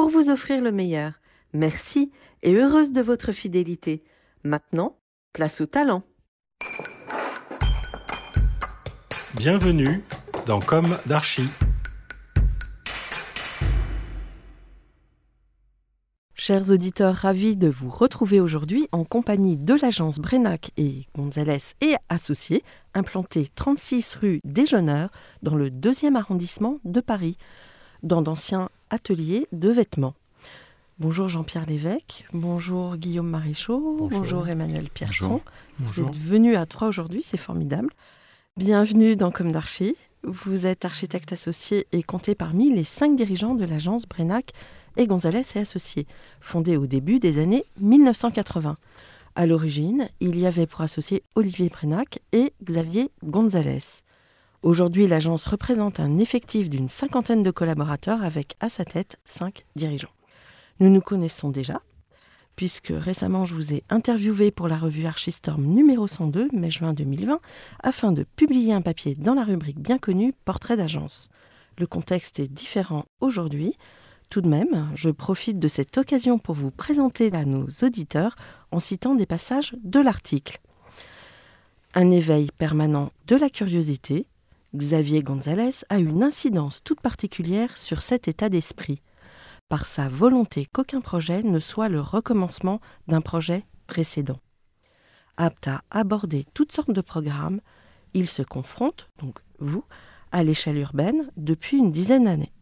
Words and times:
pour 0.00 0.08
vous 0.08 0.30
offrir 0.30 0.62
le 0.62 0.72
meilleur. 0.72 1.20
Merci 1.52 2.10
et 2.42 2.54
heureuse 2.54 2.92
de 2.92 3.02
votre 3.02 3.32
fidélité. 3.32 4.02
Maintenant, 4.44 4.96
place 5.34 5.60
au 5.60 5.66
talent. 5.66 6.04
Bienvenue 9.34 10.02
dans 10.46 10.58
Comme 10.58 10.96
d'Archie. 11.04 11.50
Chers 16.32 16.70
auditeurs, 16.70 17.14
ravis 17.14 17.58
de 17.58 17.68
vous 17.68 17.90
retrouver 17.90 18.40
aujourd'hui 18.40 18.88
en 18.92 19.04
compagnie 19.04 19.58
de 19.58 19.74
l'agence 19.74 20.18
Brenac 20.18 20.70
et 20.78 21.08
Gonzalez 21.14 21.74
et 21.82 21.96
Associés, 22.08 22.64
implantée 22.94 23.48
36 23.54 24.14
rue 24.14 24.40
Déjeuneur 24.44 25.10
dans 25.42 25.56
le 25.56 25.68
deuxième 25.68 26.16
arrondissement 26.16 26.78
de 26.84 27.02
Paris, 27.02 27.36
dans 28.02 28.22
d'anciens 28.22 28.68
ateliers 28.90 29.46
de 29.52 29.70
vêtements. 29.70 30.14
Bonjour 30.98 31.28
Jean-Pierre 31.28 31.66
Lévesque, 31.66 32.26
bonjour 32.32 32.96
Guillaume 32.96 33.30
Maréchaux, 33.30 34.08
bonjour, 34.10 34.48
Emmanuel 34.48 34.90
Pierson. 34.90 35.40
Vous 35.78 36.00
êtes 36.00 36.14
venus 36.14 36.56
à 36.56 36.66
trois 36.66 36.88
aujourd'hui, 36.88 37.22
c'est 37.24 37.38
formidable. 37.38 37.90
Bienvenue 38.56 39.16
dans 39.16 39.30
Comme 39.30 39.52
d'Archie. 39.52 39.96
Vous 40.24 40.66
êtes 40.66 40.84
architecte 40.84 41.32
associé 41.32 41.86
et 41.92 42.02
comptez 42.02 42.34
parmi 42.34 42.70
les 42.70 42.84
cinq 42.84 43.16
dirigeants 43.16 43.54
de 43.54 43.64
l'agence 43.64 44.06
Brenac 44.06 44.52
et 44.98 45.06
Gonzalez 45.06 45.46
et 45.54 45.60
Associés, 45.60 46.06
fondée 46.40 46.76
au 46.76 46.86
début 46.86 47.18
des 47.18 47.38
années 47.38 47.64
1980. 47.80 48.76
À 49.34 49.46
l'origine, 49.46 50.08
il 50.20 50.38
y 50.38 50.46
avait 50.46 50.66
pour 50.66 50.82
associés 50.82 51.22
Olivier 51.34 51.70
Brenac 51.70 52.20
et 52.32 52.52
Xavier 52.62 53.10
Gonzalez. 53.24 54.02
Aujourd'hui, 54.62 55.06
l'agence 55.06 55.46
représente 55.46 56.00
un 56.00 56.18
effectif 56.18 56.68
d'une 56.68 56.90
cinquantaine 56.90 57.42
de 57.42 57.50
collaborateurs 57.50 58.22
avec 58.22 58.56
à 58.60 58.68
sa 58.68 58.84
tête 58.84 59.18
cinq 59.24 59.64
dirigeants. 59.74 60.12
Nous 60.80 60.90
nous 60.90 61.00
connaissons 61.00 61.48
déjà, 61.48 61.80
puisque 62.56 62.92
récemment 62.94 63.46
je 63.46 63.54
vous 63.54 63.72
ai 63.72 63.84
interviewé 63.88 64.50
pour 64.50 64.68
la 64.68 64.76
revue 64.76 65.06
Archistorm 65.06 65.64
numéro 65.64 66.06
102, 66.06 66.50
mai-juin 66.52 66.92
2020, 66.92 67.40
afin 67.82 68.12
de 68.12 68.24
publier 68.36 68.74
un 68.74 68.82
papier 68.82 69.14
dans 69.14 69.32
la 69.32 69.44
rubrique 69.44 69.80
bien 69.80 69.96
connue 69.96 70.34
Portrait 70.44 70.76
d'agence. 70.76 71.28
Le 71.78 71.86
contexte 71.86 72.38
est 72.38 72.52
différent 72.52 73.06
aujourd'hui, 73.20 73.78
tout 74.28 74.42
de 74.42 74.48
même, 74.48 74.90
je 74.94 75.08
profite 75.08 75.58
de 75.58 75.68
cette 75.68 75.96
occasion 75.96 76.38
pour 76.38 76.54
vous 76.54 76.70
présenter 76.70 77.32
à 77.32 77.46
nos 77.46 77.66
auditeurs 77.82 78.36
en 78.72 78.78
citant 78.78 79.14
des 79.14 79.26
passages 79.26 79.74
de 79.82 80.00
l'article. 80.00 80.60
Un 81.94 82.12
éveil 82.12 82.50
permanent 82.56 83.10
de 83.26 83.34
la 83.34 83.48
curiosité, 83.48 84.26
Xavier 84.74 85.22
Gonzalez 85.22 85.84
a 85.88 85.98
une 85.98 86.22
incidence 86.22 86.82
toute 86.84 87.00
particulière 87.00 87.76
sur 87.76 88.02
cet 88.02 88.28
état 88.28 88.48
d'esprit, 88.48 89.02
par 89.68 89.84
sa 89.84 90.08
volonté 90.08 90.66
qu'aucun 90.72 91.00
projet 91.00 91.42
ne 91.42 91.58
soit 91.58 91.88
le 91.88 92.00
recommencement 92.00 92.80
d'un 93.08 93.20
projet 93.20 93.64
précédent. 93.86 94.38
Apte 95.36 95.68
à 95.68 95.82
aborder 95.90 96.44
toutes 96.54 96.72
sortes 96.72 96.92
de 96.92 97.00
programmes, 97.00 97.60
il 98.14 98.28
se 98.28 98.42
confronte, 98.42 99.08
donc 99.18 99.40
vous, 99.58 99.84
à 100.30 100.44
l'échelle 100.44 100.78
urbaine 100.78 101.30
depuis 101.36 101.78
une 101.78 101.90
dizaine 101.90 102.24
d'années. 102.24 102.52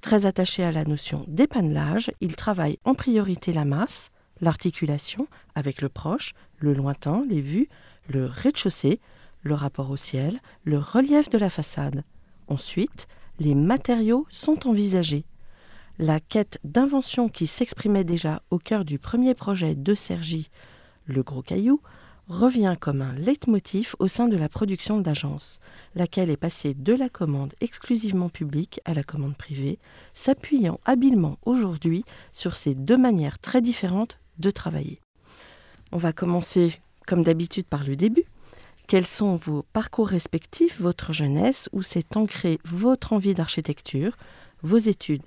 Très 0.00 0.26
attaché 0.26 0.64
à 0.64 0.72
la 0.72 0.84
notion 0.84 1.24
d'épanelage, 1.28 2.10
il 2.20 2.34
travaille 2.34 2.78
en 2.84 2.94
priorité 2.94 3.52
la 3.52 3.64
masse, 3.64 4.10
l'articulation 4.40 5.28
avec 5.54 5.80
le 5.80 5.88
proche, 5.88 6.32
le 6.58 6.74
lointain, 6.74 7.24
les 7.28 7.40
vues, 7.40 7.68
le 8.08 8.26
rez-de-chaussée, 8.26 9.00
le 9.46 9.54
rapport 9.54 9.90
au 9.90 9.96
ciel, 9.96 10.40
le 10.64 10.78
relief 10.78 11.30
de 11.30 11.38
la 11.38 11.50
façade. 11.50 12.04
Ensuite, 12.48 13.06
les 13.38 13.54
matériaux 13.54 14.26
sont 14.28 14.68
envisagés. 14.68 15.24
La 15.98 16.20
quête 16.20 16.58
d'invention 16.64 17.28
qui 17.28 17.46
s'exprimait 17.46 18.04
déjà 18.04 18.42
au 18.50 18.58
cœur 18.58 18.84
du 18.84 18.98
premier 18.98 19.34
projet 19.34 19.74
de 19.74 19.94
Sergi, 19.94 20.50
le 21.06 21.22
gros 21.22 21.42
caillou, 21.42 21.80
revient 22.28 22.76
comme 22.78 23.02
un 23.02 23.12
leitmotiv 23.14 23.94
au 23.98 24.08
sein 24.08 24.26
de 24.26 24.36
la 24.36 24.48
production 24.48 24.98
de 24.98 25.06
l'agence, 25.06 25.60
laquelle 25.94 26.28
est 26.28 26.36
passée 26.36 26.74
de 26.74 26.92
la 26.92 27.08
commande 27.08 27.54
exclusivement 27.60 28.28
publique 28.28 28.80
à 28.84 28.94
la 28.94 29.04
commande 29.04 29.36
privée, 29.36 29.78
s'appuyant 30.12 30.80
habilement 30.84 31.38
aujourd'hui 31.44 32.04
sur 32.32 32.56
ces 32.56 32.74
deux 32.74 32.96
manières 32.96 33.38
très 33.38 33.60
différentes 33.60 34.18
de 34.38 34.50
travailler. 34.50 35.00
On 35.92 35.98
va 35.98 36.12
commencer 36.12 36.80
comme 37.06 37.22
d'habitude 37.22 37.66
par 37.66 37.84
le 37.84 37.94
début. 37.94 38.24
Quels 38.86 39.06
sont 39.06 39.34
vos 39.34 39.64
parcours 39.72 40.06
respectifs, 40.06 40.80
votre 40.80 41.12
jeunesse, 41.12 41.68
où 41.72 41.82
s'est 41.82 42.16
ancrée 42.16 42.60
votre 42.64 43.12
envie 43.12 43.34
d'architecture, 43.34 44.16
vos 44.62 44.78
études? 44.78 45.24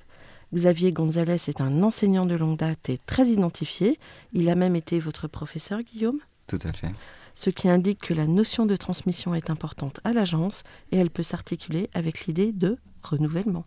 Xavier 0.53 0.94
Gonzalez 0.94 1.50
est 1.50 1.59
un 1.59 1.84
enseignant 1.84 2.25
de 2.25 2.36
longue 2.36 2.58
date 2.58 2.90
et 2.90 3.00
très 3.06 3.28
identifié. 3.28 4.00
Il 4.31 4.50
a 4.50 4.56
même 4.56 4.78
été 4.78 4.97
votre 5.00 5.28
professeur, 5.28 5.81
Guillaume? 5.81 6.20
Tout 6.47 6.59
à 6.64 6.72
fait. 6.72 6.92
Ce 7.36 7.50
qui 7.50 7.68
indique 7.68 8.00
que 8.00 8.14
la 8.14 8.28
notion 8.28 8.66
de 8.66 8.78
transmission 8.78 9.36
est 9.36 9.50
importante 9.50 10.00
à 10.06 10.14
l'agence 10.14 10.64
et 10.94 10.97
elle 10.97 11.09
peut 11.09 11.24
s'articuler 11.24 11.90
avec 11.94 12.28
l'idée 12.28 12.53
de 12.53 12.78
renouvellement. 13.03 13.66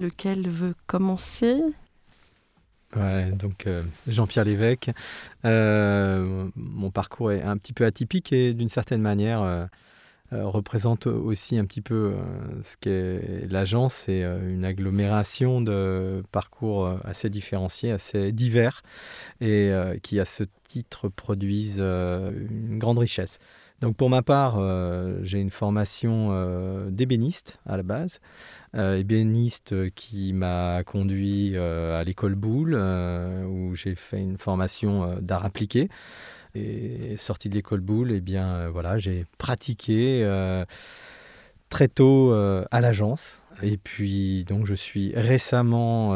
Lequel 0.00 0.48
veut 0.48 0.74
commencer? 0.86 1.60
Donc 2.96 3.66
euh, 3.66 3.82
Jean-Pierre 4.06 4.44
Lévesque. 4.44 4.90
Euh, 5.44 6.48
mon 6.54 6.90
parcours 6.90 7.32
est 7.32 7.42
un 7.42 7.56
petit 7.56 7.72
peu 7.72 7.84
atypique 7.84 8.32
et 8.32 8.54
d'une 8.54 8.68
certaine 8.68 9.02
manière 9.02 9.42
euh, 9.42 9.66
représente 10.32 11.06
aussi 11.06 11.58
un 11.58 11.64
petit 11.64 11.80
peu 11.80 12.14
ce 12.62 12.76
qu'est 12.76 13.46
l'agence. 13.48 13.94
C'est 13.94 14.22
une 14.22 14.64
agglomération 14.64 15.60
de 15.60 16.24
parcours 16.32 16.98
assez 17.04 17.30
différenciés, 17.30 17.92
assez 17.92 18.32
divers 18.32 18.82
et 19.40 19.70
qui, 20.02 20.18
à 20.18 20.24
ce 20.24 20.44
titre, 20.64 21.08
produisent 21.08 21.80
une 21.80 22.78
grande 22.78 22.98
richesse. 22.98 23.38
Donc 23.80 23.96
pour 23.96 24.08
ma 24.08 24.22
part, 24.22 24.58
j'ai 25.24 25.40
une 25.40 25.50
formation 25.50 26.88
d'ébéniste 26.90 27.58
à 27.66 27.76
la 27.76 27.82
base, 27.82 28.20
ébéniste 28.74 29.90
qui 29.90 30.32
m'a 30.32 30.82
conduit 30.84 31.58
à 31.58 32.02
l'école 32.04 32.34
Boulle, 32.34 32.74
où 33.46 33.74
j'ai 33.74 33.94
fait 33.94 34.20
une 34.20 34.38
formation 34.38 35.18
d'art 35.20 35.44
appliqué. 35.44 35.90
Et 36.54 37.16
sorti 37.16 37.48
de 37.48 37.54
l'école 37.54 37.80
boule, 37.80 38.12
eh 38.12 38.20
bien 38.20 38.46
euh, 38.46 38.70
voilà, 38.70 38.98
j'ai 38.98 39.26
pratiqué 39.38 40.22
euh, 40.22 40.64
très 41.68 41.88
tôt 41.88 42.32
euh, 42.32 42.64
à 42.70 42.80
l'agence. 42.80 43.40
Et 43.62 43.76
puis 43.76 44.44
donc 44.44 44.66
je 44.66 44.74
suis 44.74 45.12
récemment 45.14 46.14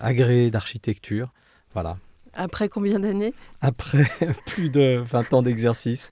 agréé 0.00 0.50
d'architecture. 0.50 1.32
Voilà. 1.72 1.96
Après 2.34 2.68
combien 2.68 3.00
d'années 3.00 3.34
Après 3.60 4.10
plus 4.46 4.70
de 4.70 5.02
20 5.04 5.32
ans 5.34 5.42
d'exercice. 5.42 6.10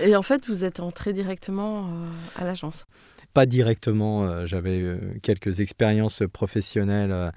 Et 0.00 0.16
en 0.16 0.22
fait, 0.22 0.46
vous 0.48 0.64
êtes 0.64 0.80
entré 0.80 1.12
directement 1.12 1.88
à 2.36 2.44
l'agence 2.44 2.86
Pas 3.32 3.46
directement, 3.46 4.46
j'avais 4.46 4.98
quelques 5.22 5.60
expériences 5.60 6.22
professionnelles 6.32 7.32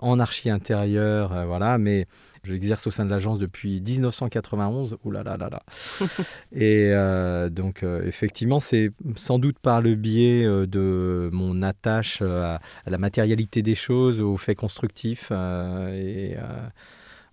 en 0.00 0.20
archi 0.20 0.50
intérieur, 0.50 1.46
voilà, 1.46 1.78
mais 1.78 2.06
J'exerce 2.48 2.86
au 2.86 2.90
sein 2.90 3.04
de 3.04 3.10
l'agence 3.10 3.38
depuis 3.38 3.82
1991. 3.82 4.96
Ouh 5.04 5.10
là 5.10 5.22
là 5.22 5.36
là 5.36 5.50
là. 5.50 5.62
Et 6.52 6.90
euh, 6.92 7.50
donc, 7.50 7.82
euh, 7.82 8.02
effectivement, 8.06 8.58
c'est 8.58 8.90
sans 9.16 9.38
doute 9.38 9.58
par 9.58 9.82
le 9.82 9.94
biais 9.94 10.44
euh, 10.44 10.66
de 10.66 11.28
mon 11.30 11.62
attache 11.62 12.22
à, 12.22 12.60
la 12.86 12.98
matérialité 12.98 13.62
des 13.62 13.74
choses, 13.74 14.20
aux 14.20 14.38
faits 14.38 14.56
constructifs 14.56 15.30
et 15.30 16.36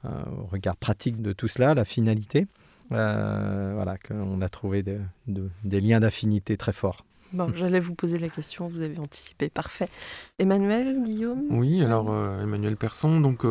au 0.04 0.46
regard 0.46 0.76
pratique 0.76 1.22
de 1.22 1.34
tout 1.34 1.48
cela, 1.48 1.74
la 1.74 1.86
finalité. 1.86 2.46
voilà, 2.90 3.96
qu'on 4.06 4.42
a 4.42 4.50
trouvé 4.50 4.84
des 4.84 5.82
liens 5.82 6.02
d'affinité 6.02 6.58
très 6.58 6.74
forts. 6.74 7.06
Bon, 7.34 7.52
j'allais 7.56 7.80
vous 7.80 7.96
poser 7.96 8.20
la 8.20 8.30
question, 8.30 8.68
vous 8.68 8.82
avez 8.82 9.00
anticipé, 9.00 9.50
parfait. 9.50 9.90
Emmanuel, 10.38 11.02
Guillaume? 11.04 11.46
Oui, 11.50 11.84
alors 11.84 12.10
Emmanuel 12.42 12.76
Persson, 12.76 13.20
donc 13.20 13.46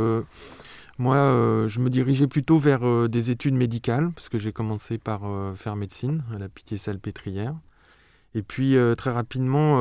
moi, 0.99 1.17
euh, 1.17 1.67
je 1.67 1.81
me 1.81 1.91
dirigeais 1.91 2.29
plutôt 2.29 2.58
vers 2.58 2.87
euh, 2.87 3.08
des 3.08 3.31
études 3.31 3.55
médicales, 3.55 4.11
parce 4.14 4.29
que 4.29 4.38
j'ai 4.38 4.52
commencé 4.52 4.96
par 4.96 5.23
euh, 5.25 5.55
faire 5.55 5.75
médecine 5.75 6.23
à 6.35 6.38
la 6.38 6.49
Pitié-Salpêtrière. 6.49 7.55
Et 8.37 8.43
puis, 8.43 8.76
très 8.96 9.12
rapidement, 9.12 9.81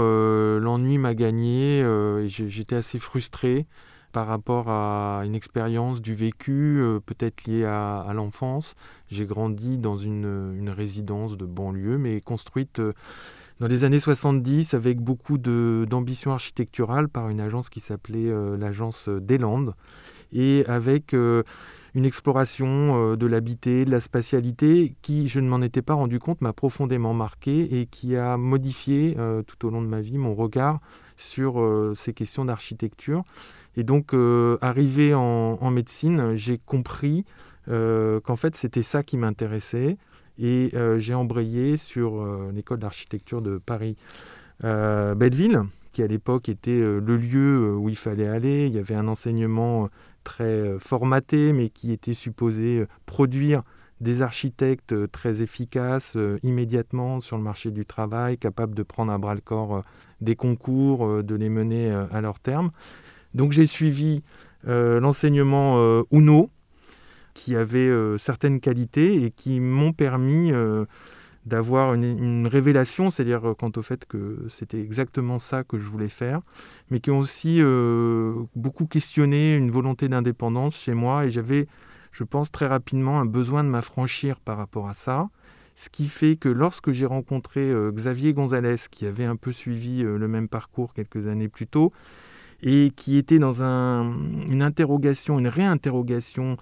l'ennui 0.60 1.00
m'a 1.00 1.16
gagné 1.16 1.80
et 1.80 2.28
j'étais 2.28 2.76
assez 2.76 3.00
frustré 3.00 3.66
par 4.12 4.28
rapport 4.28 4.70
à 4.70 5.24
une 5.26 5.34
expérience 5.34 6.04
du 6.04 6.14
vécu, 6.14 6.80
peut-être 7.08 7.46
liée 7.46 7.66
à, 7.66 8.12
l'enfance. 8.14 8.76
J'ai 9.08 9.26
grandi 9.26 9.80
dans 9.80 9.98
une, 9.98 10.54
une, 10.56 10.70
résidence 10.70 11.36
de 11.36 11.48
banlieue, 11.48 11.98
mais 11.98 12.22
construite 12.22 12.80
dans 13.60 13.66
les 13.66 13.84
années 13.86 13.98
70 13.98 14.76
avec 14.76 15.00
beaucoup 15.00 15.40
d'ambition 15.40 16.32
architecturale 16.32 17.10
par 17.10 17.30
une 17.30 17.42
agence 17.42 17.72
qui 17.72 17.80
s'appelait 17.80 18.32
l'agence 18.56 19.10
des 19.10 19.40
Landes 19.40 19.74
et 20.34 20.66
avec 20.68 21.14
euh, 21.14 21.44
une 21.96 22.06
exploration 22.06 22.68
euh, 23.12 23.16
de 23.16 23.28
l'habité, 23.28 23.86
de 23.86 23.92
la 23.92 24.00
spatialité 24.00 24.96
qui, 25.02 25.28
je 25.28 25.40
ne 25.40 25.48
m'en 25.48 25.62
étais 25.62 25.82
pas 25.82 25.94
rendu 25.94 26.20
compte, 26.20 26.42
m'a 26.42 26.54
profondément 26.54 27.14
marqué 27.14 27.80
et 27.80 27.86
qui 27.86 28.16
a 28.16 28.38
modifié 28.38 29.16
euh, 29.18 29.44
tout 29.44 29.68
au 29.68 29.70
long 29.70 29.82
de 29.82 29.88
ma 29.88 30.02
vie 30.02 30.18
mon 30.18 30.34
regard 30.34 30.80
sur 31.16 31.64
ces 31.96 32.12
questions 32.12 32.44
d'architecture. 32.44 33.24
Et 33.78 33.84
donc, 33.84 34.16
arrivé 34.62 35.14
en, 35.14 35.70
médecine, 35.70 36.36
j'ai 36.36 36.58
compris 36.58 37.24
qu'en 37.68 38.36
fait, 38.36 38.56
c'était 38.56 38.82
ça 38.82 39.04
qui 39.04 39.16
m'intéressait 39.16 39.98
et 40.40 40.74
j'ai 40.98 41.14
embrayé 41.14 41.78
sur 41.78 42.26
l'école 42.52 42.80
d'architecture 42.80 43.44
de 43.44 43.60
Paris. 43.60 43.96
Belleville, 44.60 45.62
qui 45.92 46.02
à 46.02 46.08
l'époque 46.08 46.50
était 46.50 46.80
le 46.80 47.16
lieu 47.16 47.76
où 47.76 47.90
il 47.90 47.96
fallait 47.96 48.28
aller. 48.28 48.66
Il 48.66 48.74
y 48.74 48.80
avait 48.80 48.96
un 48.96 49.08
enseignement 49.08 49.90
très 50.24 50.44
euh, 50.44 50.80
formaté, 50.80 51.54
mais 51.54 51.70
qui 51.70 51.92
était 51.92 52.14
supposé 52.14 52.80
euh, 52.80 52.88
produire 53.06 53.64
des 54.02 54.22
architectes 54.22 54.94
euh, 54.94 55.08
très 55.08 55.42
efficaces 55.42 56.18
immédiatement 56.42 57.22
sur 57.22 57.38
le 57.38 57.44
marché 57.44 57.72
du 57.72 57.86
travail, 57.86 58.38
capables 58.38 58.76
de 58.76 58.84
prendre 58.84 59.12
à 59.12 59.18
bras 59.18 59.36
le 59.36 59.42
corps 59.42 59.84
des 60.22 60.36
concours, 60.36 61.22
de 61.22 61.36
les 61.36 61.50
mener 61.50 61.92
à 61.92 62.22
leur 62.22 62.40
terme. 62.40 62.72
Donc 63.34 63.52
j'ai 63.52 63.68
suivi 63.68 64.24
l'enseignement 64.66 66.04
UNO, 66.12 66.50
qui 67.34 67.58
avait 67.58 67.92
certaines 68.18 68.62
qualités 68.62 69.26
et 69.26 69.32
qui 69.32 69.60
m'ont 69.60 69.92
permis 69.92 70.54
d'avoir 71.46 71.94
une, 71.94 72.48
révélation, 72.48 73.10
c'est-à-dire 73.10 73.50
euh, 73.50 73.54
quant 73.54 73.72
au 73.76 73.82
fait 73.82 74.06
que 74.06 74.46
c'était 74.50 74.80
exactement 74.80 75.40
ça 75.40 75.64
que 75.64 75.78
je 75.78 75.90
voulais 75.90 76.10
faire, 76.10 76.42
mais 76.90 77.00
qui 77.00 77.12
ont 77.12 77.20
aussi 77.20 77.58
euh, 77.60 78.34
beaucoup 78.56 78.86
questionné 78.86 79.56
une 79.56 79.72
volonté 79.72 80.08
d'indépendance 80.08 80.76
chez 80.76 80.94
moi, 80.94 81.26
et 81.26 81.32
j'avais, 81.32 81.68
je 82.12 82.24
pense, 82.24 82.52
très 82.52 82.68
rapidement 82.68 83.20
un 83.20 83.26
besoin 83.26 83.64
de 83.64 83.70
m'affranchir 83.70 84.40
par 84.40 84.58
rapport 84.58 84.88
à 84.88 84.94
ça, 84.94 85.30
ce 85.76 85.90
qui 85.90 86.08
fait 86.08 86.36
que 86.36 86.50
lorsque 86.50 86.92
j'ai 86.92 87.06
rencontré 87.06 87.62
euh, 87.62 87.92
Xavier 87.92 88.34
Gonzalez, 88.34 88.78
qui 88.90 89.06
avait 89.06 89.26
un 89.26 89.36
peu 89.36 89.52
suivi 89.52 90.04
le 90.04 90.28
même 90.28 90.48
parcours 90.48 90.94
quelques 90.94 91.28
années 91.28 91.50
plus 91.50 91.68
tôt, 91.68 91.92
et 92.66 92.92
qui 92.96 93.18
était 93.18 93.40
dans 93.40 93.62
une 93.62 94.62
interrogation, 94.62 95.38
une 95.38 95.50
réinterrogation 95.50 96.56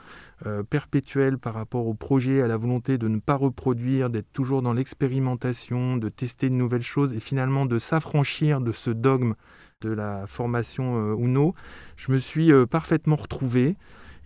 euh, 0.47 0.63
perpétuelle 0.63 1.37
par 1.37 1.53
rapport 1.53 1.85
au 1.85 1.93
projet, 1.93 2.41
à 2.41 2.47
la 2.47 2.57
volonté 2.57 2.97
de 2.97 3.07
ne 3.07 3.19
pas 3.19 3.35
reproduire, 3.35 4.09
d'être 4.09 4.33
toujours 4.33 4.63
dans 4.63 4.73
l'expérimentation, 4.73 5.97
de 5.97 6.09
tester 6.09 6.49
de 6.49 6.55
nouvelles 6.55 6.81
choses 6.81 7.13
et 7.13 7.19
finalement 7.19 7.67
de 7.67 7.77
s'affranchir 7.77 8.61
de 8.61 8.71
ce 8.71 8.89
dogme 8.89 9.35
de 9.81 9.91
la 9.91 10.25
formation 10.25 10.97
euh, 10.97 11.15
UNO, 11.17 11.53
je 11.97 12.11
me 12.11 12.17
suis 12.17 12.51
euh, 12.51 12.65
parfaitement 12.65 13.15
retrouvé. 13.15 13.75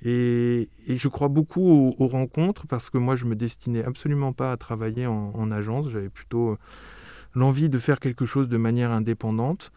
Et, 0.03 0.69
je 0.87 1.07
crois 1.09 1.29
beaucoup 1.29 1.95
aux, 1.97 2.07
rencontres 2.07 2.67
parce 2.67 2.89
que 2.89 2.97
moi 2.97 3.15
je 3.15 3.25
me 3.25 3.35
destinais 3.35 3.83
absolument 3.83 4.33
pas 4.33 4.51
à 4.51 4.57
travailler 4.57 5.07
en 5.07 5.51
agence, 5.51 5.89
j'avais 5.89 6.09
plutôt 6.09 6.57
l'envie 7.33 7.69
de 7.69 7.79
faire 7.79 7.99
quelque 7.99 8.25
chose 8.25 8.47
de 8.47 8.57
manière 8.57 8.91
indépendante. 8.91 9.71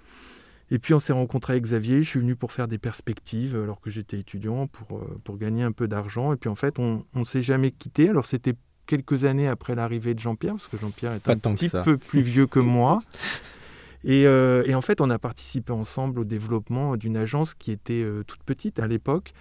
Et 0.71 0.79
puis 0.79 0.95
on 0.95 1.01
s'est 1.01 1.13
rencontré 1.13 1.55
avec 1.55 1.65
Xavier, 1.65 2.03
je 2.03 2.09
suis 2.09 2.21
venu 2.21 2.37
pour 2.37 2.53
faire 2.53 2.69
des 2.69 2.79
perspectives 2.79 3.57
alors 3.57 3.81
que 3.81 3.91
j'étais 3.91 4.19
étudiant, 4.19 4.67
pour, 4.67 4.99
euh, 4.99 5.21
pour 5.25 5.39
gagner 5.39 5.63
un 5.63 5.73
peu 5.73 5.89
d'argent. 5.89 6.33
Et 6.33 6.37
puis 6.37 6.51
en 6.51 6.55
fait, 6.55 6.79
on 6.79 7.05
ne 7.15 7.25
s'est 7.25 7.43
jamais 7.43 7.71
quitté. 7.71 8.09
Alors 8.09 8.27
c'était 8.27 8.55
quelques 8.89 9.25
années 9.25 9.47
après 9.47 9.77
l'arrivée 9.77 10.15
de 10.15 10.19
Jean-Pierre, 10.19 10.55
parce 10.55 10.67
que 10.67 10.79
Jean-Pierre 10.79 11.13
est 11.13 11.29
un 11.29 11.37
petit 11.37 11.69
peu 11.69 11.97
plus 11.97 12.23
vieux 12.23 12.47
que 12.47 12.59
moi. 12.59 13.01
Et, 14.05 14.27
euh, 14.27 14.63
et, 14.65 14.75
en 14.75 14.81
fait, 14.81 15.01
on 15.01 15.11
a 15.11 15.19
participé 15.19 15.73
ensemble 15.73 16.21
au 16.21 16.25
développement 16.25 16.97
d'une 16.97 17.17
agence 17.17 17.55
qui 17.55 17.73
était 17.73 18.03
euh, 18.03 18.23
toute 18.25 18.43
petite 18.45 18.79
à 18.79 18.87
l'époque 18.87 19.33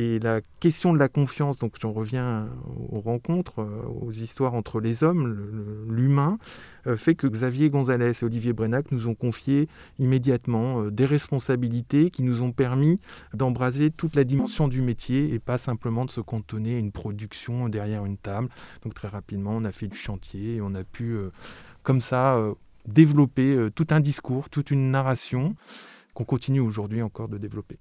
et 0.00 0.20
la 0.20 0.42
question 0.60 0.92
de 0.92 0.98
la 0.98 1.08
confiance, 1.08 1.58
donc 1.58 1.74
j'en 1.80 1.90
reviens 1.90 2.46
aux 2.92 3.00
rencontres, 3.00 3.62
euh, 3.62 3.82
aux 4.00 4.12
histoires 4.12 4.54
entre 4.54 4.78
les 4.78 5.02
hommes, 5.02 5.84
l'humain, 5.88 6.38
euh, 6.86 6.96
fait 6.96 7.16
que 7.16 7.26
Xavier 7.26 7.68
Gonzalez 7.68 8.12
et 8.22 8.24
Olivier 8.24 8.52
Brenac 8.52 8.92
nous 8.92 9.08
ont 9.08 9.16
confié 9.16 9.68
immédiatement 9.98 10.82
euh, 10.82 10.92
des 10.92 11.04
responsabilités 11.04 12.10
qui 12.12 12.22
nous 12.22 12.42
ont 12.42 12.52
permis 12.52 13.00
d'embraser 13.34 13.90
toute 13.90 14.14
la 14.14 14.22
dimension 14.22 14.68
du 14.68 14.82
métier 14.82 15.34
et 15.34 15.40
pas 15.40 15.58
simplement 15.58 16.04
de 16.04 16.12
se 16.12 16.20
cantonner 16.20 16.76
à 16.76 16.78
une 16.78 16.92
production 16.92 17.68
derrière 17.68 18.04
une 18.04 18.18
table. 18.18 18.50
Donc 18.84 18.94
très 18.94 19.08
rapidement, 19.08 19.56
on 19.56 19.64
a 19.64 19.72
fait 19.72 19.88
du 19.88 19.98
chantier 19.98 20.54
et 20.54 20.60
on 20.60 20.76
a 20.76 20.84
pu, 20.84 21.18
comme 21.82 22.00
ça, 22.00 22.40
développer 22.86 23.68
tout 23.74 23.88
un 23.90 23.98
discours, 23.98 24.48
toute 24.48 24.70
une 24.70 24.92
narration 24.92 25.56
qu'on 26.14 26.24
continue 26.24 26.60
aujourd'hui 26.60 27.02
encore 27.02 27.28
de 27.28 27.38
développer. 27.38 27.78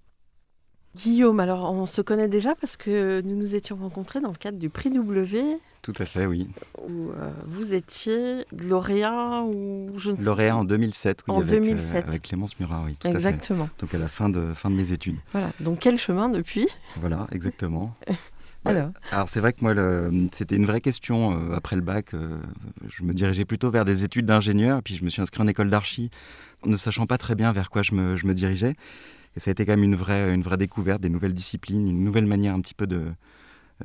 Guillaume, 0.98 1.40
alors 1.40 1.72
on 1.72 1.86
se 1.86 2.02
connaît 2.02 2.28
déjà 2.28 2.56
parce 2.56 2.76
que 2.76 3.22
nous 3.22 3.36
nous 3.36 3.56
étions 3.56 3.76
rencontrés 3.76 4.20
dans 4.20 4.32
le 4.32 4.38
cadre 4.38 4.58
du 4.58 4.70
prix 4.70 4.90
W. 4.90 5.60
Tout 5.84 5.94
à 6.00 6.06
fait, 6.06 6.26
oui. 6.26 6.48
Où 6.80 7.12
euh, 7.12 7.30
vous 7.46 7.74
étiez 7.74 8.46
lauréat 8.52 9.44
ou 9.44 9.92
je 9.98 10.12
ne 10.12 10.18
sais 10.18 10.24
Lauréat 10.24 10.58
en 10.58 10.66
2007, 10.66 11.24
oui, 11.28 11.34
en 11.36 11.38
avec, 11.42 11.50
2007. 11.50 11.96
Euh, 12.04 12.08
avec 12.08 12.22
Clémence 12.24 12.60
Murat, 12.60 12.84
oui. 12.86 12.98
Tout 13.00 13.08
exactement. 13.08 13.66
À 13.66 13.68
fait. 13.68 13.82
Donc 13.82 13.94
à 13.94 13.98
la 14.00 14.08
fin 14.08 14.30
de, 14.30 14.54
fin 14.56 14.70
de 14.70 14.76
mes 14.76 14.92
études. 14.92 15.18
Voilà, 15.32 15.52
donc 15.60 15.80
quel 15.80 16.00
chemin 16.00 16.30
depuis? 16.30 16.68
Voilà, 16.98 17.28
exactement. 17.32 17.96
Alors, 18.66 18.90
Alors 19.12 19.30
c'est 19.30 19.40
vrai 19.40 19.54
que 19.54 19.62
moi, 19.62 19.74
c'était 20.34 20.58
une 20.58 20.66
vraie 20.66 20.82
question 20.82 21.40
euh, 21.40 21.56
après 21.56 21.78
le 21.78 21.82
bac. 21.82 22.08
je 22.12 23.04
me 23.04 23.14
dirigeais 23.14 23.46
plutôt 23.46 23.72
vers 23.72 23.86
des 23.86 24.04
études 24.04 24.26
d'ingénieur, 24.26 24.82
puis 24.84 24.98
je 24.98 25.06
me 25.06 25.10
suis 25.10 25.22
inscrit 25.22 25.42
en 25.42 25.48
école 25.48 25.70
d'archi, 25.70 26.10
ne 26.66 26.76
sachant 26.76 27.06
pas 27.06 27.18
très 27.18 27.36
bien 27.36 27.54
vers 27.54 27.70
quoi 27.70 27.82
je 27.82 27.94
me, 27.94 28.18
je 28.18 28.26
me 28.26 28.34
dirigeais. 28.34 28.76
Et 29.38 29.40
ça 29.40 29.52
a 29.52 29.54
été 29.54 29.68
quand 29.68 29.74
même 29.74 29.84
une 29.84 29.96
vraie, 29.96 30.34
une 30.34 30.42
vraie 30.42 30.58
découverte, 30.58 31.00
des 31.00 31.10
nouvelles 31.10 31.36
disciplines, 31.36 31.88
une 31.88 32.04
nouvelle 32.04 32.26
manière 32.26 32.56
un 32.56 32.60
petit 32.60 32.74
peu 32.74 32.88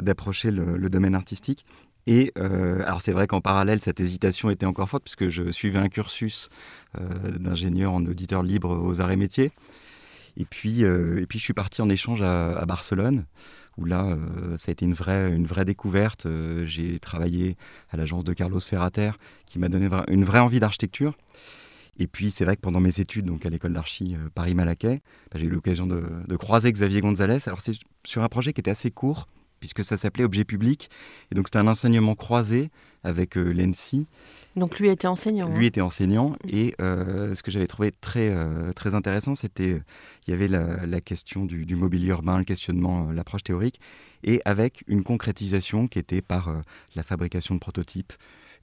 d'approcher 0.00 0.50
le, 0.50 0.88
domaine 0.88 1.14
artistique. 1.14 1.66
Et 2.06 2.32
euh, 2.38 2.82
alors 2.86 3.02
c'est 3.02 3.12
vrai 3.12 3.26
qu'en 3.26 3.42
parallèle, 3.42 3.82
cette 3.82 4.00
hésitation 4.00 4.48
était 4.48 4.64
encore 4.64 4.88
forte 4.88 5.04
puisque 5.04 5.28
je 5.28 5.50
suivais 5.50 5.78
un 5.78 5.90
cursus 5.90 6.48
euh, 6.98 7.32
d'ingénieur 7.38 7.92
en 7.92 8.02
auditeur 8.06 8.42
libre 8.42 8.74
aux 8.82 9.02
arts 9.02 9.10
et 9.10 9.16
métiers. 9.16 9.52
Et 10.38 10.46
puis, 10.46 10.84
euh, 10.84 11.20
et 11.20 11.26
puis 11.26 11.38
je 11.38 11.44
suis 11.44 11.52
parti 11.52 11.82
en 11.82 11.90
échange 11.90 12.22
à, 12.22 12.64
Barcelone, 12.64 13.26
où 13.76 13.84
là, 13.84 14.16
ça 14.56 14.70
a 14.70 14.72
été 14.72 14.86
une 14.86 14.94
vraie, 14.94 15.30
une 15.34 15.46
vraie 15.46 15.66
découverte. 15.66 16.26
j'ai 16.64 16.98
travaillé 16.98 17.58
à 17.90 17.98
l'agence 17.98 18.24
de 18.24 18.32
Carlos 18.32 18.60
Ferrater, 18.60 19.10
qui 19.44 19.58
m'a 19.58 19.68
donné 19.68 19.90
une 20.08 20.24
vraie 20.24 20.40
envie 20.40 20.60
d'architecture. 20.60 21.14
Et 21.98 22.06
puis, 22.06 22.30
c'est 22.30 22.44
vrai 22.44 22.56
que 22.56 22.60
pendant 22.60 22.80
mes 22.80 23.00
études, 23.00 23.26
donc 23.26 23.44
à 23.44 23.50
l'école 23.50 23.74
d'archi 23.74 24.14
euh, 24.14 24.28
Paris-Malaquais, 24.34 25.02
bah, 25.30 25.38
j'ai 25.38 25.46
eu 25.46 25.50
l'occasion 25.50 25.86
de, 25.86 26.36
croiser 26.36 26.72
Xavier 26.72 27.00
Gonzalez. 27.00 27.38
Alors, 27.46 27.60
c'est 27.60 27.74
sur 28.04 28.22
un 28.22 28.28
projet 28.28 28.52
qui 28.52 28.60
était 28.60 28.70
assez 28.70 28.90
court, 28.90 29.26
puisque 29.60 29.84
ça 29.84 29.96
s'appelait 29.96 30.24
Objet 30.24 30.44
public. 30.44 30.88
Et 31.30 31.34
donc, 31.34 31.48
c'était 31.48 31.58
un 31.58 31.66
enseignement 31.66 32.14
croisé 32.14 32.70
avec 33.04 33.36
euh, 33.36 33.52
l'ENSI. 33.52 34.06
Donc, 34.56 34.80
lui 34.80 34.88
était 34.88 35.06
enseignant. 35.06 35.48
Lui 35.50 35.66
hein. 35.66 35.68
était 35.68 35.82
enseignant. 35.82 36.30
Mm. 36.30 36.48
Et 36.48 36.74
euh, 36.80 37.34
ce 37.34 37.42
que 37.42 37.50
j'avais 37.50 37.66
trouvé 37.66 37.92
très, 37.92 38.34
très 38.74 38.94
intéressant, 38.94 39.34
c'était 39.34 39.82
il 40.26 40.30
y 40.30 40.32
avait 40.32 40.48
la, 40.48 41.00
question 41.02 41.44
du, 41.44 41.66
du, 41.66 41.76
mobilier 41.76 42.08
urbain, 42.08 42.38
le 42.38 42.44
questionnement, 42.44 43.12
l'approche 43.12 43.42
théorique, 43.42 43.80
et 44.24 44.40
avec 44.46 44.82
une 44.86 45.04
concrétisation 45.04 45.88
qui 45.88 45.98
était 45.98 46.22
par 46.22 46.50
la 46.94 47.02
fabrication 47.02 47.54
de 47.54 47.60
prototypes, 47.60 48.14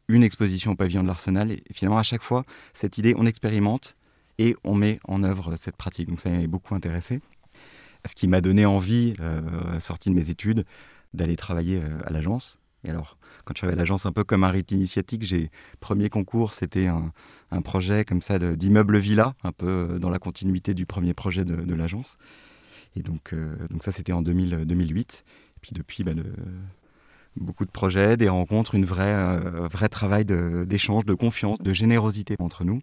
une 0.10 0.24
exposition 0.24 0.72
au 0.72 0.76
pavillon 0.76 1.04
de 1.04 1.08
l'Arsenal. 1.08 1.52
Et 1.52 1.64
finalement, 1.72 2.00
à 2.00 2.04
chaque 2.04 2.24
fois, 2.24 2.44
cette 2.74 2.98
idée, 2.98 3.14
on 3.18 3.26
expérimente 3.26 3.96
et 4.38 4.56
on 4.66 4.76
met 4.76 5.00
en 5.08 5.24
œuvre 5.24 5.56
cette 5.56 5.78
pratique. 5.78 6.10
Donc 6.10 6.20
ça 6.20 6.30
m'a 6.30 6.46
beaucoup 6.48 6.76
intéressé. 6.76 7.22
ce 8.06 8.16
qui 8.16 8.28
m'a 8.28 8.42
donné 8.42 8.66
envie, 8.66 9.14
sortie 9.80 10.10
de 10.10 10.16
mes 10.16 10.30
études, 10.30 10.66
d'aller 11.14 11.36
travailler 11.36 11.82
à 12.06 12.12
l'agence. 12.12 12.58
Et 12.86 12.90
alors, 12.90 13.18
quand 13.44 13.54
je 13.56 13.60
suis 13.60 13.68
à 13.68 13.76
l'agence, 13.76 14.06
un 14.06 14.12
peu 14.12 14.24
comme 14.24 14.44
un 14.44 14.50
rite 14.50 14.72
initiatique, 14.72 15.24
j'ai 15.24 15.52
premier 15.80 16.10
concours, 16.10 16.54
c'était 16.54 16.88
un, 16.88 17.12
projet 17.62 18.06
comme 18.06 18.22
ça 18.22 18.40
d'immeuble 18.40 18.98
villa, 19.00 19.36
un 19.44 19.52
peu 19.52 19.98
dans 20.00 20.10
la 20.10 20.20
continuité 20.20 20.74
du 20.74 20.86
premier 20.86 21.14
projet 21.14 21.44
de, 21.44 21.74
l'agence. 21.74 22.18
Et 22.96 23.02
donc, 23.02 23.36
donc 23.70 23.84
ça, 23.84 23.92
c'était 23.92 24.14
en 24.14 24.22
2008. 24.22 25.26
Et 25.28 25.60
puis 25.62 25.72
depuis, 25.74 26.04
bah, 26.04 26.14
beaucoup 27.36 27.66
de 27.66 27.72
projets, 27.72 28.18
des 28.18 28.30
rencontres, 28.30 28.76
une 28.76 28.86
vraie, 28.86 29.14
euh, 29.14 29.68
vrai 29.68 29.90
travail 29.90 30.26
d'échange, 30.26 31.06
de, 31.06 31.14
confiance, 31.14 31.60
de 31.60 31.74
générosité 31.74 32.36
entre 32.40 32.64
nous. 32.64 32.82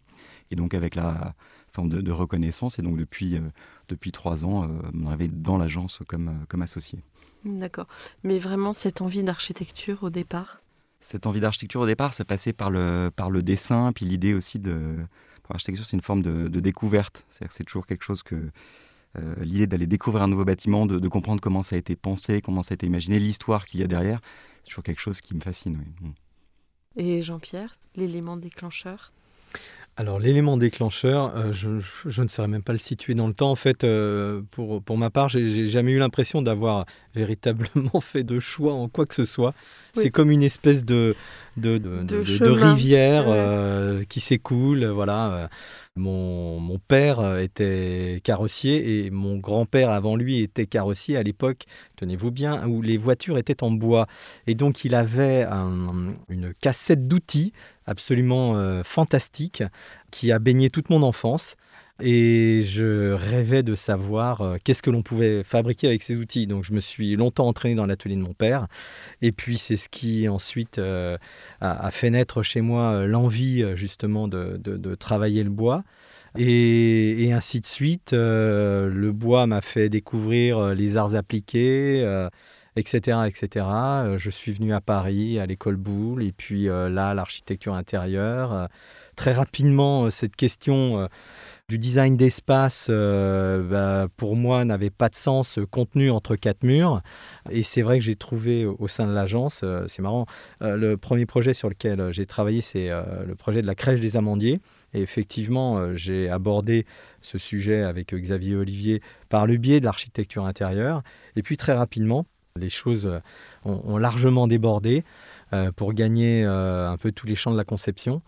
Et 0.50 0.56
donc 0.56 0.74
avec 0.74 0.94
la 0.94 1.34
forme 1.72 1.88
de, 1.88 2.12
reconnaissance. 2.12 2.78
Et 2.78 2.82
donc 2.82 2.96
depuis, 2.96 3.36
euh, 3.36 3.40
depuis 3.88 4.12
trois 4.12 4.44
ans, 4.44 4.64
euh, 4.64 4.68
on 4.94 5.06
arrivé 5.06 5.28
dans 5.28 5.58
l'agence 5.58 6.00
comme, 6.08 6.44
comme 6.48 6.62
associé. 6.62 7.00
D'accord. 7.44 7.86
Mais 8.24 8.38
vraiment 8.38 8.72
cette 8.72 9.00
envie 9.00 9.22
d'architecture 9.22 10.02
au 10.02 10.10
départ? 10.10 10.62
Cette 11.00 11.26
envie 11.26 11.40
d'architecture 11.40 11.82
au 11.82 11.86
départ, 11.86 12.14
ça 12.14 12.24
passait 12.24 12.52
par 12.52 12.70
le, 12.70 13.10
par 13.14 13.30
le 13.30 13.42
dessin, 13.42 13.92
puis 13.92 14.06
l'idée 14.06 14.34
aussi 14.34 14.58
de... 14.58 14.96
L'architecture, 15.48 15.84
c'est 15.84 15.96
une 15.96 16.02
forme 16.02 16.22
de, 16.22 16.48
de 16.48 16.58
découverte. 16.58 17.24
C'est-à-dire 17.30 17.50
que 17.50 17.54
c'est 17.54 17.62
toujours 17.62 17.86
quelque 17.86 18.02
chose 18.02 18.24
que 18.24 18.50
l'idée 19.40 19.66
d'aller 19.66 19.86
découvrir 19.86 20.22
un 20.22 20.28
nouveau 20.28 20.44
bâtiment, 20.44 20.86
de, 20.86 21.08
comprendre 21.08 21.40
comment 21.40 21.62
ça 21.62 21.76
a 21.76 21.78
été 21.78 21.96
pensé, 21.96 22.40
comment 22.40 22.62
ça 22.62 22.72
a 22.72 22.74
été 22.74 22.86
imaginé, 22.86 23.18
l'histoire 23.18 23.64
qu'il 23.64 23.80
y 23.80 23.82
a 23.82 23.86
derrière, 23.86 24.20
c'est 24.62 24.70
toujours 24.70 24.84
quelque 24.84 25.00
chose 25.00 25.20
qui 25.20 25.34
me 25.34 25.40
fascine. 25.40 25.84
Mm. 26.00 26.10
Et 26.98 27.22
Jean-Pierre, 27.22 27.74
l'élément 27.94 28.36
déclencheur? 28.36 29.12
Alors 29.98 30.18
l'élément 30.18 30.58
déclencheur, 30.58 31.34
euh, 31.34 31.52
je, 31.54 32.20
ne 32.20 32.28
saurais 32.28 32.48
même 32.48 32.62
pas 32.62 32.74
le 32.74 32.78
situer 32.78 33.14
dans 33.14 33.26
le 33.26 33.32
temps. 33.32 33.50
En 33.50 33.56
fait, 33.56 33.82
euh, 33.82 34.42
pour, 34.50 34.82
pour 34.82 34.98
ma 34.98 35.08
part, 35.08 35.30
j'ai 35.30 35.68
jamais 35.68 35.92
eu 35.92 35.98
l'impression 35.98 36.42
d'avoir 36.42 36.84
véritablement 37.14 38.00
fait 38.02 38.22
de 38.22 38.38
choix 38.38 38.74
en 38.74 38.88
quoi 38.88 39.06
que 39.06 39.14
ce 39.14 39.24
soit. 39.24 39.54
C'est 39.94 40.10
comme 40.10 40.30
une 40.30 40.42
espèce 40.42 40.84
de, 40.84 41.16
de, 41.56 41.78
de, 41.78 42.50
rivière 42.50 43.24
euh, 43.28 44.04
qui 44.04 44.20
s'écoule. 44.20 44.84
Voilà. 44.84 45.48
Mon, 45.96 46.78
père 46.88 47.38
était 47.38 48.20
carrossier 48.22 49.06
et 49.06 49.10
mon 49.10 49.38
grand-père 49.38 49.90
avant 49.90 50.14
lui 50.14 50.42
était 50.42 50.66
carrossier 50.66 51.16
à 51.16 51.22
l'époque, 51.22 51.64
tenez-vous 51.96 52.30
bien, 52.30 52.66
où 52.68 52.82
les 52.82 52.98
voitures 52.98 53.38
étaient 53.38 53.62
en 53.62 53.70
bois. 53.70 54.06
Et 54.46 54.54
donc 54.54 54.84
il 54.84 54.94
avait 54.94 55.46
une 56.28 56.52
cassette 56.60 57.08
d'outils 57.08 57.52
absolument 57.86 58.56
euh, 58.56 58.82
fantastique 58.84 59.62
qui 60.10 60.32
a 60.32 60.38
baigné 60.38 60.70
toute 60.70 60.90
mon 60.90 61.02
enfance. 61.02 61.56
Et 62.00 62.62
je 62.66 63.12
rêvais 63.12 63.62
de 63.62 63.74
savoir 63.74 64.42
euh, 64.42 64.56
qu'est-ce 64.62 64.82
que 64.82 64.90
l'on 64.90 65.02
pouvait 65.02 65.42
fabriquer 65.42 65.86
avec 65.86 66.02
ces 66.02 66.16
outils. 66.16 66.46
Donc 66.46 66.64
je 66.64 66.72
me 66.72 66.80
suis 66.80 67.16
longtemps 67.16 67.46
entraîné 67.46 67.74
dans 67.74 67.86
l'atelier 67.86 68.16
de 68.16 68.20
mon 68.20 68.34
père. 68.34 68.66
Et 69.22 69.32
puis 69.32 69.56
c'est 69.56 69.76
ce 69.76 69.88
qui 69.88 70.28
ensuite 70.28 70.78
euh, 70.78 71.16
a, 71.60 71.90
fait 71.90 72.10
naître 72.10 72.42
chez 72.42 72.60
moi 72.60 73.06
l'envie 73.06 73.64
justement 73.76 74.28
de, 74.28 74.94
travailler 74.96 75.42
le 75.42 75.50
bois. 75.50 75.84
Et, 76.38 77.30
ainsi 77.32 77.60
de 77.60 77.66
suite. 77.66 78.12
le 78.12 79.10
bois 79.12 79.46
m'a 79.46 79.62
fait 79.62 79.88
découvrir 79.88 80.74
les 80.74 80.98
arts 80.98 81.14
appliqués 81.14 82.04
etc., 82.76 83.20
etc. 83.26 83.66
Euh, 83.66 84.18
je 84.18 84.30
suis 84.30 84.52
venu 84.52 84.72
à 84.72 84.80
Paris, 84.80 85.38
à 85.40 85.46
l'école 85.46 85.76
Boulle, 85.76 86.22
et 86.22 86.32
puis 86.32 86.68
euh, 86.68 86.88
là, 86.88 87.14
l'architecture 87.14 87.74
intérieure. 87.74 88.52
Euh, 88.52 88.66
très 89.16 89.32
rapidement, 89.32 90.10
cette 90.10 90.36
question 90.36 91.08
du 91.68 91.78
design 91.78 92.16
d'espace, 92.16 92.88
bah, 92.88 94.06
pour 94.16 94.36
moi, 94.36 94.64
n'avait 94.64 94.90
pas 94.90 95.08
de 95.08 95.16
sens 95.16 95.58
contenu 95.70 96.10
entre 96.10 96.36
quatre 96.36 96.62
murs. 96.62 97.02
Et 97.50 97.62
c'est 97.64 97.82
vrai 97.82 97.98
que 97.98 98.04
j'ai 98.04 98.14
trouvé 98.14 98.64
au 98.64 98.86
sein 98.86 99.06
de 99.06 99.12
l'agence, 99.12 99.64
c'est 99.88 100.02
marrant, 100.02 100.26
le 100.60 100.94
premier 100.94 101.26
projet 101.26 101.54
sur 101.54 101.68
lequel 101.68 102.12
j'ai 102.12 102.24
travaillé, 102.24 102.60
c'est 102.60 102.88
le 102.88 103.34
projet 103.34 103.62
de 103.62 103.66
la 103.66 103.74
crèche 103.74 104.00
des 104.00 104.16
amandiers. 104.16 104.60
Et 104.94 105.02
effectivement, 105.02 105.96
j'ai 105.96 106.28
abordé 106.28 106.86
ce 107.20 107.36
sujet 107.36 107.82
avec 107.82 108.14
Xavier 108.14 108.54
Olivier 108.54 109.02
par 109.28 109.46
le 109.46 109.56
biais 109.56 109.80
de 109.80 109.84
l'architecture 109.84 110.46
intérieure. 110.46 111.02
Et 111.34 111.42
puis 111.42 111.56
très 111.56 111.72
rapidement, 111.72 112.26
les 112.56 112.70
choses 112.70 113.06
euh, 113.06 113.20
ont, 113.64 113.98
largement 113.98 114.46
débordé 114.46 115.04
euh, 115.52 115.70
pour 115.72 115.92
gagner 115.92 116.44
euh, 116.44 116.90
un 116.90 116.96
peu 116.96 117.12
tous 117.12 117.26
les 117.26 117.34
champs 117.34 117.52
de 117.52 117.56
la 117.56 117.64
conception. 117.64 118.22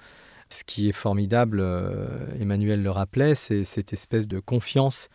Ce 0.50 0.64
qui 0.64 0.88
est 0.88 0.92
formidable, 0.92 1.62
Emmanuel 2.40 2.82
le 2.82 2.90
rappelait, 2.90 3.34
c'est 3.34 3.64
cette 3.64 3.92
espèce 3.92 4.26
de 4.26 4.40
confiance 4.40 5.08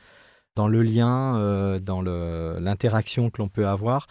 dans 0.55 0.67
le 0.67 0.83
lien, 0.83 1.79
dans 1.79 2.01
l'interaction 2.01 3.31
que 3.31 3.41
l'on 3.41 3.49
peut 3.49 3.67
avoir, 3.67 4.07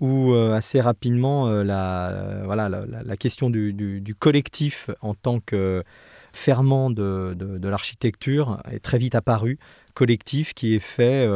où 0.00 0.34
assez 0.34 0.80
rapidement 0.80 1.48
la, 1.48 2.42
voilà, 2.44 2.68
la, 2.68 3.16
question 3.16 3.48
du, 3.48 4.16
collectif 4.18 4.90
en 5.00 5.14
tant 5.14 5.38
que 5.38 5.84
ferment 6.32 6.90
de, 6.90 7.60
l'architecture 7.62 8.60
est 8.70 8.80
très 8.80 8.98
vite 8.98 9.14
apparue, 9.14 9.58
collectif 9.94 10.52
qui 10.52 10.74
est 10.74 10.80
fait 10.80 11.28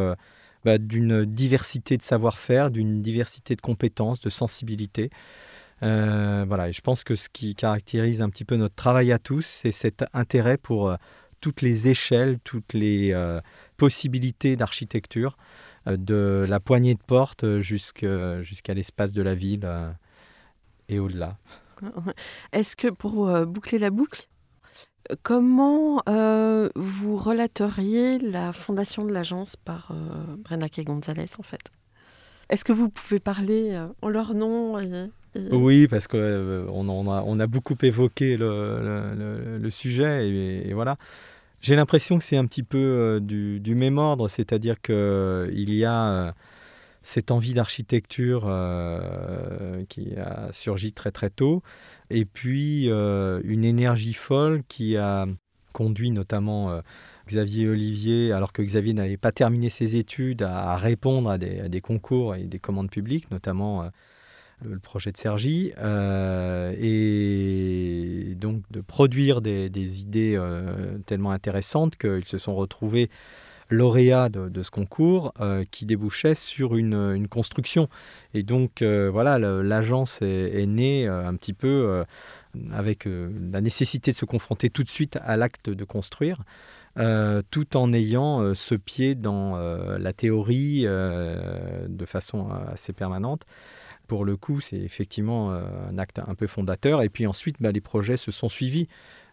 bah, 0.64 0.76
d'une 0.76 1.24
diversité 1.24 1.96
de 1.96 2.02
savoir-faire, 2.02 2.70
d'une 2.70 3.00
diversité 3.00 3.56
de 3.56 3.62
compétences, 3.62 4.20
de 4.20 4.28
sensibilité. 4.28 5.10
Euh, 5.82 6.44
voilà, 6.46 6.68
et 6.68 6.72
je 6.72 6.80
pense 6.80 7.04
que 7.04 7.16
ce 7.16 7.28
qui 7.28 7.54
caractérise 7.54 8.20
un 8.20 8.28
petit 8.28 8.44
peu 8.44 8.56
notre 8.56 8.74
travail 8.74 9.12
à 9.12 9.18
tous, 9.18 9.46
c'est 9.46 9.72
cet 9.72 10.04
intérêt 10.12 10.58
pour 10.58 10.90
euh, 10.90 10.96
toutes 11.40 11.62
les 11.62 11.88
échelles, 11.88 12.38
toutes 12.44 12.74
les 12.74 13.12
euh, 13.12 13.40
possibilités 13.76 14.56
d'architecture, 14.56 15.36
de 15.86 16.44
la 16.46 16.60
poignée 16.60 16.94
de 16.94 17.00
porte 17.00 17.60
jusqu'à 17.60 18.74
l'espace 18.74 19.14
de 19.14 19.22
la 19.22 19.34
ville 19.34 19.66
et 20.90 20.98
au-delà. 20.98 21.38
Est-ce 22.52 22.76
que 22.76 22.88
pour 22.88 23.46
boucler 23.46 23.78
la 23.78 23.88
boucle, 23.88 24.28
Comment 25.22 26.02
vous 26.76 27.16
relateriez 27.16 28.18
la 28.18 28.52
fondation 28.52 29.06
de 29.06 29.10
l'agence 29.10 29.56
par 29.56 29.90
euh, 29.90 30.66
et 30.76 30.84
Gonzalez 30.84 31.30
en 31.38 31.42
fait? 31.42 31.72
Est-ce 32.50 32.66
que 32.66 32.74
vous 32.74 32.90
pouvez 32.90 33.18
parler 33.18 33.82
en 34.02 34.08
leur 34.10 34.34
nom 34.34 34.76
Oui, 35.34 35.86
parce 35.86 36.08
qu'on 36.08 36.18
euh, 36.18 36.66
on 36.68 37.40
a, 37.40 37.46
beaucoup 37.46 37.76
évoqué 37.82 38.36
le, 38.36 39.68
sujet 39.70 40.28
et, 40.28 40.72
voilà. 40.72 40.96
J'ai 41.60 41.76
l'impression 41.76 42.16
que 42.16 42.24
c'est 42.24 42.38
un 42.38 42.46
petit 42.46 42.62
peu 42.62 43.20
du, 43.22 43.60
du, 43.60 43.74
même 43.74 43.98
ordre, 43.98 44.28
c'est-à-dire 44.28 44.80
qu'il 44.80 45.74
y 45.74 45.84
a 45.84 46.34
cette 47.02 47.30
envie 47.30 47.52
d'architecture 47.52 48.42
qui 49.88 50.16
a 50.16 50.48
surgi 50.52 50.92
très 50.92 51.10
très 51.10 51.28
tôt, 51.28 51.62
et 52.10 52.24
puis 52.24 52.90
euh, 52.90 53.40
une 53.44 53.64
énergie 53.64 54.12
folle 54.12 54.62
qui 54.68 54.96
a 54.96 55.26
conduit 55.72 56.10
notamment 56.10 56.72
euh, 56.72 56.80
Xavier 57.28 57.68
Olivier, 57.68 58.32
alors 58.32 58.52
que 58.52 58.60
Xavier 58.60 58.92
n'avait 58.92 59.16
pas 59.16 59.30
terminé 59.30 59.68
ses 59.68 59.94
études, 59.94 60.42
à, 60.42 60.76
répondre 60.76 61.30
à 61.30 61.38
des, 61.38 61.80
concours 61.80 62.34
et 62.34 62.44
des 62.44 62.58
commandes 62.58 62.90
publiques, 62.90 63.30
notamment 63.30 63.84
euh, 63.84 63.88
le, 64.64 64.78
projet 64.78 65.12
de 65.12 65.16
Sergi, 65.16 65.72
et 66.78 68.34
donc 68.36 68.62
de 68.70 68.80
produire 68.80 69.40
des, 69.40 70.00
idées 70.00 70.40
tellement 71.06 71.30
intéressantes 71.32 71.96
qu'ils 71.96 72.26
se 72.26 72.38
sont 72.38 72.54
retrouvés 72.54 73.10
lauréat 73.70 74.28
de, 74.28 74.62
ce 74.62 74.70
concours 74.70 75.32
euh, 75.40 75.64
qui 75.70 75.86
débouchait 75.86 76.34
sur 76.34 76.76
une, 76.76 77.26
construction. 77.28 77.88
Et 78.34 78.42
donc 78.42 78.82
euh, 78.82 79.08
voilà, 79.10 79.38
l'agence 79.38 80.20
est, 80.22 80.66
née 80.66 81.08
euh, 81.08 81.26
un 81.26 81.36
petit 81.36 81.52
peu 81.52 82.04
avec 82.72 83.06
la 83.06 83.60
nécessité 83.60 84.10
de 84.10 84.16
se 84.16 84.24
confronter 84.24 84.70
tout 84.70 84.82
de 84.82 84.88
suite 84.88 85.18
à 85.22 85.36
l'acte 85.36 85.70
de 85.70 85.84
construire. 85.84 86.42
tout 87.50 87.76
en 87.76 87.92
ayant 87.92 88.54
ce 88.54 88.74
pied 88.74 89.14
dans 89.14 89.56
la 89.56 90.12
théorie 90.12 90.82
de 90.82 92.04
façon 92.06 92.48
assez 92.72 92.92
permanente 92.92 93.46
pour 94.10 94.24
le 94.24 94.36
coup, 94.36 94.58
c'est 94.58 94.80
effectivement 94.80 95.52
un 95.52 95.96
acte 95.96 96.18
un 96.18 96.34
peu 96.34 96.48
fondateur. 96.48 97.00
Et 97.02 97.08
puis 97.08 97.28
ensuite, 97.28 97.54
bah, 97.60 97.70
les 97.70 97.80
projets 97.80 98.16
se 98.16 98.32
sont 98.32 98.48
suivis. 98.48 98.88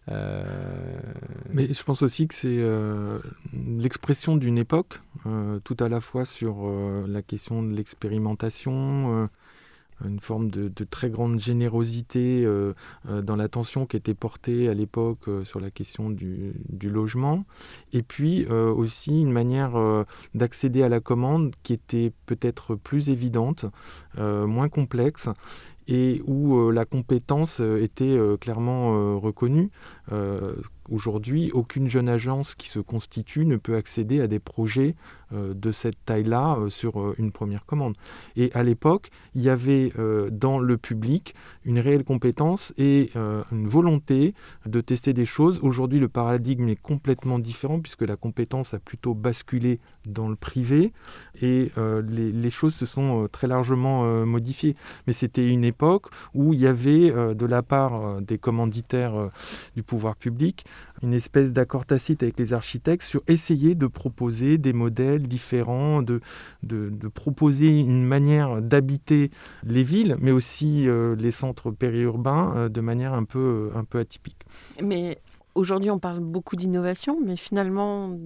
Euh, 0.08 0.44
Mais 1.50 1.74
je 1.74 1.82
pense 1.82 2.02
aussi 2.02 2.28
que 2.28 2.34
c'est 2.36 2.46
euh, 2.46 3.18
l'expression 3.52 4.36
d'une 4.36 4.56
époque, 4.56 5.00
euh, 5.26 5.58
tout 5.64 5.76
à 5.80 5.88
la 5.88 6.00
fois 6.00 6.24
sur 6.24 6.70
la 7.08 7.22
question 7.22 7.64
de 7.64 7.74
l'expérimentation, 7.74 9.28
une 10.04 10.20
forme 10.20 10.50
de, 10.50 10.84
très 10.84 11.10
grande 11.10 11.40
générosité 11.40 12.46
dans 13.04 13.36
l'attention 13.36 13.86
qui 13.86 13.96
était 13.96 14.14
portée 14.14 14.68
à 14.68 14.74
l'époque 14.74 15.28
sur 15.44 15.60
la 15.60 15.70
question 15.70 16.10
du, 16.10 16.54
logement, 16.82 17.44
et 17.92 18.02
puis 18.02 18.46
aussi 18.46 19.20
une 19.20 19.32
manière 19.32 20.04
d'accéder 20.34 20.82
à 20.82 20.88
la 20.88 21.00
commande 21.00 21.54
qui 21.62 21.72
était 21.72 22.12
peut-être 22.26 22.74
plus 22.74 23.08
évidente, 23.08 23.66
moins 24.16 24.68
complexe, 24.68 25.28
et 25.88 26.22
où 26.26 26.56
euh, 26.56 26.70
la 26.70 26.84
compétence 26.84 27.60
euh, 27.60 27.82
était 27.82 28.04
euh, 28.04 28.36
clairement 28.36 29.18
reconnue. 29.18 29.70
Aujourd'hui, 30.90 31.50
aucune 31.52 31.88
jeune 31.88 32.08
agence 32.08 32.54
qui 32.54 32.68
se 32.68 32.78
constitue 32.78 33.44
ne 33.44 33.56
peut 33.56 33.76
accéder 33.76 34.22
à 34.22 34.26
des 34.26 34.38
projets 34.38 34.94
euh, 35.34 35.52
de 35.52 35.70
cette 35.70 36.02
taille-là 36.06 36.56
euh, 36.58 36.70
sur 36.70 36.98
euh, 36.98 37.14
une 37.18 37.30
première 37.30 37.66
commande. 37.66 37.94
Et 38.34 38.50
à 38.54 38.62
l'époque, 38.62 39.10
il 39.34 39.42
y 39.42 39.50
avait 39.50 39.92
dans 40.30 40.58
le 40.58 40.78
public 40.78 41.34
une 41.64 41.78
réelle 41.78 42.04
compétence 42.04 42.72
et 42.78 43.10
une 43.14 43.68
volonté 43.68 44.34
de 44.66 44.80
tester 44.80 45.12
des 45.12 45.26
choses. 45.26 45.58
Aujourd'hui, 45.62 45.98
le 45.98 46.08
paradigme 46.08 46.68
est 46.68 46.80
complètement 46.80 47.38
différent 47.38 47.80
puisque 47.80 48.02
la 48.02 48.16
compétence 48.16 48.74
a 48.74 48.78
plutôt 48.78 49.14
basculé 49.14 49.80
dans 50.06 50.28
le 50.28 50.36
privé 50.36 50.92
et 51.40 51.70
les, 51.76 52.50
choses 52.50 52.74
se 52.74 52.86
sont 52.86 53.28
très 53.30 53.46
largement 53.46 54.24
modifiées. 54.24 54.76
Mais 55.06 55.12
c'était 55.12 55.46
une 55.46 55.64
époque 55.64 56.06
où 56.34 56.52
il 56.52 56.60
y 56.60 56.66
avait 56.66 57.10
de 57.10 57.46
la 57.46 57.62
part 57.62 58.20
des 58.20 58.38
commanditaires 58.38 59.30
du 59.76 59.82
pouvoir 59.82 59.97
public 60.16 60.64
une 61.02 61.14
espèce 61.14 61.52
d'accord 61.52 61.86
tacite 61.86 62.22
avec 62.22 62.38
les 62.38 62.52
architectes 62.52 63.02
sur 63.02 63.22
essayer 63.28 63.74
de 63.74 63.86
proposer 63.86 64.58
des 64.58 64.72
modèles 64.72 65.28
différents, 65.28 66.02
de, 66.02 66.20
proposer 67.14 67.68
une 67.68 68.04
manière 68.04 68.62
d'habiter 68.62 69.30
les 69.64 69.84
villes, 69.84 70.16
mais 70.20 70.30
aussi 70.30 70.88
euh, 70.88 71.14
les 71.16 71.32
centres 71.32 71.70
périurbains 71.70 72.54
euh, 72.56 72.68
de 72.68 72.80
manière 72.80 73.12
un 73.12 73.24
peu, 73.24 73.70
un 73.74 73.84
peu 73.84 73.98
atypique. 73.98 74.44
Mais 74.82 75.20
aujourd'hui, 75.54 75.90
on 75.90 75.98
parle 75.98 76.20
beaucoup 76.20 76.56
d'innovation, 76.56 77.18
mais 77.24 77.36
finalement, 77.36 78.16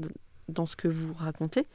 dans 0.48 0.66
ce 0.66 0.76
que 0.76 0.88
vous 0.88 1.12
racontez, 1.14 1.66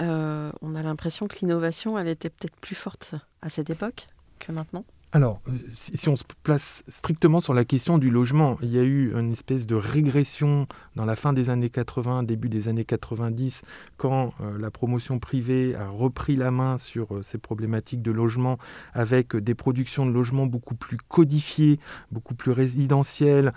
euh, 0.00 0.50
on 0.62 0.74
a 0.74 0.82
l'impression 0.82 1.26
que 1.26 1.36
l'innovation, 1.40 1.98
elle 1.98 2.08
était 2.08 2.30
peut-être 2.30 2.56
plus 2.56 2.76
forte 2.76 3.14
à 3.42 3.50
cette 3.50 3.70
époque 3.70 4.08
que 4.38 4.52
maintenant. 4.52 4.84
Alors, 5.10 5.40
euh, 5.48 5.52
si 5.72 6.10
on 6.10 6.16
se 6.16 6.24
place 6.42 6.84
strictement 6.86 7.40
sur 7.40 7.54
la 7.54 7.64
question 7.64 7.96
du 7.96 8.10
logement, 8.10 8.58
il 8.60 8.68
y 8.68 8.78
a 8.78 8.82
eu 8.82 9.18
une 9.18 9.32
espèce 9.32 9.66
de 9.66 9.74
régression 9.74 10.66
dans 10.96 11.06
la 11.06 11.16
fin 11.16 11.32
des 11.32 11.48
années 11.48 11.70
80, 11.70 12.24
début 12.24 12.50
des 12.50 12.68
années 12.68 12.84
90, 12.84 13.62
quand 13.96 14.34
euh, 14.42 14.58
la 14.58 14.70
promotion 14.70 15.18
privée 15.18 15.74
a 15.74 15.88
repris 15.88 16.36
la 16.36 16.50
main 16.50 16.76
sur 16.76 17.14
euh, 17.14 17.22
ces 17.22 17.38
problématiques 17.38 18.02
de 18.02 18.10
logement, 18.10 18.58
avec 18.92 19.34
des 19.34 19.54
productions 19.54 20.04
de 20.04 20.10
logements 20.10 20.44
beaucoup 20.44 20.74
plus 20.74 20.98
codifiées, 20.98 21.80
beaucoup 22.12 22.34
plus 22.34 22.52
résidentielles, 22.52 23.52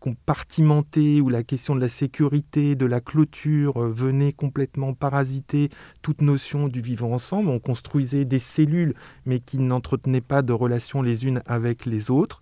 compartimentées, 0.00 1.20
où 1.20 1.28
la 1.28 1.42
question 1.42 1.74
de 1.74 1.80
la 1.80 1.88
sécurité, 1.88 2.74
de 2.74 2.86
la 2.86 3.00
clôture 3.00 3.80
venait 3.80 4.32
complètement 4.32 4.92
parasiter 4.92 5.70
toute 6.02 6.20
notion 6.20 6.68
du 6.68 6.80
vivre 6.80 7.10
ensemble. 7.10 7.48
On 7.48 7.58
construisait 7.58 8.24
des 8.24 8.38
cellules, 8.38 8.94
mais 9.24 9.40
qui 9.40 9.58
n'entretenaient 9.58 10.20
pas 10.20 10.42
de 10.42 10.52
relations 10.58 11.02
les 11.02 11.26
unes 11.26 11.42
avec 11.46 11.86
les 11.86 12.10
autres. 12.10 12.40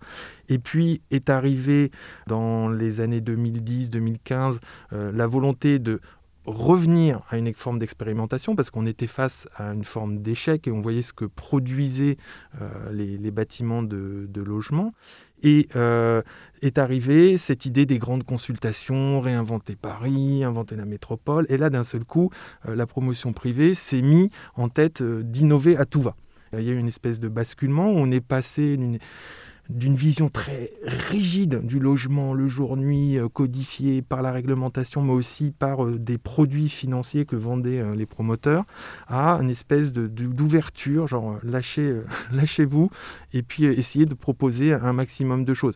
Et 0.49 0.59
puis 0.59 1.01
est 1.11 1.29
arrivée 1.29 1.91
dans 2.27 2.69
les 2.69 3.01
années 3.01 3.21
2010-2015 3.21 4.57
euh, 4.93 5.11
la 5.11 5.27
volonté 5.27 5.79
de 5.79 5.99
revenir 6.45 7.23
à 7.29 7.37
une 7.37 7.53
forme 7.53 7.77
d'expérimentation 7.77 8.55
parce 8.55 8.69
qu'on 8.69 8.85
était 8.85 9.07
face 9.07 9.49
à 9.57 9.73
une 9.73 9.83
forme 9.83 10.21
d'échec 10.21 10.65
et 10.65 10.71
on 10.71 10.79
voyait 10.79 11.01
ce 11.01 11.11
que 11.11 11.25
produisaient 11.25 12.15
euh, 12.61 12.91
les, 12.93 13.31
bâtiments 13.31 13.83
de, 13.83 14.29
logement. 14.35 14.93
Et 15.43 15.67
euh, 15.75 16.21
est 16.61 16.77
arrivée 16.77 17.37
cette 17.37 17.65
idée 17.65 17.85
des 17.85 17.99
grandes 17.99 18.23
consultations, 18.23 19.19
réinventer 19.19 19.75
Paris, 19.75 20.45
inventer 20.45 20.77
la 20.77 20.85
métropole. 20.85 21.45
Et 21.49 21.57
là, 21.57 21.69
d'un 21.69 21.83
seul 21.83 22.05
coup, 22.05 22.31
la 22.65 22.87
promotion 22.87 23.33
privée 23.33 23.75
s'est 23.75 24.01
mise 24.01 24.29
en 24.55 24.69
tête 24.69 25.03
d'innover 25.03 25.75
à 25.75 25.85
tout 25.85 26.01
va. 26.01 26.15
Il 26.53 26.63
y 26.63 26.69
a 26.69 26.73
eu 26.73 26.77
une 26.77 26.87
espèce 26.87 27.19
de 27.19 27.27
basculement 27.27 27.91
où 27.91 27.97
on 27.97 28.11
est 28.11 28.21
passé 28.21 28.77
d'une 29.69 29.95
vision 29.95 30.29
très 30.29 30.71
rigide 30.85 31.65
du 31.65 31.79
logement 31.79 32.33
le 32.33 32.47
jour-nuit, 32.47 33.17
euh, 33.17 33.27
codifié 33.27 34.01
par 34.01 34.21
la 34.21 34.31
réglementation, 34.31 35.01
mais 35.01 35.11
aussi 35.11 35.51
par 35.51 35.83
euh, 35.83 35.97
des 35.97 36.17
produits 36.17 36.69
financiers 36.69 37.25
que 37.25 37.35
vendaient 37.35 37.79
euh, 37.79 37.93
les 37.93 38.05
promoteurs, 38.05 38.63
à 39.07 39.39
une 39.41 39.49
espèce 39.49 39.91
d'ouverture, 39.91 41.07
genre 41.07 41.37
lâchez, 41.43 42.01
lâchez-vous, 42.31 42.89
et 43.33 43.41
puis 43.41 43.65
essayer 43.65 44.05
de 44.05 44.13
proposer 44.13 44.73
un 44.73 44.93
maximum 44.93 45.43
de 45.43 45.53
choses. 45.53 45.75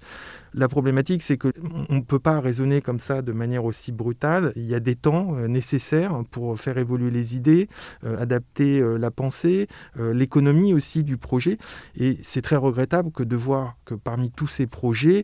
La 0.53 0.67
problématique, 0.67 1.21
c'est 1.21 1.37
qu'on 1.37 1.51
ne 1.89 2.01
peut 2.01 2.19
pas 2.19 2.41
raisonner 2.41 2.81
comme 2.81 2.99
ça 2.99 3.21
de 3.21 3.31
manière 3.31 3.63
aussi 3.63 3.91
brutale. 3.91 4.51
Il 4.55 4.65
y 4.65 4.75
a 4.75 4.81
des 4.81 4.95
temps 4.95 5.35
euh, 5.35 5.47
nécessaires 5.47 6.23
pour 6.29 6.59
faire 6.59 6.77
évoluer 6.77 7.09
les 7.09 7.35
idées, 7.37 7.69
euh, 8.03 8.21
adapter 8.21 8.79
euh, 8.79 8.97
la 8.97 9.11
pensée, 9.11 9.67
l'économie 9.97 10.73
aussi 10.73 11.03
du 11.03 11.17
projet. 11.17 11.57
Et 11.95 12.17
c'est 12.21 12.41
très 12.41 12.57
regrettable 12.57 13.11
que 13.11 13.23
de 13.23 13.35
voir 13.35 13.77
que 13.85 13.93
parmi 13.93 14.31
tous 14.31 14.47
ces 14.47 14.67
projets, 14.67 15.23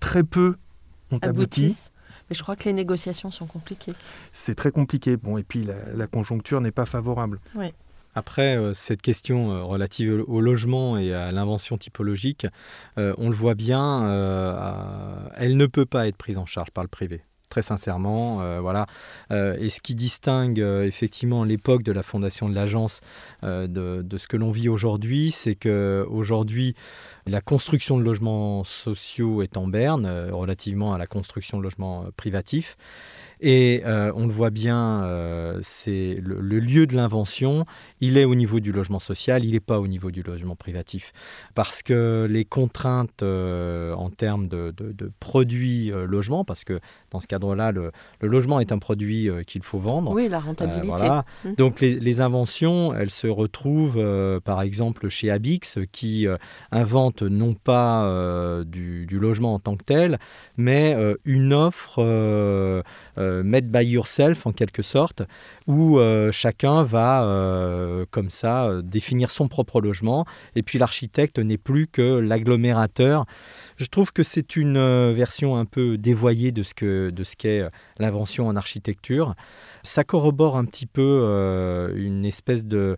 très 0.00 0.24
peu 0.24 0.56
ont 1.10 1.18
abouti. 1.18 1.76
Mais 2.28 2.36
je 2.36 2.42
crois 2.42 2.56
que 2.56 2.64
les 2.64 2.72
négociations 2.72 3.30
sont 3.30 3.46
compliquées. 3.46 3.92
C'est 4.32 4.54
très 4.54 4.70
compliqué. 4.70 5.16
Bon, 5.16 5.36
et 5.36 5.42
puis 5.42 5.64
la, 5.64 5.74
la 5.94 6.06
conjoncture 6.06 6.60
n'est 6.60 6.70
pas 6.70 6.86
favorable. 6.86 7.38
Oui. 7.54 7.72
Après, 8.14 8.56
euh, 8.56 8.74
cette 8.74 9.02
question 9.02 9.50
euh, 9.50 9.62
relative 9.62 10.24
au 10.26 10.40
logement 10.40 10.96
et 10.96 11.12
à 11.12 11.32
l'invention 11.32 11.76
typologique, 11.78 12.46
euh, 12.98 13.14
on 13.18 13.28
le 13.28 13.34
voit 13.34 13.54
bien, 13.54 13.74
elle 15.36 15.56
ne 15.56 15.66
peut 15.66 15.86
pas 15.86 16.06
être 16.08 16.16
prise 16.16 16.38
en 16.38 16.46
charge 16.46 16.70
par 16.70 16.84
le 16.84 16.88
privé 16.88 17.22
très 17.48 17.62
sincèrement. 17.62 18.38
voilà. 18.60 18.86
et 19.30 19.70
ce 19.70 19.80
qui 19.80 19.94
distingue 19.94 20.58
effectivement 20.58 21.44
l'époque 21.44 21.84
de 21.84 21.92
la 21.92 22.02
fondation 22.02 22.48
de 22.48 22.54
l'agence 22.54 23.00
de, 23.42 24.16
ce 24.16 24.26
que 24.26 24.36
l'on 24.36 24.50
vit 24.50 24.68
aujourd'hui, 24.68 25.30
c'est 25.30 25.54
que 25.54 26.04
aujourd'hui 26.10 26.74
la 27.26 27.40
construction 27.40 27.96
de 27.96 28.02
logements 28.02 28.64
sociaux 28.64 29.42
est 29.42 29.56
en 29.56 29.68
berne 29.68 30.06
relativement 30.32 30.94
à 30.94 30.98
la 30.98 31.06
construction 31.06 31.58
de 31.58 31.62
logements 31.62 32.06
privatifs. 32.16 32.76
Et 33.46 33.82
euh, 33.84 34.10
on 34.16 34.26
le 34.26 34.32
voit 34.32 34.48
bien, 34.48 35.02
euh, 35.02 35.58
c'est 35.60 36.18
le, 36.22 36.58
lieu 36.58 36.86
de 36.86 36.96
l'invention, 36.96 37.66
il 38.00 38.16
est 38.16 38.24
au 38.24 38.34
niveau 38.34 38.58
du 38.58 38.72
logement 38.72 38.98
social, 38.98 39.44
il 39.44 39.52
n'est 39.52 39.60
pas 39.60 39.80
au 39.80 39.86
niveau 39.86 40.10
du 40.10 40.22
logement 40.22 40.56
privatif. 40.56 41.12
Parce 41.54 41.82
que 41.82 42.26
les 42.30 42.46
contraintes 42.46 43.22
euh, 43.22 43.92
en 43.92 44.08
termes 44.08 44.48
de, 44.48 44.72
produits 45.20 45.92
logement, 46.08 46.46
parce 46.46 46.64
que 46.64 46.80
dans 47.10 47.20
ce 47.20 47.26
cadre-là, 47.26 47.70
le, 47.70 47.92
logement 48.22 48.60
est 48.60 48.72
un 48.72 48.78
produit 48.78 49.28
qu'il 49.46 49.62
faut 49.62 49.78
vendre. 49.78 50.12
Oui, 50.12 50.26
la 50.30 50.40
rentabilité. 50.40 51.06
Mmh. 51.44 51.52
Donc 51.58 51.80
les, 51.80 52.20
inventions, 52.22 52.94
elles 52.94 53.10
se 53.10 53.26
retrouvent 53.26 54.40
par 54.42 54.62
exemple 54.62 55.10
chez 55.10 55.30
Abix, 55.30 55.78
qui 55.92 56.26
invente 56.70 57.20
non 57.20 57.52
pas 57.52 58.62
du, 58.64 59.04
du, 59.04 59.18
logement 59.18 59.52
en 59.52 59.58
tant 59.58 59.76
que 59.76 59.84
tel, 59.84 60.18
mais 60.56 60.96
une 61.26 61.52
offre 61.52 62.02
made 63.42 63.70
by 63.70 63.84
yourself 63.84 64.46
en 64.46 64.52
quelque 64.52 64.82
sorte, 64.82 65.22
où 65.66 65.98
euh, 65.98 66.30
chacun 66.32 66.82
va 66.82 67.24
euh, 67.24 68.04
comme 68.10 68.30
ça 68.30 68.80
définir 68.82 69.30
son 69.30 69.48
propre 69.48 69.80
logement, 69.80 70.26
et 70.54 70.62
puis 70.62 70.78
l'architecte 70.78 71.38
n'est 71.38 71.58
plus 71.58 71.86
que 71.86 72.18
l'agglomérateur. 72.18 73.26
Je 73.76 73.86
trouve 73.86 74.12
que 74.12 74.22
c'est 74.22 74.56
une 74.56 75.12
version 75.12 75.56
un 75.56 75.64
peu 75.64 75.98
dévoyée 75.98 76.52
de 76.52 76.62
ce 76.62 76.74
que 76.74 77.10
de 77.10 77.24
ce 77.24 77.36
qu'est 77.36 77.68
l'invention 77.98 78.46
en 78.46 78.56
architecture. 78.56 79.34
Ça 79.82 80.04
corrobore 80.04 80.56
un 80.56 80.64
petit 80.64 80.86
peu 80.86 81.92
une 81.96 82.24
espèce 82.24 82.64
de 82.64 82.96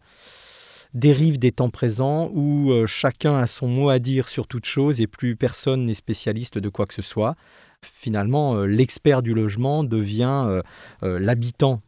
dérive 0.93 1.39
des 1.39 1.53
temps 1.53 1.71
présents 1.71 2.31
où 2.33 2.73
chacun 2.87 3.39
a 3.39 3.47
son 3.47 3.69
mot 3.69 3.89
à 3.89 3.99
dire 3.99 4.29
sur 4.29 4.47
toute 4.47 4.67
chose 4.67 5.01
et 5.01 5.07
plus 5.07 5.37
personne 5.37 5.87
n'est 5.87 5.95
spécialiste 5.95 6.59
de 6.59 6.69
quoi 6.69 6.87
que 6.87 6.95
ce 6.95 7.03
soit 7.03 7.37
finalement, 7.83 8.55
euh, 8.55 8.67
l'expert 8.67 9.23
du 9.23 9.35
logement 9.35 9.85
devient 9.85 10.45
euh, 10.47 10.63
euh, 11.03 11.19
l'habitant 11.19 11.83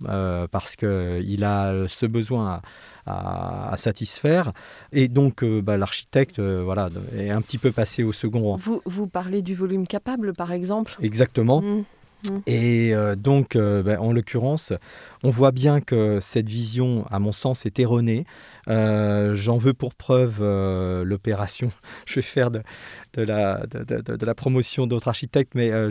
parce 0.50 0.76
qu'il 0.76 1.44
a 1.44 1.88
ce 1.88 2.06
besoin 2.06 2.60
à, 3.06 3.74
satisfaire. 3.76 4.52
Et 4.92 5.08
donc, 5.08 5.44
bah, 5.44 5.76
l'architecte 5.76 6.40
voilà, 6.40 6.90
est 7.16 7.30
un 7.30 7.40
petit 7.40 7.58
peu 7.58 7.72
passé 7.72 8.02
au 8.02 8.12
second 8.12 8.42
rang. 8.42 8.56
Vous, 8.56 8.82
vous 8.84 9.06
parlez 9.06 9.42
du 9.42 9.54
volume 9.54 9.86
capable, 9.86 10.32
par 10.32 10.52
exemple? 10.52 10.96
Exactement. 11.02 11.62
Mmh. 11.62 11.84
Et 12.46 12.92
donc, 13.16 13.56
bah, 13.56 14.00
en 14.00 14.12
l'occurrence, 14.12 14.72
on 15.22 15.30
voit 15.30 15.52
bien 15.52 15.80
que 15.80 16.18
cette 16.20 16.48
vision, 16.48 17.06
à 17.10 17.18
mon 17.18 17.32
sens, 17.32 17.64
est 17.66 17.78
erronée. 17.78 18.24
J'en 18.66 19.56
veux 19.56 19.74
pour 19.74 19.94
preuve 19.94 20.42
l'opération. 21.04 21.68
Je 22.06 22.16
vais 22.16 22.22
faire 22.22 22.50
de, 22.50 22.62
la, 23.16 24.34
promotion 24.34 24.86
d'autres 24.86 25.08
architectes, 25.08 25.54
mais 25.54 25.70
euh, 25.70 25.90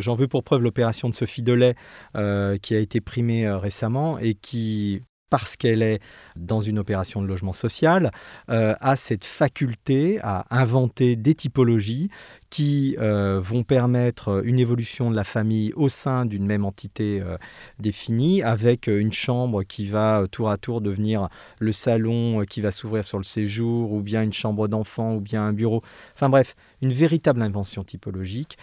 j'en 0.00 0.14
veux 0.14 0.28
pour 0.28 0.44
preuve 0.44 0.62
l'opération 0.62 1.08
de 1.08 1.14
Sophie 1.14 1.42
Delay 1.42 1.74
euh, 2.16 2.56
qui 2.58 2.74
a 2.74 2.78
été 2.78 3.00
primée 3.00 3.46
euh, 3.46 3.58
récemment 3.58 4.18
et 4.18 4.34
qui 4.34 5.02
parce 5.30 5.56
qu'elle 5.56 5.82
est 5.82 6.00
dans 6.36 6.60
une 6.60 6.78
opération 6.78 7.22
de 7.22 7.26
logement 7.26 7.52
social, 7.52 8.10
euh, 8.50 8.74
a 8.80 8.96
cette 8.96 9.24
faculté 9.24 10.18
à 10.22 10.46
inventer 10.50 11.16
des 11.16 11.34
typologies 11.34 12.10
qui 12.50 12.96
euh, 12.98 13.40
vont 13.40 13.62
permettre 13.62 14.42
une 14.44 14.58
évolution 14.58 15.10
de 15.10 15.16
la 15.16 15.24
famille 15.24 15.72
au 15.74 15.88
sein 15.88 16.24
d'une 16.24 16.46
même 16.46 16.64
entité 16.64 17.20
euh, 17.20 17.36
définie, 17.78 18.42
avec 18.42 18.86
une 18.86 19.12
chambre 19.12 19.62
qui 19.64 19.86
va 19.86 20.24
tour 20.30 20.50
à 20.50 20.56
tour 20.56 20.80
devenir 20.80 21.28
le 21.58 21.72
salon 21.72 22.44
qui 22.48 22.60
va 22.60 22.70
s'ouvrir 22.70 23.04
sur 23.04 23.18
le 23.18 23.24
séjour, 23.24 23.92
ou 23.92 24.00
bien 24.00 24.22
une 24.22 24.32
chambre 24.32 24.68
d'enfant, 24.68 25.14
ou 25.14 25.20
bien 25.20 25.42
un 25.42 25.52
bureau. 25.52 25.82
Enfin 26.14 26.28
bref, 26.28 26.56
une 26.80 26.92
véritable 26.92 27.42
invention 27.42 27.84
typologique 27.84 28.56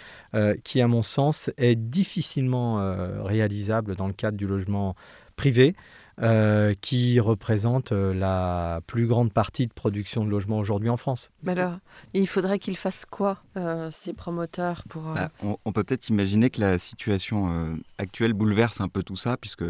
qui, 0.64 0.82
à 0.82 0.88
mon 0.88 1.02
sens, 1.02 1.50
est 1.58 1.76
difficilement 1.76 3.24
réalisable 3.24 3.96
dans 3.96 4.08
le 4.08 4.14
cadre 4.14 4.38
du 4.38 4.48
logement 4.48 4.96
privé. 5.36 5.76
Euh, 6.22 6.74
qui 6.80 7.20
représente 7.20 7.92
euh, 7.92 8.14
la 8.14 8.80
plus 8.88 9.06
grande 9.06 9.34
partie 9.34 9.68
de 9.68 9.74
production 9.74 10.24
de 10.24 10.30
logements 10.30 10.60
aujourd'hui 10.60 10.88
en 10.88 10.96
France. 10.96 11.30
Mais 11.44 11.60
alors, 11.60 11.78
il 12.14 12.26
faudrait 12.26 12.58
qu'ils 12.58 12.78
fassent 12.78 13.04
quoi, 13.04 13.44
euh, 13.58 13.90
ces 13.92 14.14
promoteurs 14.14 14.86
pour, 14.88 15.02
bah, 15.02 15.30
on, 15.42 15.74
peut 15.74 15.84
peut-être 15.84 16.08
imaginer 16.08 16.50
que 16.50 16.62
la 16.62 16.78
situation 16.78 17.78
actuelle 17.98 18.32
bouleverse 18.32 18.80
un 18.80 18.88
peu 18.88 19.04
tout 19.04 19.18
ça, 19.18 19.36
puisque 19.36 19.66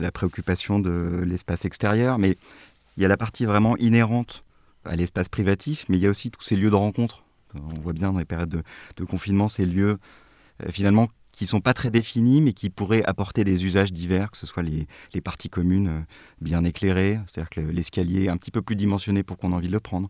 la 0.00 0.12
préoccupation 0.12 0.80
de 0.80 1.22
l'espace 1.26 1.64
extérieur, 1.64 2.18
mais 2.18 2.36
il 2.98 3.02
y 3.02 3.06
a 3.06 3.08
la 3.08 3.16
partie 3.16 3.46
vraiment 3.46 3.74
inhérente 3.78 4.44
à 4.84 4.96
l'espace 4.96 5.30
privatif, 5.30 5.86
mais 5.88 5.96
il 5.96 6.02
y 6.02 6.06
a 6.06 6.10
aussi 6.10 6.30
tous 6.30 6.42
ces 6.42 6.56
lieux 6.56 6.70
de 6.70 6.74
rencontre. 6.74 7.24
On 7.54 7.80
voit 7.80 7.94
bien 7.94 8.12
dans 8.12 8.18
les 8.18 8.26
périodes 8.26 8.50
de, 8.50 8.62
de 8.98 9.04
confinement 9.04 9.48
ces 9.48 9.64
lieux 9.64 9.96
finalement 10.68 11.08
qui 11.36 11.46
sont 11.46 11.60
pas 11.60 11.74
très 11.74 11.90
définis, 11.90 12.40
mais 12.40 12.52
qui 12.52 12.70
pourraient 12.70 13.04
apporter 13.04 13.44
des 13.44 13.64
usages 13.64 13.92
divers, 13.92 14.30
que 14.30 14.36
ce 14.36 14.46
soit 14.46 14.62
les, 14.62 14.86
parties 15.20 15.48
communes 15.48 15.88
euh, 15.88 16.00
bien 16.40 16.64
éclairées, 16.64 17.18
c'est-à-dire 17.26 17.50
que 17.50 17.60
l'escalier 17.60 18.28
un 18.28 18.36
petit 18.36 18.50
peu 18.50 18.62
plus 18.62 18.76
dimensionné 18.76 19.22
pour 19.22 19.38
qu'on 19.38 19.52
ait 19.52 19.54
envie 19.54 19.68
de 19.68 19.72
le 19.72 19.80
prendre, 19.80 20.08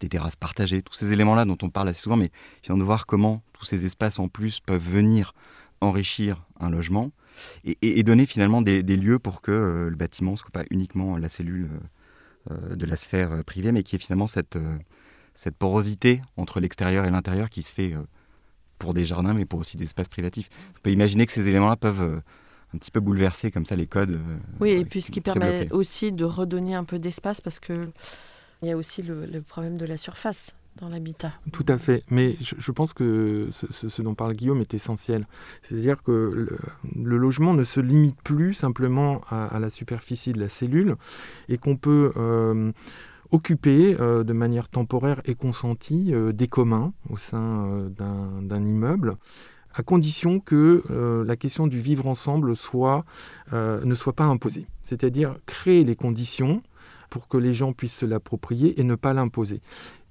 des 0.00 0.08
terrasses 0.08 0.36
partagées, 0.36 0.82
tous 0.82 0.94
ces 0.94 1.12
éléments-là 1.12 1.44
dont 1.44 1.58
on 1.62 1.70
parle 1.70 1.88
assez 1.88 2.00
souvent, 2.00 2.16
mais 2.16 2.30
il 2.66 2.74
de 2.76 2.82
voir 2.82 3.06
comment 3.06 3.42
tous 3.52 3.64
ces 3.64 3.84
espaces 3.84 4.18
en 4.18 4.28
plus 4.28 4.60
peuvent 4.60 4.82
venir 4.82 5.34
enrichir 5.80 6.44
un 6.60 6.70
logement 6.70 7.10
et, 7.64 8.02
donner 8.02 8.26
finalement 8.26 8.62
des, 8.62 8.82
lieux 8.82 9.18
pour 9.18 9.42
que 9.42 9.50
euh, 9.50 9.90
le 9.90 9.96
bâtiment 9.96 10.32
ne 10.32 10.36
soit 10.36 10.50
pas 10.50 10.64
uniquement 10.70 11.16
la 11.16 11.28
cellule 11.28 11.68
euh, 12.50 12.76
de 12.76 12.86
la 12.86 12.96
sphère 12.96 13.44
privée, 13.44 13.72
mais 13.72 13.82
qui 13.82 13.96
est 13.96 13.98
finalement 13.98 14.26
cette, 14.26 14.58
cette 15.34 15.56
porosité 15.56 16.22
entre 16.36 16.60
l'extérieur 16.60 17.04
et 17.04 17.10
l'intérieur 17.10 17.50
qui 17.50 17.62
se 17.62 17.72
fait 17.72 17.94
pour 18.82 18.94
des 18.94 19.06
jardins, 19.06 19.32
mais 19.32 19.44
pour 19.44 19.60
aussi 19.60 19.76
des 19.76 19.84
espaces 19.84 20.08
privatifs. 20.08 20.50
On 20.76 20.80
peut 20.82 20.90
imaginer 20.90 21.24
que 21.24 21.30
ces 21.30 21.46
éléments-là 21.46 21.76
peuvent 21.76 22.02
euh, 22.02 22.20
un 22.74 22.78
petit 22.78 22.90
peu 22.90 22.98
bouleverser 22.98 23.52
comme 23.52 23.64
ça 23.64 23.76
les 23.76 23.86
codes. 23.86 24.10
Euh, 24.10 24.36
oui, 24.58 24.70
et 24.70 24.84
puis 24.84 25.00
ce 25.00 25.12
qui 25.12 25.20
permet 25.20 25.70
aussi 25.72 26.10
de 26.10 26.24
redonner 26.24 26.74
un 26.74 26.82
peu 26.82 26.98
d'espace 26.98 27.40
parce 27.40 27.60
que 27.60 27.88
il 28.60 28.68
y 28.68 28.72
a 28.72 28.76
aussi 28.76 29.02
le, 29.02 29.40
problème 29.40 29.76
de 29.76 29.86
la 29.86 29.96
surface 29.96 30.54
dans 30.80 30.88
l'habitat. 30.88 31.32
Tout 31.52 31.66
à 31.68 31.78
fait, 31.78 32.02
mais 32.10 32.36
je, 32.40 32.72
pense 32.72 32.92
que 32.92 33.48
ce, 33.50 34.02
dont 34.02 34.14
parle 34.14 34.34
Guillaume 34.34 34.60
est 34.60 34.74
essentiel. 34.74 35.26
C'est-à-dire 35.62 36.02
que 36.02 36.48
le, 36.94 37.16
logement 37.18 37.54
ne 37.54 37.64
se 37.64 37.80
limite 37.80 38.20
plus 38.22 38.54
simplement 38.54 39.20
à, 39.28 39.58
la 39.60 39.68
superficie 39.68 40.32
de 40.32 40.40
la 40.40 40.48
cellule 40.48 40.96
et 41.48 41.58
qu'on 41.58 41.76
peut... 41.76 42.12
Euh, 42.16 42.72
occuper 43.32 43.96
euh, 43.98 44.22
de 44.22 44.32
manière 44.32 44.68
temporaire 44.68 45.20
et 45.24 45.34
consentie 45.34 46.14
euh, 46.14 46.32
des 46.32 46.46
communs 46.46 46.92
au 47.10 47.16
sein 47.16 47.66
euh, 47.66 47.88
d'un 47.88 48.64
immeuble 48.64 49.16
à 49.74 49.82
condition 49.82 50.38
que 50.38 50.82
la 51.26 51.34
question 51.34 51.66
du 51.66 51.80
vivre 51.80 52.06
ensemble 52.06 52.50
ne 52.50 52.54
soit 52.54 53.06
pas 54.14 54.24
imposée. 54.24 54.66
C'est-à-dire 54.82 55.36
créer 55.46 55.82
les 55.82 55.96
conditions 55.96 56.62
pour 57.08 57.26
que 57.26 57.38
les 57.38 57.54
gens 57.54 57.72
puissent 57.72 57.96
se 57.96 58.04
l'approprier 58.04 58.78
et 58.78 58.84
ne 58.84 58.96
pas 58.96 59.14
l'imposer. 59.14 59.62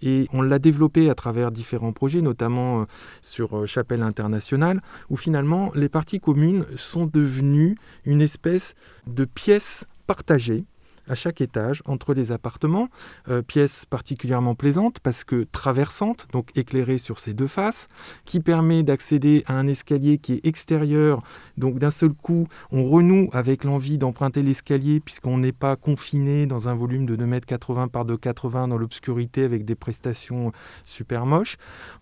Et 0.02 0.28
on 0.34 0.42
l'a 0.42 0.58
développé 0.58 1.12
à 1.12 1.14
travers 1.14 1.52
différents 1.52 1.94
projets, 1.94 2.24
notamment 2.24 2.88
sur 3.22 3.68
Chapelle 3.68 4.02
Internationale, 4.02 4.82
où 5.12 5.16
finalement 5.16 5.72
les 5.76 5.90
parties 5.90 6.20
communes 6.20 6.66
sont 6.76 7.06
devenues 7.06 7.78
une 8.04 8.24
espèce 8.24 8.74
de 9.06 9.26
pièce 9.26 9.86
partagée 10.08 10.66
à 11.12 11.16
chaque 11.16 11.42
étage 11.42 11.84
entre 11.86 12.14
les 12.14 12.32
appartements. 12.32 12.88
Euh, 13.28 13.42
pièce 13.42 13.86
particulièrement 13.86 14.56
plaisante 14.56 15.00
parce 15.02 15.26
que 15.26 15.46
traversante, 15.52 16.28
donc 16.32 16.50
éclairée 16.56 16.98
sur 16.98 17.20
ses 17.20 17.34
deux 17.34 17.48
faces, 17.48 17.90
qui 18.24 18.40
permet 18.40 18.82
d'accéder 18.82 19.44
à 19.46 19.56
un 19.56 19.68
escalier 19.68 20.18
qui 20.18 20.34
est 20.34 20.46
extérieur. 20.46 21.22
Donc 21.58 21.80
d'un 21.80 21.92
seul 21.92 22.14
coup, 22.14 22.48
on 22.72 22.86
renoue 22.86 23.30
avec 23.34 23.66
l'envie 23.66 23.98
d'emprunter 23.98 24.42
l'escalier 24.42 25.02
puisqu'on 25.02 25.38
n'est 25.38 25.52
pas 25.52 25.76
confiné 25.76 26.46
dans 26.46 26.70
un 26.70 26.76
volume 26.76 27.06
de 27.06 27.18
2,80 27.18 27.84
m 27.84 27.90
par 27.90 28.06
2,80 28.06 28.64
m 28.64 28.70
dans 28.70 28.78
l'obscurité 28.78 29.44
avec 29.44 29.66
des 29.66 29.76
prestations 29.76 30.54
super 30.86 31.26
moches. 31.26 31.58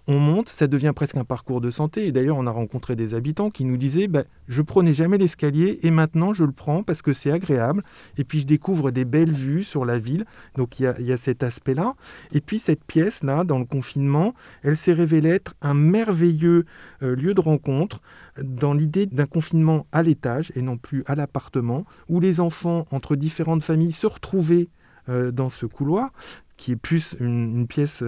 On 0.07 0.19
monte, 0.19 0.49
ça 0.49 0.67
devient 0.67 0.93
presque 0.95 1.17
un 1.17 1.23
parcours 1.23 1.61
de 1.61 1.69
santé. 1.71 2.07
Et 2.07 2.11
d'ailleurs, 2.11 2.37
on 2.37 2.45
a 2.45 2.51
rencontré 2.51 2.95
des 2.95 3.13
habitants 3.15 3.49
qui 3.49 3.65
nous 3.65 3.77
disaient 3.77 4.07
bah, 4.07 4.23
Je 4.47 4.61
prenais 4.61 4.93
jamais 4.93 5.17
l'escalier 5.17 5.79
et 5.83 5.91
maintenant 5.91 6.33
je 6.33 6.43
le 6.43 6.51
prends 6.51 6.83
parce 6.83 7.01
que 7.01 7.13
c'est 7.13 7.31
agréable. 7.31 7.83
Et 8.17 8.23
puis 8.23 8.41
je 8.41 8.45
découvre 8.45 8.91
des 8.91 8.98
belles 9.05 9.31
vues 9.31 9.63
sur 9.63 9.85
la 9.85 9.99
ville. 9.99 10.25
Donc 10.55 10.79
il 10.79 10.93
y 10.99 11.11
a, 11.11 11.17
cet 11.17 11.43
aspect-là. 11.43 11.95
Et 12.31 12.41
puis 12.41 12.59
cette 12.59 12.83
pièce-là, 12.83 13.43
dans 13.43 13.59
le 13.59 13.65
confinement, 13.65 14.33
elle 14.63 14.77
s'est 14.77 14.93
révélée 14.93 15.29
être 15.29 15.55
un 15.61 15.73
merveilleux 15.73 16.65
euh, 17.03 17.15
lieu 17.15 17.33
de 17.33 17.41
rencontre 17.41 18.01
dans 18.41 18.73
l'idée 18.73 19.05
d'un 19.05 19.25
confinement 19.25 19.85
à 19.91 20.03
l'étage 20.03 20.51
et 20.55 20.61
non 20.61 20.77
plus 20.77 21.03
à 21.07 21.15
l'appartement, 21.15 21.85
où 22.07 22.19
les 22.19 22.39
enfants 22.39 22.87
entre 22.91 23.15
différentes 23.15 23.63
familles 23.63 23.91
se 23.91 24.07
retrouvaient 24.07 24.69
euh, 25.09 25.31
dans 25.31 25.49
ce 25.49 25.65
couloir, 25.65 26.11
qui 26.57 26.73
est 26.73 26.75
plus 26.75 27.15
une, 27.19 27.67
pièce 27.67 28.03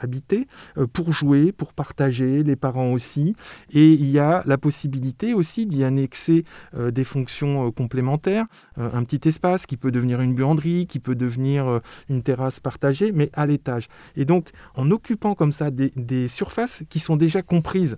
habiter, 0.00 0.48
euh, 0.76 0.86
pour 0.86 1.12
jouer, 1.12 1.52
pour 1.52 1.72
partager, 1.72 2.42
les 2.42 2.56
parents 2.56 2.92
aussi. 2.92 3.36
Et 3.70 3.92
il 3.92 4.10
y 4.10 4.18
a 4.18 4.42
la 4.46 4.58
possibilité 4.58 5.34
aussi 5.34 5.66
d'y 5.66 5.84
annexer 5.84 6.44
euh, 6.74 6.90
des 6.90 7.04
fonctions 7.04 7.68
euh, 7.68 7.70
complémentaires, 7.70 8.46
un 8.76 9.04
petit 9.04 9.28
espace 9.28 9.66
qui 9.66 9.76
peut 9.76 9.90
devenir 9.90 10.20
une 10.20 10.34
buanderie, 10.34 10.86
qui 10.86 10.98
peut 10.98 11.14
devenir 11.14 11.80
une 12.08 12.22
terrasse 12.22 12.60
partagée, 12.60 13.12
mais 13.12 13.30
à 13.34 13.46
l'étage. 13.46 13.88
Et 14.16 14.24
donc, 14.24 14.50
en 14.74 14.90
occupant 14.90 15.34
comme 15.34 15.52
ça 15.52 15.70
des 15.70 16.28
surfaces 16.28 16.82
qui 16.88 16.98
sont 16.98 17.16
déjà 17.16 17.42
comprises 17.42 17.96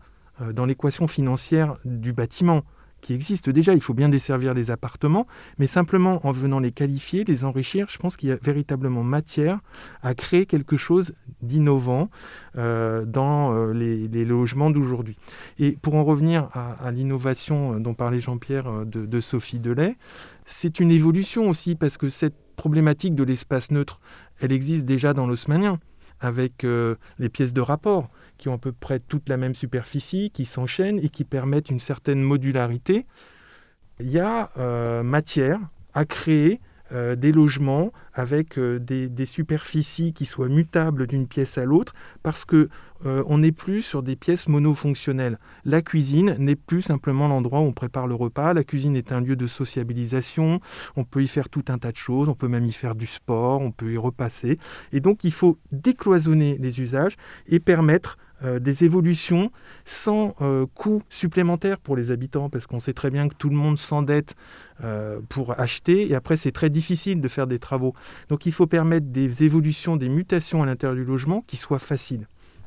dans 0.53 0.67
l'équation 0.67 1.07
financière 1.07 1.77
du 1.85 2.12
bâtiment, 2.12 2.62
qui 3.03 3.12
existent 3.12 3.51
déjà. 3.51 3.75
Il 3.75 3.83
faut 3.83 3.93
bien 3.93 4.09
desservir 4.09 4.55
les 4.55 4.71
appartements, 4.71 5.27
mais 5.59 5.67
simplement 5.67 6.27
en 6.27 6.31
venant 6.31 6.61
les 6.61 6.73
qualifier, 6.73 7.25
les 7.25 7.45
enrichir, 7.45 7.87
je 7.91 7.99
pense 7.99 8.17
qu'il 8.17 8.31
y 8.31 8.33
a 8.33 8.37
véritablement 8.37 9.03
matière 9.03 9.59
à 10.03 10.15
créer 10.15 10.47
quelque 10.47 10.79
chose 10.79 11.12
d'innovant 11.43 12.09
euh, 12.57 13.05
dans 13.05 13.53
euh, 13.53 13.73
les, 13.75 14.25
logements 14.25 14.71
d'aujourd'hui. 14.71 15.19
Et 15.59 15.73
pour 15.73 15.97
en 15.97 16.05
revenir 16.05 16.49
à, 16.55 16.91
l'innovation 16.93 17.81
dont 17.81 17.93
parlait 17.93 18.21
Jean-Pierre 18.21 18.69
euh, 18.69 18.85
de, 18.85 19.21
Sophie 19.21 19.59
Delay, 19.59 19.97
c'est 20.45 20.81
une 20.81 20.93
évolution 20.93 21.51
aussi 21.51 21.75
parce 21.75 21.97
que 21.97 22.09
cette 22.09 22.37
problématique 22.57 23.15
de 23.15 23.25
l'espace 23.25 23.71
neutre, 23.73 24.01
elle 24.41 24.53
existe 24.53 24.87
déjà 24.87 25.12
dans 25.12 25.27
l'osmanien 25.27 25.79
avec 26.21 26.65
les 27.19 27.29
pièces 27.29 27.53
de 27.53 27.61
rapport 27.61 28.09
qui 28.42 28.48
ont 28.48 28.55
à 28.55 28.59
peu 28.59 28.72
près 28.72 28.98
toute 28.98 29.28
la 29.28 29.37
même 29.37 29.55
superficie, 29.55 30.33
qui 30.33 30.46
s'enchaînent 30.46 30.98
et 30.98 31.11
qui 31.11 31.22
permettent 31.22 31.70
une 31.70 31.78
certaine 31.78 32.20
modularité. 32.20 33.07
Il 34.00 34.11
y 34.11 34.18
a 34.18 34.50
euh, 34.59 35.05
matière 35.05 35.61
à 35.94 36.05
créer 36.05 36.61
euh, 36.90 37.14
des 37.14 37.31
logements 37.31 37.92
avec 38.14 38.59
euh, 38.59 38.81
des, 38.81 39.26
superficies 39.26 40.12
qui 40.12 40.26
soient 40.26 40.48
mutables 40.48 41.07
d'une 41.07 41.28
pièce 41.28 41.57
à 41.57 41.64
l'autre 41.64 41.94
parce 42.24 42.44
que 42.44 42.68
on 43.05 43.38
n'est 43.38 43.50
plus 43.50 43.83
sur 43.83 44.00
des 44.00 44.14
pièces 44.14 44.46
monofonctionnelles. 44.46 45.40
La 45.64 45.83
cuisine 45.83 46.37
n'est 46.38 46.55
plus 46.55 46.83
simplement 46.83 47.26
l'endroit 47.26 47.59
où 47.59 47.64
on 47.64 47.72
prépare 47.72 48.07
le 48.07 48.14
repas. 48.14 48.55
La 48.55 48.62
cuisine 48.62 48.94
est 48.94 49.11
un 49.11 49.20
lieu 49.20 49.35
de 49.35 49.48
sociabilisation. 49.48 50.61
On 50.94 51.02
peut 51.02 51.20
y 51.20 51.26
faire 51.26 51.48
tout 51.48 51.64
un 51.66 51.78
tas 51.78 51.90
de 51.90 51.96
choses. 51.96 52.28
On 52.28 52.37
peut 52.37 52.46
même 52.46 52.64
y 52.64 52.70
faire 52.70 52.94
du 52.94 53.09
sport. 53.09 53.61
On 53.61 53.72
peut 53.72 53.92
y 53.92 53.98
repasser. 53.98 54.61
Et 54.92 55.00
donc 55.00 55.24
il 55.24 55.33
faut 55.33 55.59
décloisonner 55.72 56.59
les 56.61 56.81
usages 56.81 57.16
et 57.48 57.59
permettre 57.59 58.18
euh, 58.44 58.59
des 58.59 58.85
évolutions 58.85 59.50
sans 59.85 60.35
euh, 60.40 60.66
coût 60.74 61.02
supplémentaire 61.11 61.78
pour 61.78 61.96
les 61.96 62.11
habitants, 62.11 62.50
parce 62.50 62.66
qu'on 62.66 62.81
sait 62.81 62.92
très 62.92 63.11
bien 63.11 63.28
que 63.28 63.35
tout 63.35 63.48
le 63.48 63.57
monde 63.57 63.78
s'endette 63.78 64.35
euh, 64.83 65.20
pour 65.28 65.59
acheter, 65.61 66.11
et 66.11 66.14
après 66.14 66.37
c'est 66.37 66.52
très 66.52 66.70
difficile 66.70 67.20
de 67.20 67.28
faire 67.28 67.46
des 67.46 67.59
travaux. 67.59 67.94
Donc 68.28 68.46
il 68.46 68.52
faut 68.52 68.66
permettre 68.66 69.07
des 69.07 69.44
évolutions, 69.44 69.96
des 69.96 70.09
mutations 70.09 70.62
à 70.62 70.66
l'intérieur 70.66 70.96
du 70.96 71.05
logement 71.05 71.44
qui 71.46 71.57
soient 71.57 71.78
faciles. 71.78 72.26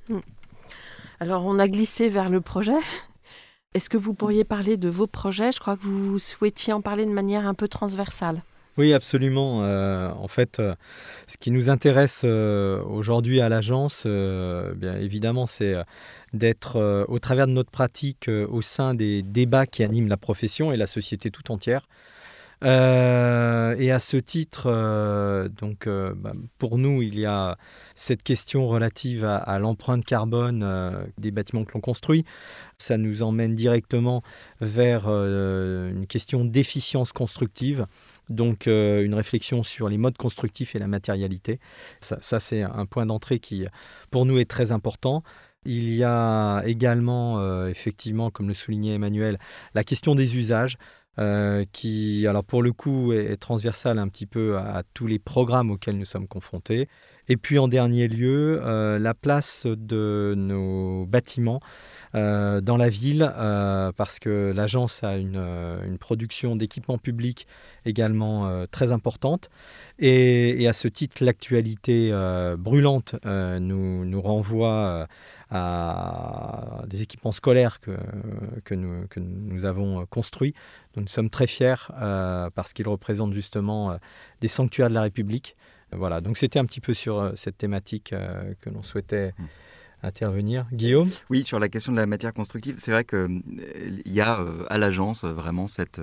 Hmm. 0.10 0.20
Alors 1.20 1.46
on 1.46 1.60
a 1.60 1.68
glissé 1.68 2.10
vers 2.10 2.30
le 2.30 2.42
projet. 2.42 2.80
Est-ce 3.74 3.90
que 3.90 3.98
vous 3.98 4.14
pourriez 4.14 4.46
parler 4.46 4.78
de 4.78 4.88
vos 4.88 5.08
projets? 5.08 5.52
Je 5.52 5.60
crois 5.60 5.76
que 5.76 5.84
vous 5.84 6.20
souhaitiez 6.20 6.72
en 6.72 6.82
parler 6.82 7.06
de 7.06 7.12
manière 7.12 7.46
un 7.46 7.54
peu 7.54 7.68
transversale. 7.68 8.42
Oui, 8.78 8.94
absolument. 8.94 9.64
Euh, 9.64 10.10
en 10.12 10.28
fait, 10.28 10.60
euh, 10.60 10.76
ce 11.28 11.38
qui 11.38 11.50
nous 11.50 11.70
intéresse 11.70 12.24
euh, 12.26 12.82
aujourd'hui 12.84 13.40
à 13.40 13.48
l'agence, 13.48 14.06
bien 14.06 14.98
évidemment, 14.98 15.46
c'est 15.46 15.76
d'être 16.34 17.06
au 17.08 17.20
travers 17.20 17.48
de 17.48 17.54
notre 17.54 17.72
pratique 17.72 18.28
au 18.30 18.62
sein 18.62 18.94
des 18.94 19.22
débats 19.22 19.66
qui 19.66 19.84
animent 19.84 20.10
la 20.10 20.18
profession 20.18 20.74
et 20.74 20.78
la 20.78 20.88
société 20.88 21.32
tout 21.32 21.52
entière. 21.52 21.88
Euh, 22.66 23.76
et 23.78 23.92
à 23.92 24.00
ce 24.00 24.18
titre, 24.18 24.64
euh, 24.66 25.48
donc, 25.50 25.86
euh, 25.86 26.14
bah, 26.16 26.34
pour 26.58 26.80
nous, 26.80 27.04
il 27.04 27.20
y 27.20 27.26
a 27.26 27.58
cette 27.96 28.24
question 28.24 28.68
relative 28.68 29.24
à, 29.24 29.60
l'empreinte 29.60 30.04
carbone 30.04 31.06
des 31.18 31.32
bâtiments 31.32 31.64
que 31.64 31.74
l'on 31.74 31.82
construit. 31.82 32.26
Ça 32.78 32.98
nous 32.98 33.22
emmène 33.22 33.56
directement 33.56 34.24
vers 34.60 35.08
une 35.08 36.08
question 36.08 36.44
d'efficience 36.44 37.14
constructive. 37.14 37.86
Donc 38.30 38.66
une 38.66 39.14
réflexion 39.14 39.64
sur 39.64 39.88
les 39.88 39.98
modes 39.98 40.18
constructifs 40.18 40.76
et 40.76 40.80
la 40.80 40.88
matérialité. 40.88 41.60
ça 42.02 42.40
c'est 42.40 42.64
un 42.64 42.86
point 42.86 43.06
d'entrée 43.06 43.40
qui, 43.40 43.66
pour 44.12 44.26
nous, 44.26 44.40
est 44.40 44.50
très 44.50 44.74
important. 44.74 45.24
Il 45.64 45.96
y 45.96 46.04
a 46.04 46.64
également, 46.66 47.66
effectivement, 47.68 48.30
comme 48.30 48.50
le 48.50 48.54
soulignait 48.54 48.96
Emmanuel, 48.96 49.40
la 49.74 49.86
question 49.86 50.16
des 50.16 50.36
usages. 50.36 50.78
Euh, 51.18 51.64
qui, 51.72 52.28
alors 52.28 52.44
pour 52.44 52.62
le 52.62 52.74
coup, 52.74 53.14
est, 53.14 53.38
transversale 53.38 54.00
un 54.00 54.10
petit 54.10 54.26
peu 54.26 54.58
à, 54.58 54.84
tous 54.94 55.08
les 55.08 55.20
programmes 55.20 55.72
auxquels 55.72 55.98
nous 55.98 56.06
sommes 56.06 56.28
confrontés. 56.28 56.90
Et 57.30 57.38
puis 57.38 57.58
en 57.58 57.68
dernier 57.68 58.08
lieu, 58.08 58.60
euh, 58.64 59.00
la 59.00 59.14
place 59.14 59.66
de 59.66 60.34
nos 60.38 61.06
bâtiments 61.06 61.60
euh, 62.14 62.62
dans 62.62 62.78
la 62.78 62.90
ville, 62.90 63.32
parce 63.96 64.20
que 64.20 64.52
l'agence 64.54 65.04
a 65.04 65.18
une, 65.18 65.38
une 65.38 65.98
production 65.98 66.56
d'équipements 66.56 66.98
publics 66.98 67.48
également 67.86 68.66
très 68.68 68.92
importante. 68.92 69.50
Et, 70.00 70.62
et, 70.62 70.68
à 70.68 70.74
ce 70.74 70.88
titre, 70.88 71.24
l'actualité 71.24 72.12
brûlante 72.58 73.16
nous, 73.24 74.06
nous, 74.06 74.22
renvoie 74.22 75.08
à 75.52 76.84
des 76.88 77.02
équipements 77.02 77.32
scolaires 77.32 77.80
que, 77.80 77.92
que, 78.64 78.74
nous, 78.74 79.08
que 79.08 79.20
nous 79.20 79.66
avons 79.66 80.06
construits. 80.06 80.54
nous 80.96 81.08
sommes 81.08 81.30
très 81.30 81.48
fiers 81.48 81.76
euh, 82.02 82.50
parce 82.54 82.74
qu'ils 82.74 82.88
représentent 82.88 83.34
justement 83.34 83.92
euh, 83.92 83.98
des 84.42 84.48
sanctuaires 84.48 84.90
de 84.90 84.96
la 84.96 85.04
République. 85.04 85.56
Voilà, 85.92 86.20
donc 86.20 86.38
c'était 86.38 86.60
un 86.60 86.66
petit 86.66 86.82
peu 86.82 86.94
sur 86.94 87.20
euh, 87.20 87.32
cette 87.36 87.58
thématique 87.58 88.14
que 88.62 88.70
l'on 88.70 88.84
souhaitait 88.84 89.34
hmm. 89.38 89.46
intervenir. 90.04 90.66
Guillaume? 90.74 91.10
Oui, 91.30 91.44
sur 91.44 91.60
la 91.60 91.70
question 91.70 91.92
de 91.92 91.98
la 91.98 92.08
matière 92.08 92.34
constructive, 92.34 92.76
c'est 92.80 92.92
vrai 92.92 93.06
qu'il 93.06 94.02
y 94.06 94.22
a 94.22 94.44
à 94.68 94.78
l'agence 94.78 95.26
vraiment 95.26 95.68
cette 95.68 96.02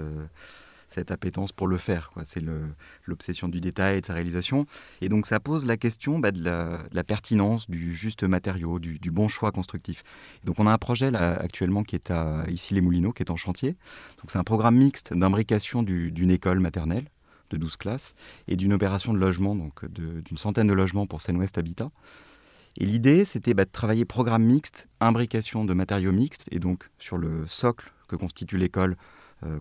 cette 0.92 1.10
appétence 1.10 1.52
pour 1.52 1.66
le 1.66 1.76
faire. 1.76 2.10
C'est 2.24 2.42
l'obsession 3.06 3.48
du 3.48 3.60
détail 3.60 3.98
et 3.98 4.00
de 4.00 4.06
sa 4.06 4.14
réalisation. 4.14 4.66
Et 5.00 5.08
donc 5.08 5.26
ça 5.26 5.40
pose 5.40 5.66
la 5.66 5.76
question 5.76 6.18
bah, 6.18 6.30
de, 6.30 6.42
la, 6.44 7.04
pertinence 7.04 7.68
du 7.68 7.94
juste 7.94 8.22
matériau, 8.22 8.78
du, 8.78 9.10
bon 9.10 9.28
choix 9.28 9.52
constructif. 9.52 10.02
donc 10.44 10.58
on 10.58 10.66
a 10.66 10.72
un 10.72 10.78
projet 10.78 11.14
actuellement 11.14 11.82
qui 11.82 11.96
est 11.96 12.10
à 12.10 12.44
ici 12.48 12.74
les 12.74 12.80
Moulineaux, 12.80 13.12
qui 13.12 13.22
est 13.22 13.30
en 13.30 13.36
chantier. 13.36 13.70
Donc 14.18 14.30
c'est 14.30 14.38
un 14.38 14.44
programme 14.44 14.76
mixte 14.76 15.12
d'imbrication 15.12 15.82
d'une 15.82 16.30
école 16.30 16.60
maternelle 16.60 17.04
de 17.50 17.56
12 17.56 17.76
classes 17.76 18.14
et 18.48 18.56
d'une 18.56 18.72
opération 18.72 19.12
de 19.12 19.18
logement, 19.18 19.54
donc 19.54 19.84
d'une 19.86 20.36
centaine 20.36 20.66
de 20.66 20.72
logements 20.72 21.06
pour 21.06 21.22
Seine-Ouest 21.22 21.58
Habitat. 21.58 21.88
Et 22.78 22.86
l'idée, 22.86 23.24
c'était 23.24 23.54
bah, 23.54 23.64
de 23.64 23.70
travailler 23.70 24.04
programme 24.04 24.44
mixte, 24.44 24.88
imbrication 25.00 25.64
de 25.64 25.74
matériaux 25.74 26.12
mixtes, 26.12 26.48
et 26.50 26.58
donc 26.58 26.88
sur 26.98 27.18
le 27.18 27.46
socle 27.46 27.92
que 28.08 28.16
constitue 28.16 28.56
l'école, 28.56 28.96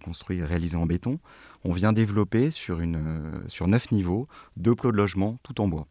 construit 0.04 0.40
et 0.40 0.46
réalisé 0.46 0.78
en 0.78 0.86
béton, 0.86 1.20
on 1.64 1.74
vient 1.74 1.94
développer 1.94 2.52
sur, 2.52 2.80
une, 2.80 2.96
euh, 2.96 3.42
sur 3.48 3.68
neuf 3.68 3.92
niveaux 3.92 4.28
deux 4.58 4.76
plots 4.76 4.92
de 4.92 4.98
logement 4.98 5.38
tout 5.44 5.62
en 5.62 5.68
bois. 5.68 5.88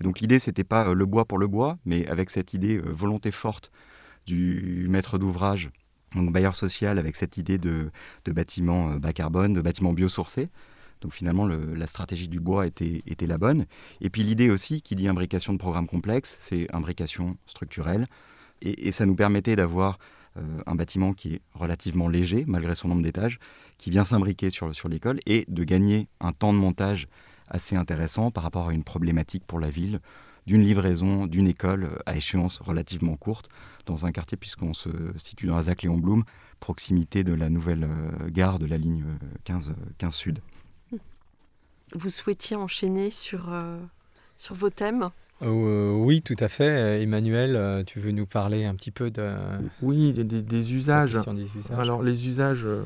Et 0.00 0.04
donc 0.04 0.20
l'idée, 0.20 0.38
c'était 0.38 0.64
pas 0.64 0.88
euh, 0.88 0.94
le 0.94 1.06
bois 1.06 1.24
pour 1.24 1.38
le 1.38 1.46
bois, 1.46 1.78
mais 1.84 2.06
avec 2.08 2.30
cette 2.30 2.54
idée 2.54 2.78
volonté 2.78 3.30
forte 3.30 3.70
du 4.26 4.86
maître 4.88 5.18
d'ouvrage, 5.18 5.70
donc 6.14 6.32
bailleur 6.32 6.54
social, 6.54 6.98
avec 6.98 7.16
cette 7.16 7.36
idée 7.36 7.58
de, 7.58 7.90
de 8.24 8.32
bâtiment 8.32 8.96
bas 8.96 9.12
carbone, 9.12 9.52
de 9.52 9.60
bâtiment 9.60 9.92
biosourcé. 9.92 10.48
Donc 11.00 11.12
finalement, 11.12 11.46
la 11.46 11.86
stratégie 11.86 12.28
du 12.28 12.40
bois 12.40 12.66
était, 12.66 13.02
était 13.06 13.26
la 13.26 13.36
bonne. 13.36 13.66
Et 14.00 14.08
puis 14.08 14.22
l'idée 14.22 14.48
aussi, 14.48 14.80
qui 14.80 14.96
dit 14.96 15.06
imbrication 15.06 15.52
de 15.52 15.58
programmes 15.58 15.86
complexes, 15.86 16.38
c'est 16.40 16.66
imbrication 16.74 17.36
structurelle. 17.44 18.06
Et, 18.62 18.90
ça 18.92 19.04
nous 19.04 19.14
permettait 19.14 19.56
d'avoir 19.56 19.98
euh, 19.98 19.98
un 20.66 20.74
bâtiment 20.74 21.12
qui 21.12 21.34
est 21.34 21.40
relativement 21.54 22.08
léger, 22.08 22.44
malgré 22.46 22.74
son 22.74 22.88
nombre 22.88 23.02
d'étages, 23.02 23.38
qui 23.78 23.90
vient 23.90 24.04
s'imbriquer 24.04 24.50
sur, 24.50 24.74
sur 24.74 24.88
l'école 24.88 25.20
et 25.26 25.44
de 25.48 25.64
gagner 25.64 26.08
un 26.20 26.32
temps 26.32 26.52
de 26.52 26.58
montage 26.58 27.08
assez 27.48 27.76
intéressant 27.76 28.30
par 28.30 28.42
rapport 28.42 28.68
à 28.68 28.74
une 28.74 28.84
problématique 28.84 29.44
pour 29.46 29.60
la 29.60 29.70
ville 29.70 30.00
d'une 30.46 30.62
livraison 30.62 31.26
d'une 31.26 31.48
école 31.48 32.02
à 32.06 32.16
échéance 32.16 32.60
relativement 32.60 33.16
courte 33.16 33.48
dans 33.86 34.06
un 34.06 34.12
quartier 34.12 34.36
puisqu'on 34.36 34.74
se 34.74 34.90
situe 35.16 35.46
dans 35.46 35.56
la 35.56 35.74
Léon 35.82 35.98
Blum, 35.98 36.24
proximité 36.60 37.24
de 37.24 37.32
la 37.32 37.48
nouvelle 37.48 37.84
euh, 37.84 38.30
gare 38.30 38.58
de 38.58 38.66
la 38.66 38.76
ligne 38.76 39.04
15, 39.44 39.70
euh, 39.70 39.90
15 39.98 40.14
Sud. 40.14 40.40
Vous 41.94 42.10
souhaitiez 42.10 42.56
enchaîner 42.56 43.10
sur, 43.10 43.54
sur 44.36 44.54
vos 44.54 44.70
thèmes? 44.70 45.10
Euh, 45.42 45.92
oui, 45.92 46.22
tout 46.22 46.36
à 46.38 46.48
fait. 46.48 47.02
Emmanuel, 47.02 47.56
euh, 47.56 47.82
tu 47.84 48.00
veux 48.00 48.12
nous 48.12 48.26
parler 48.26 48.64
un 48.64 48.74
petit 48.74 48.90
peu 48.90 49.10
de... 49.10 49.34
Oui, 49.82 50.12
des, 50.12 50.72
usages. 50.72 51.18
Alors 51.76 52.02
les 52.02 52.26
usages, 52.26 52.64
euh, 52.64 52.84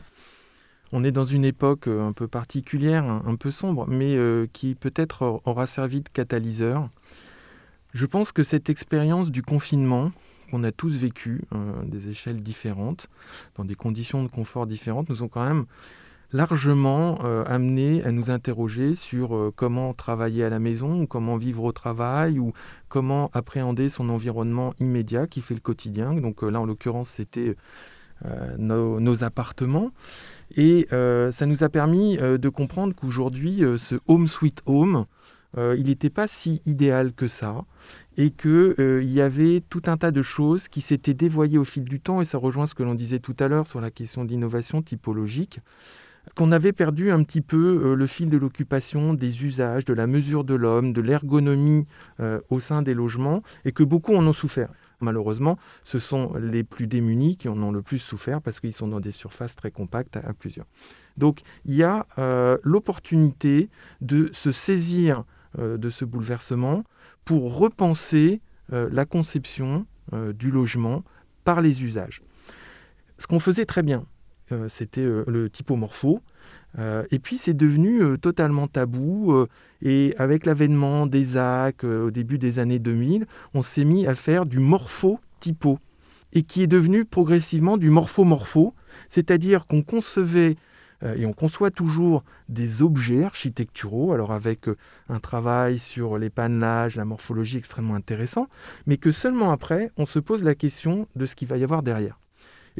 on 0.92 1.04
est 1.04 1.12
dans 1.12 1.24
une 1.24 1.44
époque 1.44 1.86
un 1.86 2.12
peu 2.12 2.26
particulière, 2.26 3.04
un, 3.04 3.36
peu 3.36 3.50
sombre, 3.50 3.86
mais 3.86 4.16
qui 4.52 4.74
peut-être 4.74 5.42
aura 5.44 5.66
servi 5.66 6.00
de 6.00 6.08
catalyseur. 6.08 6.88
Je 7.92 8.06
pense 8.06 8.32
que 8.32 8.42
cette 8.42 8.70
expérience 8.70 9.30
du 9.30 9.42
confinement, 9.42 10.12
qu'on 10.50 10.64
a 10.64 10.72
tous 10.72 10.96
vécu, 10.96 11.42
des 11.84 12.08
échelles 12.08 12.42
différentes, 12.42 13.08
dans 13.56 13.66
des 13.66 13.74
conditions 13.74 14.22
de 14.22 14.28
confort 14.28 14.66
différentes, 14.66 15.10
nous 15.10 15.22
ont 15.22 15.28
quand 15.28 15.44
même 15.44 15.66
largement 16.32 17.18
euh, 17.24 17.44
amené 17.46 18.04
à 18.04 18.12
nous 18.12 18.30
interroger 18.30 18.94
sur 18.94 19.34
euh, 19.34 19.52
comment 19.54 19.94
travailler 19.94 20.44
à 20.44 20.50
la 20.50 20.58
maison, 20.58 21.02
ou 21.02 21.06
comment 21.06 21.36
vivre 21.36 21.64
au 21.64 21.72
travail, 21.72 22.38
ou 22.38 22.52
comment 22.88 23.30
appréhender 23.32 23.88
son 23.88 24.08
environnement 24.10 24.74
immédiat 24.78 25.26
qui 25.26 25.40
fait 25.40 25.54
le 25.54 25.60
quotidien. 25.60 26.14
Donc 26.14 26.42
euh, 26.42 26.50
là, 26.50 26.60
en 26.60 26.66
l'occurrence, 26.66 27.10
c'était 27.10 27.56
nos, 28.58 29.22
appartements. 29.22 29.92
Et 30.56 30.88
ça 30.90 31.46
nous 31.46 31.62
a 31.62 31.68
permis 31.68 32.16
de 32.16 32.48
comprendre 32.48 32.92
qu'aujourd'hui, 32.92 33.62
ce 33.76 33.94
home 34.08 34.26
sweet 34.26 34.60
home, 34.66 35.06
il 35.56 35.84
n'était 35.84 36.10
pas 36.10 36.26
si 36.26 36.60
idéal 36.66 37.12
que 37.12 37.28
ça 37.28 37.64
et 38.16 38.32
qu'il 38.32 39.04
y 39.04 39.20
avait 39.20 39.62
tout 39.70 39.82
un 39.86 39.96
tas 39.96 40.10
de 40.10 40.22
choses 40.22 40.66
qui 40.66 40.80
s'étaient 40.80 41.14
dévoyées 41.14 41.58
au 41.58 41.64
fil 41.64 41.84
du 41.84 42.00
temps, 42.00 42.20
et 42.20 42.24
ça 42.24 42.38
rejoint 42.38 42.66
ce 42.66 42.74
que 42.74 42.82
l'on 42.82 42.96
disait 42.96 43.20
tout 43.20 43.36
à 43.38 43.46
l'heure 43.46 43.68
sur 43.68 43.80
la 43.80 43.92
question 43.92 44.24
de 44.24 44.30
l'innovation 44.30 44.82
typologique 44.82 45.60
qu'on 46.34 46.52
avait 46.52 46.72
perdu 46.72 47.10
un 47.10 47.22
petit 47.22 47.40
peu 47.40 47.82
euh, 47.84 47.94
le 47.94 48.06
fil 48.06 48.28
de 48.28 48.36
l'occupation, 48.36 49.14
des 49.14 49.44
usages, 49.44 49.84
de 49.84 49.94
la 49.94 50.06
mesure 50.06 50.44
de 50.44 50.54
l'homme, 50.54 50.92
de 50.92 51.00
l'ergonomie 51.00 51.86
euh, 52.20 52.40
au 52.50 52.60
sein 52.60 52.82
des 52.82 52.94
logements, 52.94 53.42
et 53.64 53.72
que 53.72 53.82
beaucoup 53.82 54.14
en 54.14 54.26
ont 54.26 54.32
souffert. 54.32 54.70
Malheureusement, 55.00 55.58
ce 55.84 55.98
sont 55.98 56.34
les 56.34 56.64
plus 56.64 56.88
démunis 56.88 57.36
qui 57.36 57.48
en 57.48 57.62
ont 57.62 57.70
le 57.70 57.82
plus 57.82 58.00
souffert 58.00 58.42
parce 58.42 58.58
qu'ils 58.58 58.72
sont 58.72 58.88
dans 58.88 58.98
des 58.98 59.12
surfaces 59.12 59.54
très 59.54 59.70
compactes 59.70 60.16
à, 60.16 60.32
plusieurs. 60.32 60.66
Donc 61.16 61.42
il 61.64 61.74
y 61.74 61.84
a 61.84 62.06
euh, 62.18 62.58
l'opportunité 62.64 63.68
de 64.00 64.30
se 64.32 64.50
saisir 64.50 65.24
de 65.56 65.88
ce 65.88 66.04
bouleversement 66.04 66.84
pour 67.24 67.56
repenser 67.56 68.42
la 68.70 69.06
conception 69.06 69.86
du 70.34 70.50
logement 70.50 71.02
par 71.44 71.62
les 71.62 71.82
usages. 71.82 72.22
Ce 73.16 73.26
qu'on 73.26 73.38
faisait 73.38 73.64
très 73.64 73.82
bien, 73.82 74.04
c'était 74.68 75.00
euh, 75.00 75.24
le 75.26 75.50
typomorpho. 75.50 76.20
Euh, 76.78 77.04
et 77.10 77.18
puis 77.18 77.38
c'est 77.38 77.54
devenu 77.54 78.18
totalement 78.18 78.68
tabou. 78.68 79.46
et 79.82 80.14
avec 80.18 80.46
l'avènement 80.46 81.06
des 81.06 81.36
AC 81.36 81.84
au 81.84 82.10
début 82.10 82.38
des 82.38 82.58
années 82.58 82.78
2000, 82.78 83.26
on 83.54 83.62
s'est 83.62 83.84
mis 83.84 84.06
à 84.06 84.14
faire 84.14 84.46
du 84.46 84.58
morpho-typo. 84.58 85.78
Et 86.34 86.42
qui 86.42 86.62
est 86.62 86.66
devenu 86.66 87.06
progressivement 87.06 87.78
du 87.78 87.88
morpho-morpho. 87.90 88.74
C'est-à-dire 89.08 89.66
qu'on 89.66 89.82
concevait 89.82 90.56
et 91.16 91.24
on 91.26 91.32
conçoit 91.32 91.70
toujours 91.70 92.24
des 92.48 92.82
objets 92.82 93.22
architecturaux, 93.22 94.12
alors 94.12 94.32
avec 94.32 94.68
un 95.08 95.20
travail 95.20 95.78
sur 95.78 96.18
les 96.18 96.28
panelages, 96.28 96.96
la 96.96 97.04
morphologie 97.04 97.56
extrêmement 97.56 97.94
intéressant, 97.94 98.48
mais 98.86 98.96
que 98.96 99.12
seulement 99.12 99.52
après, 99.52 99.92
on 99.96 100.06
se 100.06 100.18
pose 100.18 100.42
la 100.42 100.56
question 100.56 101.06
de 101.14 101.24
ce 101.24 101.36
qu'il 101.36 101.46
va 101.46 101.56
y 101.56 101.62
avoir 101.62 101.84
derrière. 101.84 102.18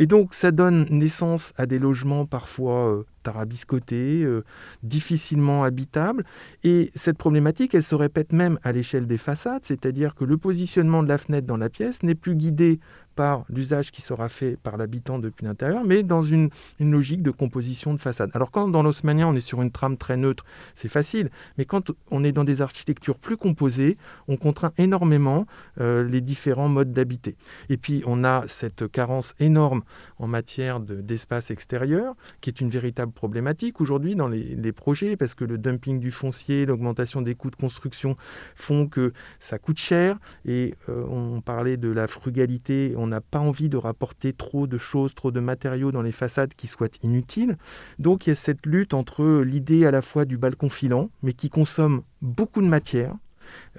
Et 0.00 0.06
donc 0.06 0.32
ça 0.32 0.52
donne 0.52 0.86
naissance 0.90 1.52
à 1.56 1.66
des 1.66 1.80
logements 1.80 2.24
parfois 2.24 2.88
euh, 2.88 3.02
tarabiscotés, 3.24 4.22
euh, 4.22 4.44
difficilement 4.84 5.64
habitables. 5.64 6.24
Et 6.62 6.92
cette 6.94 7.18
problématique, 7.18 7.74
elle 7.74 7.82
se 7.82 7.96
répète 7.96 8.32
même 8.32 8.60
à 8.62 8.70
l'échelle 8.70 9.08
des 9.08 9.18
façades, 9.18 9.64
c'est-à-dire 9.64 10.14
que 10.14 10.24
le 10.24 10.38
positionnement 10.38 11.02
de 11.02 11.08
la 11.08 11.18
fenêtre 11.18 11.48
dans 11.48 11.56
la 11.56 11.68
pièce 11.68 12.04
n'est 12.04 12.14
plus 12.14 12.36
guidé 12.36 12.78
par 13.18 13.44
l'usage 13.48 13.90
qui 13.90 14.00
sera 14.00 14.28
fait 14.28 14.56
par 14.56 14.76
l'habitant 14.76 15.18
depuis 15.18 15.44
l'intérieur, 15.44 15.82
mais 15.84 16.04
dans 16.04 16.22
une, 16.22 16.50
logique 16.78 17.20
de 17.20 17.32
composition 17.32 17.92
de 17.92 17.98
façade. 17.98 18.30
Alors 18.32 18.52
quand 18.52 18.68
dans 18.68 18.84
l'Osmania 18.84 19.26
on 19.26 19.34
est 19.34 19.40
sur 19.40 19.60
une 19.60 19.72
trame 19.72 19.96
très 19.96 20.16
neutre, 20.16 20.44
c'est 20.76 20.88
facile, 20.88 21.28
mais 21.56 21.64
quand 21.64 21.90
on 22.12 22.22
est 22.22 22.30
dans 22.30 22.44
des 22.44 22.62
architectures 22.62 23.18
plus 23.18 23.36
composées, 23.36 23.96
on 24.28 24.36
contraint 24.36 24.72
énormément 24.78 25.46
euh, 25.80 26.04
les 26.04 26.20
différents 26.20 26.68
modes 26.68 26.92
d'habiter. 26.92 27.34
Et 27.70 27.76
puis 27.76 28.04
on 28.06 28.22
a 28.22 28.44
cette 28.46 28.88
carence 28.88 29.34
énorme 29.40 29.82
en 30.20 30.28
matière 30.28 30.78
d'espace 30.78 31.50
extérieur, 31.50 32.14
qui 32.40 32.50
est 32.50 32.60
une 32.60 32.70
véritable 32.70 33.10
problématique 33.10 33.80
aujourd'hui 33.80 34.14
dans 34.14 34.28
les, 34.28 34.72
projets 34.72 35.16
parce 35.16 35.34
que 35.34 35.44
le 35.44 35.58
dumping 35.58 35.98
du 35.98 36.12
foncier, 36.12 36.66
l'augmentation 36.66 37.20
des 37.20 37.34
coûts 37.34 37.50
de 37.50 37.56
construction 37.56 38.14
font 38.54 38.86
que 38.86 39.12
ça 39.40 39.58
coûte 39.58 39.78
cher 39.78 40.18
et 40.44 40.74
on 40.86 41.40
parlait 41.40 41.76
de 41.76 41.88
la 41.88 42.06
frugalité, 42.06 42.94
on 42.96 43.07
n'a 43.08 43.20
pas 43.20 43.38
envie 43.38 43.68
de 43.68 43.76
rapporter 43.76 44.32
trop 44.32 44.66
de 44.66 44.78
choses, 44.78 45.14
trop 45.14 45.30
de 45.30 45.40
matériaux 45.40 45.92
dans 45.92 46.02
les 46.02 46.12
façades 46.12 46.54
qui 46.54 46.66
soient 46.66 46.88
inutiles. 47.02 47.56
Donc 47.98 48.26
il 48.26 48.30
y 48.30 48.32
a 48.32 48.36
cette 48.36 48.66
lutte 48.66 48.94
entre 48.94 49.42
l'idée 49.42 49.86
à 49.86 49.90
la 49.90 50.02
fois 50.02 50.24
du 50.24 50.38
balcon 50.38 50.68
filant, 50.68 51.10
mais 51.22 51.32
qui 51.32 51.50
consomme 51.50 52.02
beaucoup 52.22 52.62
de 52.62 52.68
matière, 52.68 53.14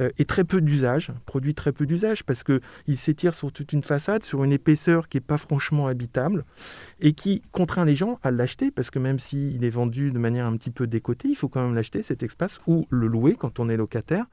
euh, 0.02 0.10
et 0.18 0.26
très 0.26 0.44
peu 0.44 0.62
d'usage, 0.62 1.12
produit 1.26 1.54
très 1.54 1.72
peu 1.72 1.86
d'usage 1.86 2.24
parce 2.24 2.44
qu'il 2.44 2.98
s'étire 2.98 3.36
sur 3.36 3.52
toute 3.52 3.74
une 3.74 3.84
façade, 3.84 4.24
sur 4.24 4.44
une 4.44 4.52
épaisseur 4.52 5.10
qui 5.10 5.18
n'est 5.18 5.22
pas 5.22 5.38
franchement 5.38 5.88
habitable 5.88 6.46
et 7.00 7.14
qui 7.14 7.42
contraint 7.52 7.86
les 7.86 7.96
gens 7.96 8.20
à 8.24 8.32
l'acheter 8.32 8.72
parce 8.72 8.90
que 8.90 9.00
même 9.00 9.20
s'il 9.20 9.64
est 9.64 9.70
vendu 9.70 10.12
de 10.12 10.20
manière 10.20 10.46
un 10.46 10.56
petit 10.58 10.72
peu 10.72 10.88
décotée, 10.88 11.30
il 11.30 11.36
faut 11.36 11.50
quand 11.50 11.64
même 11.64 11.76
l'acheter 11.76 12.04
cet 12.04 12.24
espace 12.24 12.60
ou 12.68 12.88
le 12.90 13.08
louer 13.08 13.36
quand 13.38 13.60
on 13.60 13.70
est 13.70 13.78
locataire 13.78 14.26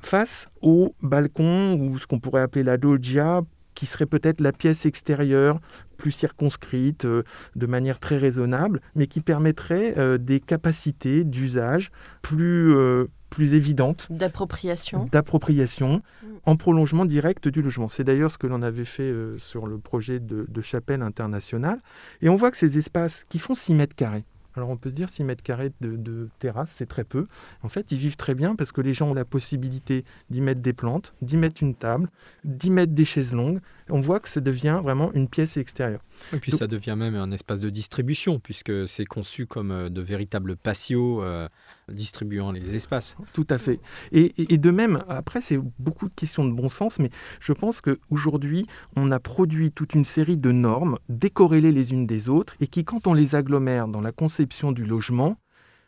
face 0.00 0.48
au 0.62 0.94
balcon 1.02 1.74
ou 1.74 1.98
ce 1.98 2.06
qu'on 2.06 2.20
pourrait 2.20 2.42
appeler 2.42 2.62
la 2.62 2.76
loggia 2.76 3.42
qui 3.78 3.86
serait 3.86 4.06
peut-être 4.06 4.40
la 4.40 4.50
pièce 4.50 4.86
extérieure 4.86 5.60
plus 5.98 6.10
circonscrite, 6.10 7.04
euh, 7.04 7.22
de 7.54 7.66
manière 7.66 8.00
très 8.00 8.18
raisonnable, 8.18 8.80
mais 8.96 9.06
qui 9.06 9.20
permettrait 9.20 9.96
euh, 9.98 10.18
des 10.18 10.40
capacités 10.40 11.22
d'usage 11.22 11.92
plus, 12.20 12.74
euh, 12.74 13.06
plus 13.30 13.54
évidentes. 13.54 14.08
D'appropriation. 14.10 15.08
D'appropriation, 15.12 16.02
mm. 16.24 16.26
en 16.46 16.56
prolongement 16.56 17.04
direct 17.04 17.46
du 17.46 17.62
logement. 17.62 17.86
C'est 17.86 18.02
d'ailleurs 18.02 18.32
ce 18.32 18.38
que 18.38 18.48
l'on 18.48 18.62
avait 18.62 18.84
fait 18.84 19.14
sur 19.36 19.68
le 19.68 19.78
projet 19.78 20.18
de, 20.18 20.44
de 20.48 20.60
Chapelle 20.60 21.02
internationale. 21.02 21.78
Et 22.20 22.28
on 22.28 22.34
voit 22.34 22.50
que 22.50 22.56
ces 22.56 22.78
espaces 22.78 23.26
qui 23.28 23.38
font 23.38 23.54
6 23.54 23.74
mètres 23.74 23.94
carrés, 23.94 24.24
alors 24.58 24.70
on 24.70 24.76
peut 24.76 24.90
se 24.90 24.94
dire 24.94 25.08
6 25.08 25.24
mètres 25.24 25.42
carrés 25.42 25.72
de, 25.80 26.28
terrasse, 26.38 26.70
c'est 26.74 26.86
très 26.86 27.04
peu. 27.04 27.26
En 27.62 27.68
fait, 27.68 27.90
ils 27.90 27.98
vivent 27.98 28.16
très 28.16 28.34
bien 28.34 28.54
parce 28.56 28.72
que 28.72 28.80
les 28.80 28.92
gens 28.92 29.10
ont 29.10 29.14
la 29.14 29.24
possibilité 29.24 30.04
d'y 30.30 30.40
mettre 30.40 30.60
des 30.60 30.72
plantes, 30.72 31.14
d'y 31.22 31.36
mettre 31.36 31.62
une 31.62 31.74
table, 31.74 32.10
d'y 32.44 32.70
mettre 32.70 32.92
des 32.92 33.04
chaises 33.04 33.32
longues. 33.32 33.60
On 33.90 34.00
voit 34.00 34.20
que 34.20 34.28
ça 34.28 34.40
devient 34.40 34.80
vraiment 34.82 35.12
une 35.12 35.28
pièce 35.28 35.56
extérieure. 35.56 36.00
Et 36.32 36.38
puis 36.38 36.52
ça 36.52 36.66
devient 36.66 36.94
même 36.96 37.14
un 37.14 37.30
espace 37.30 37.60
de 37.60 37.70
distribution 37.70 38.38
puisque 38.38 38.88
c'est 38.88 39.04
conçu 39.04 39.46
comme 39.46 39.70
euh, 39.70 39.88
de 39.88 40.00
véritables 40.00 40.56
patios 40.56 41.22
euh, 41.22 41.48
distribuant 41.88 42.52
les 42.52 42.74
espaces. 42.74 43.16
Tout 43.32 43.46
à 43.50 43.58
fait. 43.58 43.80
Et, 44.12 44.58
de 44.58 44.70
même, 44.70 45.04
après, 45.08 45.40
c'est 45.40 45.58
beaucoup 45.78 46.08
de 46.08 46.14
questions 46.14 46.44
de 46.44 46.52
bon 46.52 46.68
sens, 46.68 46.98
mais 46.98 47.10
je 47.40 47.52
pense 47.52 47.80
qu'aujourd'hui, 47.80 48.66
on 48.96 49.10
a 49.10 49.20
produit 49.20 49.72
toute 49.72 49.94
une 49.94 50.04
série 50.04 50.36
de 50.36 50.52
normes 50.52 50.98
décorrélées 51.08 51.72
les 51.72 51.92
unes 51.92 52.06
des 52.06 52.28
autres 52.28 52.54
et 52.60 52.66
qui, 52.66 52.84
quand 52.84 53.06
on 53.06 53.14
les 53.14 53.34
agglomère 53.34 53.88
dans 53.88 54.00
la 54.00 54.12
conception 54.12 54.72
du 54.72 54.84
logement, 54.84 55.38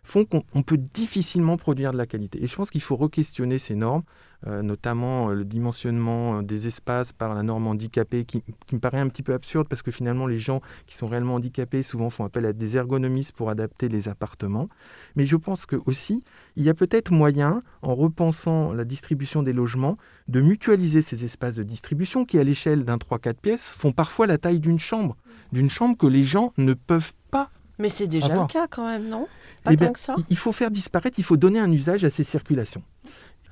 font 0.02 0.24
qu'on 0.24 0.62
peut 0.62 0.78
difficilement 0.78 1.56
produire 1.56 1.92
de 1.92 1.98
la 1.98 2.06
qualité. 2.06 2.42
Et 2.42 2.46
je 2.46 2.56
pense 2.56 2.70
qu'il 2.70 2.80
faut 2.80 2.96
re-questionner 2.96 3.58
ces 3.58 3.74
normes, 3.74 4.02
euh, 4.46 4.62
notamment 4.62 5.28
euh, 5.30 5.34
le 5.34 5.44
dimensionnement 5.44 6.38
euh, 6.38 6.42
des 6.42 6.66
espaces 6.66 7.12
par 7.12 7.34
la 7.34 7.42
norme 7.42 7.66
handicapée, 7.66 8.24
qui, 8.24 8.42
me 8.72 8.78
paraît 8.78 8.98
un 8.98 9.08
petit 9.08 9.22
peu 9.22 9.34
absurde 9.34 9.68
parce 9.68 9.82
que 9.82 9.90
finalement 9.90 10.26
les 10.26 10.38
gens 10.38 10.62
qui 10.86 10.96
sont 10.96 11.06
réellement 11.06 11.34
handicapés 11.34 11.82
souvent 11.82 12.08
font 12.08 12.24
appel 12.24 12.46
à 12.46 12.52
des 12.52 12.76
ergonomistes 12.76 13.32
pour 13.32 13.50
adapter 13.50 13.88
les 13.88 14.08
appartements. 14.08 14.68
Mais 15.16 15.26
je 15.26 15.36
pense 15.36 15.66
que 15.66 15.76
aussi, 15.86 16.24
il 16.56 16.64
y 16.64 16.70
a 16.70 16.74
peut-être 16.74 17.12
moyen, 17.12 17.62
en 17.82 17.94
repensant 17.94 18.72
la 18.72 18.84
distribution 18.84 19.42
des 19.42 19.52
logements, 19.52 19.98
de 20.28 20.40
mutualiser 20.40 21.02
ces 21.02 21.24
espaces 21.24 21.56
de 21.56 21.62
distribution 21.62 22.24
qui, 22.24 22.38
à 22.38 22.44
l'échelle 22.44 22.84
d'un 22.84 22.96
3-4 22.96 23.34
pièces, 23.34 23.70
font 23.70 23.92
parfois 23.92 24.26
la 24.26 24.38
taille 24.38 24.60
d'une 24.60 24.78
chambre, 24.78 25.16
d'une 25.52 25.68
chambre 25.68 25.96
que 25.98 26.06
les 26.06 26.24
gens 26.24 26.52
ne 26.56 26.72
peuvent 26.72 27.12
pas 27.30 27.50
mais 27.80 27.88
c'est 27.88 28.06
déjà 28.06 28.34
le 28.34 28.46
cas 28.46 28.66
quand 28.68 28.86
même, 28.86 29.08
non? 29.08 29.26
Pas 29.64 29.72
eh 29.72 29.76
tant 29.76 29.92
que 29.92 29.98
ça? 29.98 30.16
Il 30.28 30.36
faut 30.36 30.52
faire 30.52 30.70
disparaître, 30.70 31.18
il 31.18 31.24
faut 31.24 31.36
donner 31.36 31.58
un 31.58 31.70
usage 31.70 32.04
à 32.04 32.10
ces 32.10 32.24
circulations 32.24 32.82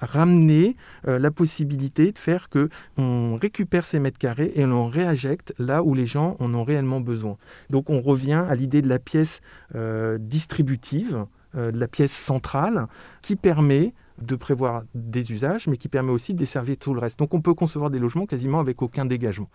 ramener 0.00 0.76
euh, 1.06 1.18
la 1.18 1.30
possibilité 1.30 2.12
de 2.12 2.18
faire 2.18 2.48
que 2.48 2.68
on 2.96 3.36
récupère 3.36 3.84
ces 3.84 3.98
mètres 3.98 4.18
carrés 4.18 4.52
et 4.54 4.64
on 4.64 4.86
réinjecte 4.86 5.54
là 5.58 5.82
où 5.82 5.94
les 5.94 6.06
gens 6.06 6.36
en 6.40 6.54
ont 6.54 6.64
réellement 6.64 7.00
besoin. 7.00 7.36
Donc 7.70 7.90
on 7.90 8.00
revient 8.00 8.44
à 8.48 8.54
l'idée 8.54 8.82
de 8.82 8.88
la 8.88 8.98
pièce 8.98 9.40
euh, 9.74 10.18
distributive, 10.18 11.26
euh, 11.56 11.70
de 11.70 11.78
la 11.78 11.88
pièce 11.88 12.12
centrale, 12.12 12.86
qui 13.22 13.36
permet 13.36 13.94
de 14.20 14.34
prévoir 14.34 14.82
des 14.94 15.30
usages, 15.30 15.68
mais 15.68 15.76
qui 15.76 15.88
permet 15.88 16.10
aussi 16.10 16.34
de 16.34 16.38
desservir 16.38 16.76
tout 16.76 16.92
le 16.92 17.00
reste. 17.00 17.18
Donc 17.18 17.34
on 17.34 17.40
peut 17.40 17.54
concevoir 17.54 17.90
des 17.90 17.98
logements 17.98 18.26
quasiment 18.26 18.60
avec 18.60 18.82
aucun 18.82 19.04
dégagement. 19.04 19.48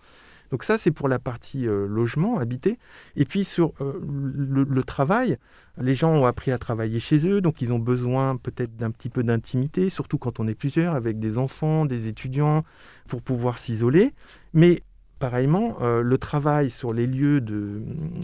Donc 0.50 0.64
ça, 0.64 0.78
c'est 0.78 0.90
pour 0.90 1.08
la 1.08 1.18
partie 1.18 1.66
euh, 1.66 1.86
logement, 1.86 2.38
habité. 2.38 2.78
Et 3.16 3.24
puis 3.24 3.44
sur 3.44 3.72
euh, 3.80 4.00
le, 4.02 4.82
travail, 4.82 5.38
les 5.80 5.94
gens 5.94 6.10
ont 6.10 6.26
appris 6.26 6.50
à 6.50 6.58
travailler 6.58 7.00
chez 7.00 7.26
eux, 7.26 7.40
donc 7.40 7.62
ils 7.62 7.72
ont 7.72 7.78
besoin 7.78 8.36
peut-être 8.36 8.76
d'un 8.76 8.90
petit 8.90 9.08
peu 9.08 9.22
d'intimité, 9.22 9.90
surtout 9.90 10.18
quand 10.18 10.40
on 10.40 10.46
est 10.46 10.54
plusieurs, 10.54 10.94
avec 10.94 11.18
des 11.18 11.38
enfants, 11.38 11.86
des 11.86 12.08
étudiants, 12.08 12.64
pour 13.08 13.22
pouvoir 13.22 13.58
s'isoler. 13.58 14.12
Mais 14.52 14.82
pareillement, 15.18 15.78
euh, 15.80 16.02
le 16.02 16.18
travail 16.18 16.70
sur 16.70 16.92
les 16.92 17.06
lieux 17.06 17.40
de, 17.40 17.80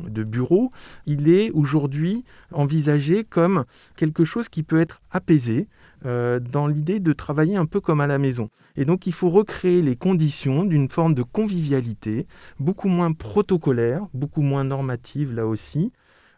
de 0.08 0.22
bureau, 0.22 0.70
il 1.06 1.28
est 1.28 1.50
aujourd'hui 1.50 2.24
envisagé 2.52 3.24
comme 3.24 3.64
quelque 3.96 4.24
chose 4.24 4.48
qui 4.48 4.62
peut 4.62 4.80
être 4.80 5.00
apaisé, 5.10 5.66
euh, 6.06 6.40
dans 6.40 6.66
l'idée 6.66 6.98
de 6.98 7.12
travailler 7.12 7.56
un 7.56 7.66
peu 7.66 7.80
comme 7.80 8.00
à 8.00 8.06
la 8.06 8.18
maison. 8.18 8.48
Et 8.76 8.84
donc 8.84 9.06
il 9.06 9.12
faut 9.12 9.28
recréer 9.28 9.82
les 9.82 9.96
conditions 9.96 10.64
d'une 10.64 10.88
forme 10.88 11.14
de 11.14 11.22
convivialité, 11.22 12.26
beaucoup 12.58 12.88
moins 12.88 13.12
protocolaire, 13.12 14.06
beaucoup 14.14 14.42
moins 14.42 14.64
normative 14.64 15.34
là 15.34 15.46
aussi, 15.46 15.92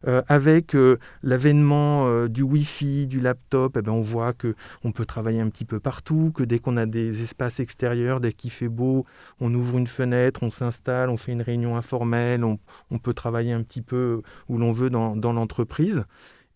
euh, 0.09 0.21
avec 0.27 0.75
euh, 0.75 0.99
l'avènement 1.23 2.27
du 2.27 2.43
Wi-Fi, 2.43 3.07
du 3.07 3.21
laptop, 3.21 3.77
eh 3.79 3.83
ben, 3.83 3.93
on 3.93 4.01
voit 4.01 4.33
que 4.33 4.57
on 4.83 4.91
peut 4.91 5.05
travailler 5.05 5.41
un 5.41 5.49
petit 5.49 5.65
peu 5.65 5.79
partout, 5.79 6.33
que 6.35 6.43
dès 6.43 6.59
qu'on 6.59 6.77
a 6.77 6.87
des 6.87 7.23
espaces 7.23 7.61
extérieurs, 7.61 8.19
dès 8.19 8.33
qu'il 8.33 8.51
fait 8.51 8.69
beau, 8.69 9.07
on 9.41 9.55
ouvre 9.55 9.79
une 9.79 9.87
fenêtre, 9.87 10.43
on 10.43 10.51
s'installe, 10.51 11.09
on 11.09 11.17
fait 11.17 11.31
une 11.31 11.43
réunion 11.43 11.77
informelle, 11.77 12.43
on, 12.43 12.59
peut 12.99 13.15
travailler 13.15 13.53
un 13.53 13.63
petit 13.63 13.83
peu 13.83 14.23
où 14.49 14.59
l'on 14.59 14.73
veut 14.73 14.91
dans 14.91 15.33
l'entreprise. 15.33 16.05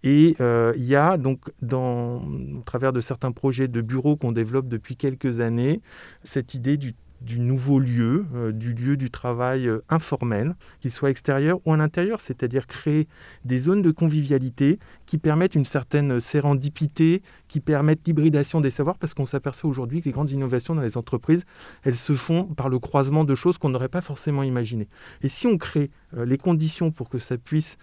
Et 0.09 0.37
euh, 0.41 0.73
il 0.77 0.85
y 0.85 0.95
a 0.95 1.17
donc, 1.17 1.41
dans, 1.63 2.19
au 2.23 2.63
travers 2.65 2.93
de 2.93 3.01
certains 3.01 3.33
projets 3.33 3.67
de 3.67 3.81
bureaux 3.81 4.15
qu'on 4.15 4.31
développe 4.31 4.69
depuis 4.69 4.97
quelques 4.97 5.41
années, 5.41 5.81
cette 6.23 6.55
idée 6.55 6.77
du 6.77 6.95
du 7.21 7.39
nouveau 7.39 7.79
lieu, 7.79 8.27
euh, 8.35 8.53
du 8.53 8.73
lieu 8.73 8.97
du 8.97 9.11
travail 9.11 9.67
euh, 9.67 9.83
informel, 9.89 10.55
qu'il 10.81 10.91
soit 10.91 11.11
extérieur 11.11 11.61
ou 11.65 11.73
à 11.73 11.77
l'intérieur, 11.77 12.21
c'est-à-dire 12.21 12.67
créer 12.67 13.09
des 13.45 13.61
zones 13.61 13.83
de 13.83 13.91
convivialité 13.91 14.79
qui 15.07 15.19
permettent 15.19 15.55
une 15.55 15.65
certaine 15.65 16.21
sérendipité, 16.21 17.23
qui 17.49 17.61
permettent 17.61 18.07
l'hybridation 18.07 18.61
des 18.61 18.71
savoirs, 18.71 18.99
parce 18.99 19.15
qu'on 19.15 19.27
s'aperçoit 19.27 19.69
aujourd'hui 19.69 20.01
que 20.01 20.07
les 20.07 20.13
grandes 20.13 20.31
innovations 20.31 20.75
dans 20.75 20.83
les 20.83 20.97
entreprises, 20.97 21.45
elles 21.85 21.97
se 21.97 22.15
font 22.15 22.45
par 22.45 22.69
le 22.69 22.79
croisement 22.79 23.25
de 23.25 23.35
choses 23.35 23.59
qu'on 23.59 23.71
n'aurait 23.71 23.89
pas 23.89 24.01
forcément 24.01 24.43
imaginées. 24.43 24.89
Et 25.23 25.29
si 25.29 25.47
on 25.47 25.59
crée 25.59 25.91
euh, 26.17 26.25
les 26.25 26.39
conditions 26.39 26.91
pour 26.91 27.09
que 27.09 27.19
ça 27.19 27.39
puisse 27.39 27.79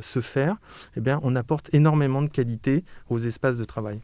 se 0.00 0.20
faire, 0.20 0.56
eh 0.96 1.00
bien, 1.00 1.20
on 1.22 1.36
apporte 1.36 1.68
énormément 1.74 2.22
de 2.22 2.28
qualité 2.28 2.82
aux 3.10 3.18
espaces 3.18 3.56
de 3.56 3.64
travail. 3.64 4.00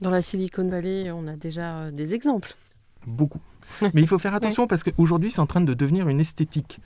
Dans 0.00 0.10
la 0.10 0.22
Silicon 0.22 0.68
Valley, 0.68 1.12
on 1.12 1.28
a 1.28 1.36
déjà 1.36 1.92
des 1.92 2.14
exemples. 2.14 2.54
Beaucoup. 3.06 3.40
Mais 3.94 4.00
il 4.00 4.06
faut 4.06 4.18
faire 4.18 4.34
attention 4.34 4.66
parce 4.66 4.82
qu'aujourd'hui, 4.82 5.30
c'est 5.30 5.40
en 5.40 5.46
train 5.46 5.60
de 5.60 5.74
devenir 5.74 6.08
une 6.08 6.20
esthétique. 6.20 6.80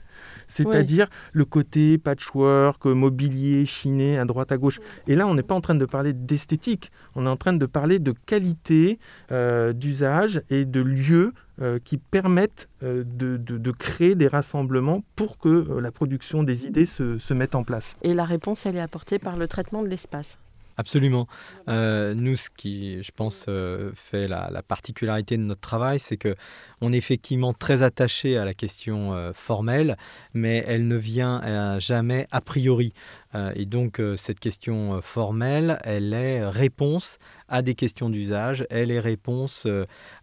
C'est-à-dire 0.47 1.07
le 1.31 1.45
côté 1.45 1.97
patchwork, 1.97 2.85
mobilier, 2.85 3.65
chiné, 3.65 4.17
à 4.17 4.25
droite, 4.25 4.51
à 4.51 4.57
gauche. 4.57 4.79
Et 5.07 5.15
là, 5.15 5.27
on 5.27 5.33
n'est 5.33 5.43
pas 5.43 5.55
en 5.55 5.61
train 5.61 5.75
de 5.75 5.85
parler 5.85 6.13
d'esthétique, 6.13 6.91
on 7.15 7.25
est 7.25 7.29
en 7.29 7.37
train 7.37 7.53
de 7.53 7.65
parler 7.65 7.99
de 7.99 8.13
qualité 8.25 8.99
euh, 9.31 9.73
d'usage 9.73 10.41
et 10.49 10.65
de 10.65 10.81
lieux 10.81 11.33
euh, 11.61 11.79
qui 11.83 11.97
permettent 11.97 12.69
euh, 12.83 13.03
de, 13.05 13.71
créer 13.71 14.15
des 14.15 14.27
rassemblements 14.27 15.03
pour 15.15 15.37
que 15.37 15.79
la 15.79 15.91
production 15.91 16.43
des 16.43 16.65
idées 16.65 16.85
se, 16.85 17.17
se 17.17 17.33
mette 17.33 17.55
en 17.55 17.63
place. 17.63 17.95
Et 18.01 18.13
la 18.13 18.25
réponse, 18.25 18.65
elle 18.65 18.75
est 18.75 18.81
apportée 18.81 19.19
par 19.19 19.37
le 19.37 19.47
traitement 19.47 19.83
de 19.83 19.87
l'espace. 19.87 20.37
Absolument. 20.77 21.27
Euh, 21.67 22.13
nous, 22.15 22.35
ce 22.35 22.49
qui, 22.49 23.01
je 23.03 23.11
pense, 23.11 23.45
euh, 23.47 23.91
fait 23.93 24.27
la, 24.27 24.61
particularité 24.67 25.37
de 25.37 25.43
notre 25.43 25.61
travail, 25.61 25.99
c'est 25.99 26.17
que 26.17 26.35
on 26.81 26.93
est 26.93 26.97
effectivement 26.97 27.53
très 27.53 27.83
attaché 27.83 28.37
à 28.37 28.45
la 28.45 28.53
question 28.53 29.13
euh, 29.13 29.31
formelle, 29.33 29.97
mais 30.33 30.63
elle 30.67 30.87
ne 30.87 30.95
vient 30.95 31.79
jamais 31.79 32.27
a 32.31 32.41
priori. 32.41 32.93
et 33.55 33.65
donc, 33.65 34.01
cette 34.15 34.39
question 34.39 35.01
formelle, 35.01 35.79
elle 35.83 36.13
est 36.13 36.47
réponse 36.47 37.17
à 37.53 37.61
des 37.61 37.75
questions 37.75 38.09
d'usage, 38.09 38.65
elle 38.71 38.89
est 38.89 38.99
réponse 38.99 39.67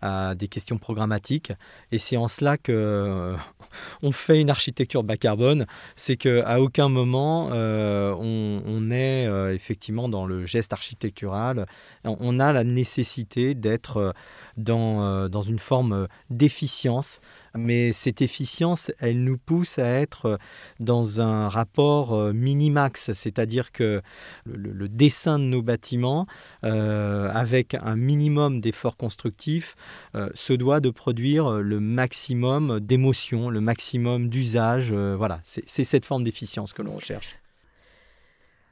à 0.02 0.34
des 0.34 0.48
questions 0.48 0.78
programmatiques. 0.78 1.52
Et 1.92 1.98
c'est 1.98 2.16
en 2.16 2.26
cela 2.26 2.58
que 2.58 3.36
on 4.02 4.10
fait 4.10 4.40
une 4.40 4.50
architecture 4.50 5.04
bas 5.04 5.16
carbone, 5.16 5.66
c'est 5.94 6.16
qu'à 6.16 6.60
aucun 6.60 6.88
moment 6.88 7.50
on, 7.50 8.62
on, 8.66 8.90
est 8.90 9.54
effectivement 9.54 10.08
dans 10.08 10.26
le 10.26 10.44
geste 10.44 10.72
architectural, 10.72 11.66
on 12.04 12.40
a 12.40 12.52
la 12.52 12.64
nécessité 12.64 13.54
d'être 13.54 14.12
dans, 14.56 15.28
dans 15.28 15.42
une 15.42 15.58
forme 15.58 16.08
d'efficience 16.30 17.20
Mais 17.56 17.92
cette 17.92 18.22
efficience, 18.22 18.90
elle 18.98 19.24
nous 19.24 19.36
pousse 19.36 19.78
à 19.78 19.86
être 19.86 20.38
dans 20.78 21.20
un 21.20 21.48
rapport 21.48 22.14
euh, 22.14 22.32
minimax, 22.32 23.12
c'est-à-dire 23.12 23.72
que 23.72 24.03
le, 24.46 24.88
dessin 24.88 25.38
de 25.38 25.44
nos 25.44 25.62
bâtiments, 25.62 26.26
euh, 26.64 27.30
avec 27.32 27.74
un 27.74 27.96
minimum 27.96 28.61
d'efforts 28.61 28.96
constructifs, 28.96 29.74
euh, 30.14 30.30
se 30.34 30.53
doit 30.53 30.80
de 30.80 30.90
produire 30.90 31.51
le 31.51 31.80
maximum 31.80 32.80
d'émotions, 32.80 33.51
le 33.51 33.61
maximum 33.61 34.28
d'usage. 34.28 34.92
voilà, 34.92 35.40
c'est 35.42 35.84
cette 35.84 36.07
forme 36.07 36.24
d'efficience 36.24 36.72
que 36.72 36.82
l'on 36.82 36.94
recherche. 36.94 37.36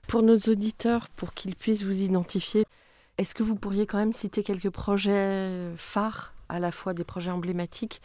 Pour 0.07 0.23
nos 0.23 0.39
auditeurs, 0.39 1.09
pour 1.17 1.35
qu'ils 1.35 1.55
puissent 1.55 1.83
vous 1.83 2.01
identifier, 2.01 2.65
est-ce 3.19 3.35
que 3.35 3.43
vous 3.43 3.57
pourriez 3.57 3.87
quand 3.87 3.99
même 3.99 4.13
citer 4.13 4.43
quelques 4.43 4.71
projets 4.71 5.73
phares, 5.77 6.33
à 6.49 6.61
la 6.61 6.73
fois 6.73 6.95
des 6.95 7.05
projets 7.05 7.33
emblématiques 7.33 8.01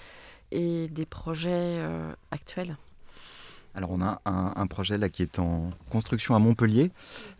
et 0.52 0.90
des 0.90 1.06
projets 1.06 1.52
euh, 1.52 2.12
actuels? 2.32 2.76
Alors 3.76 3.92
on 3.92 4.02
a 4.02 4.22
un, 4.26 4.68
projet 4.68 5.00
là 5.00 5.10
qui 5.10 5.24
est 5.24 5.40
en 5.40 5.72
construction 5.90 6.36
à 6.36 6.40
Montpellier, 6.40 6.92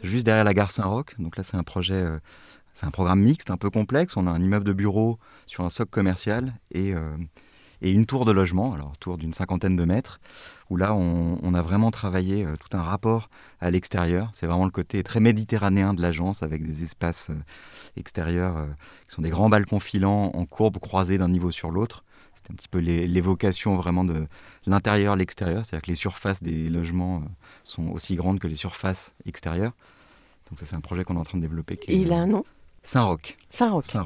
juste 0.02 0.26
derrière 0.26 0.44
la 0.44 0.54
gare 0.54 0.72
Saint-Roch. 0.72 1.20
Donc 1.20 1.38
là 1.38 1.44
c'est 1.44 1.58
un 1.58 1.64
projet, 1.64 1.94
euh, 1.94 2.18
c'est 2.74 2.86
un 2.88 2.92
programme 2.92 3.20
mixte, 3.20 3.52
un 3.52 3.58
peu 3.58 3.70
complexe. 3.70 4.18
On 4.18 4.26
a 4.26 4.32
un 4.32 4.42
immeuble 4.42 4.66
de 4.66 4.74
bureaux 4.74 5.20
sur 5.46 5.64
un 5.64 5.70
socle 5.70 5.92
commercial 5.92 6.54
et, 6.72 6.94
euh, 6.94 7.16
et 7.84 7.92
une 7.92 8.06
tour 8.08 8.26
de 8.26 8.32
logement, 8.32 8.74
alors 8.74 8.98
tour 8.98 9.18
d'une 9.18 9.34
cinquantaine 9.34 9.76
de 9.76 9.86
mètres, 9.86 10.20
où 10.70 10.78
là 10.78 10.96
on, 10.96 11.54
a 11.54 11.62
vraiment 11.62 11.92
travaillé 11.92 12.48
tout 12.60 12.76
un 12.76 12.82
rapport 12.82 13.30
à 13.62 13.70
l'extérieur. 13.70 14.32
C'est 14.34 14.48
vraiment 14.48 14.66
le 14.66 14.72
côté 14.72 15.04
très 15.04 15.20
méditerranéen 15.20 15.94
de 15.94 16.02
l'agence 16.02 16.42
avec 16.42 16.66
des 16.66 16.82
espaces 16.82 17.30
extérieurs 17.96 18.56
qui 19.08 19.14
sont 19.14 19.22
des 19.22 19.30
grands 19.30 19.50
balcons 19.50 19.80
filants 19.80 20.32
en 20.34 20.46
courbe 20.46 20.80
croisés 20.80 21.20
d'un 21.20 21.30
niveau 21.30 21.52
sur 21.52 21.70
l'autre 21.70 22.04
c'est 22.44 22.52
un 22.52 22.56
petit 22.56 22.68
peu 22.68 22.80
l'évocation 22.80 23.76
vraiment 23.76 24.04
de 24.04 24.28
l'intérieur, 24.66 25.16
l'extérieur. 25.16 25.66
C'est-à-dire 25.66 25.84
que 25.84 25.92
les 25.92 25.96
surfaces 25.96 26.44
des 26.44 26.70
logements 26.70 27.18
euh, 27.18 27.28
sont 27.64 27.88
aussi 27.90 28.16
grandes 28.16 28.40
que 28.40 28.48
les 28.48 28.56
surfaces 28.56 29.14
extérieures. 29.26 29.74
Donc 30.50 30.60
ça, 30.60 30.66
c'est 30.66 30.76
un 30.76 30.82
projet 30.82 31.04
qu'on 31.04 31.16
est 31.16 31.20
en 31.20 31.24
train 31.24 31.38
de 31.38 31.44
développer. 31.44 31.80
Et 31.88 31.98
il 31.98 32.12
a 32.12 32.18
un 32.18 32.28
nom? 32.28 32.44
Saint-Roch. 32.84 33.38
Saint-Roch. 33.50 33.86
Saint 33.86 34.04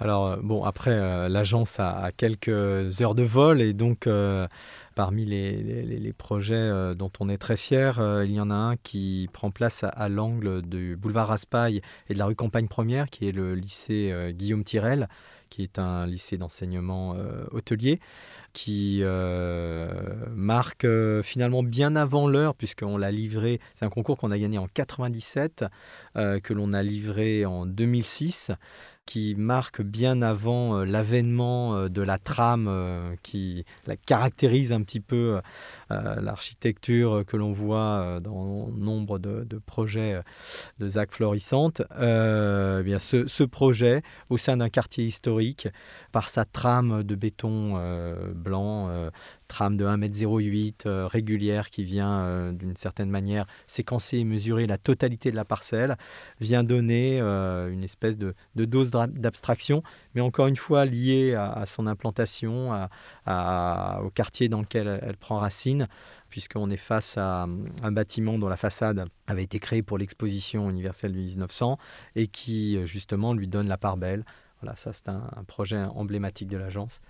Alors, 0.00 0.26
euh, 0.26 0.36
bon, 0.42 0.64
après, 0.64 0.92
euh, 0.92 1.28
l'agence 1.28 1.78
a, 1.78 2.10
quelques 2.16 2.48
heures 3.02 3.14
de 3.14 3.22
vol 3.22 3.60
et 3.60 3.74
donc, 3.74 4.08
parmi 4.94 5.24
les, 5.26 6.12
projets 6.16 6.94
dont 6.94 7.10
on 7.20 7.28
est 7.28 7.38
très 7.38 7.56
fier, 7.56 8.00
il 8.24 8.32
y 8.32 8.40
en 8.40 8.50
a 8.50 8.54
un 8.54 8.76
qui 8.76 9.28
prend 9.32 9.50
place 9.50 9.84
à, 9.84 10.08
l'angle 10.08 10.62
du 10.62 10.96
boulevard 10.96 11.28
Raspail 11.28 11.80
et 12.08 12.14
de 12.14 12.18
la 12.18 12.26
rue 12.26 12.34
Campagne 12.34 12.68
Première, 12.68 13.08
qui 13.08 13.28
est 13.28 13.32
le 13.32 13.54
lycée 13.54 14.32
Guillaume 14.34 14.64
Tirel, 14.64 15.08
qui 15.50 15.62
est 15.64 15.78
un 15.78 16.06
lycée 16.06 16.38
d'enseignement 16.38 17.14
euh, 17.16 17.44
hôtelier, 17.50 18.00
qui 18.52 19.00
euh, 19.02 19.90
marque 20.30 20.84
euh, 20.84 21.22
finalement 21.22 21.62
bien 21.62 21.96
avant 21.96 22.28
l'heure, 22.28 22.54
puisqu'on 22.54 22.96
l'a 22.96 23.10
livré, 23.10 23.60
c'est 23.74 23.84
un 23.84 23.90
concours 23.90 24.16
qu'on 24.16 24.30
a 24.30 24.38
gagné 24.38 24.56
en 24.56 24.68
97, 24.68 25.66
que 26.14 26.52
l'on 26.54 26.72
a 26.72 26.82
livré 26.82 27.44
en 27.44 27.66
2006 27.66 28.52
qui 29.10 29.34
marque 29.36 29.82
bien 29.82 30.22
avant 30.22 30.84
l'avènement 30.84 31.88
de 31.88 32.00
la 32.00 32.16
trame 32.16 33.16
qui 33.24 33.64
la 33.88 33.96
caractérise 33.96 34.72
un 34.72 34.82
petit 34.82 35.00
peu 35.00 35.40
l'architecture 35.88 37.24
que 37.26 37.36
l'on 37.36 37.50
voit 37.50 38.20
dans 38.22 38.68
nombre 38.68 39.18
de, 39.18 39.44
projets 39.66 40.20
de 40.78 40.88
ZAC 40.88 41.10
Florissante. 41.10 41.82
Eh 42.00 42.82
bien 42.84 43.00
ce, 43.00 43.26
ce, 43.26 43.42
projet, 43.42 44.02
au 44.28 44.36
sein 44.36 44.58
d'un 44.58 44.68
quartier 44.68 45.04
historique, 45.04 45.66
par 46.12 46.28
sa 46.28 46.44
trame 46.44 47.02
de 47.02 47.16
béton 47.16 47.82
blanc, 48.32 49.10
trame 49.50 49.76
de 49.76 49.84
1m08 49.84 50.86
euh, 50.86 51.06
régulière 51.06 51.70
qui 51.70 51.82
vient 51.82 52.20
euh, 52.20 52.52
d'une 52.52 52.76
certaine 52.76 53.10
manière 53.10 53.46
séquencer 53.66 54.18
et 54.18 54.24
mesurer 54.24 54.66
la 54.66 54.78
totalité 54.78 55.32
de 55.32 55.36
la 55.36 55.44
parcelle, 55.44 55.98
vient 56.40 56.62
donner 56.62 57.20
euh, 57.20 57.70
une 57.70 57.82
espèce 57.82 58.16
de, 58.16 58.34
dose 58.54 58.90
d'abstraction, 58.92 59.82
mais 60.14 60.20
encore 60.20 60.46
une 60.46 60.56
fois 60.56 60.84
liée 60.84 61.34
à, 61.34 61.66
son 61.66 61.86
implantation, 61.86 62.70
au 63.26 64.10
quartier 64.10 64.48
dans 64.48 64.60
lequel 64.60 65.00
elle, 65.02 65.16
prend 65.16 65.38
racine 65.38 65.88
puisqu'on 66.28 66.70
est 66.70 66.76
face 66.76 67.18
à 67.18 67.48
un 67.82 67.92
bâtiment 67.92 68.38
dont 68.38 68.48
la 68.48 68.56
façade 68.56 69.06
avait 69.26 69.42
été 69.42 69.58
créée 69.58 69.82
pour 69.82 69.98
l'exposition 69.98 70.70
universelle 70.70 71.12
du 71.12 71.18
1900 71.18 71.76
et 72.14 72.28
qui 72.28 72.78
justement 72.86 73.34
lui 73.34 73.48
donne 73.48 73.66
la 73.66 73.78
part 73.78 73.96
belle. 73.96 74.24
Voilà, 74.62 74.76
ça 74.76 74.92
c'est 74.92 75.08
un 75.08 75.44
projet 75.48 75.78
emblématique 75.78 76.48
de 76.48 76.56
l'agence. 76.56 77.00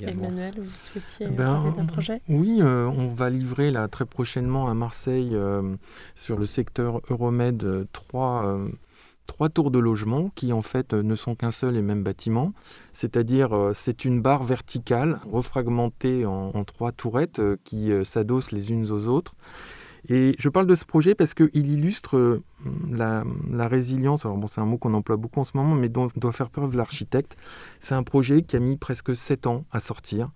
Emmanuel, 0.00 0.54
vous 0.56 0.70
souhaitiez 0.70 1.26
ben, 1.28 1.54
parler 1.54 1.76
d'un 1.76 1.86
projet? 1.86 2.20
Oui, 2.28 2.58
euh, 2.60 2.86
on 2.86 3.08
va 3.08 3.30
livrer 3.30 3.70
là, 3.70 3.88
très 3.88 4.06
prochainement 4.06 4.68
à 4.68 4.74
Marseille, 4.74 5.30
euh, 5.32 5.76
sur 6.14 6.38
le 6.38 6.46
secteur 6.46 7.00
Euromed, 7.10 7.62
euh, 7.64 7.84
trois, 7.92 8.58
trois 9.26 9.48
tours 9.48 9.70
de 9.70 9.78
logement 9.78 10.30
qui 10.34 10.52
en 10.52 10.62
fait 10.62 10.94
ne 10.94 11.14
sont 11.14 11.34
qu'un 11.34 11.50
seul 11.50 11.76
et 11.76 11.82
même 11.82 12.02
bâtiment. 12.02 12.52
C'est-à-dire, 12.92 13.72
c'est 13.74 14.04
une 14.04 14.20
barre 14.20 14.44
verticale 14.44 15.20
refragmentée 15.30 16.26
en, 16.26 16.50
en 16.54 16.64
trois 16.64 16.92
tourettes 16.92 17.40
qui 17.64 17.90
s'adossent 18.04 18.52
les 18.52 18.70
unes 18.70 18.90
aux 18.90 19.06
autres. 19.08 19.34
Et 20.08 20.34
je 20.38 20.48
parle 20.48 20.66
de 20.66 20.74
ce 20.74 20.84
projet 20.84 21.14
parce 21.14 21.32
qu'il 21.34 21.70
illustre 21.70 22.16
euh, 22.16 22.42
la, 22.90 23.68
résilience, 23.68 24.24
alors 24.24 24.36
bon, 24.36 24.48
c'est 24.48 24.60
un 24.60 24.64
mot 24.64 24.76
qu'on 24.76 24.94
emploie 24.94 25.16
beaucoup 25.16 25.40
en 25.40 25.44
ce 25.44 25.56
moment, 25.56 25.74
mais 25.74 25.88
dont 25.88 26.08
doit 26.16 26.32
faire 26.32 26.50
preuve 26.50 26.76
l'architecte. 26.76 27.36
C'est 27.80 27.94
un 27.94 28.02
projet 28.02 28.42
qui 28.42 28.56
a 28.56 28.60
mis 28.60 28.76
presque 28.76 29.14
7 29.14 29.46
ans 29.46 29.64
à 29.70 29.78
sortir, 29.78 30.30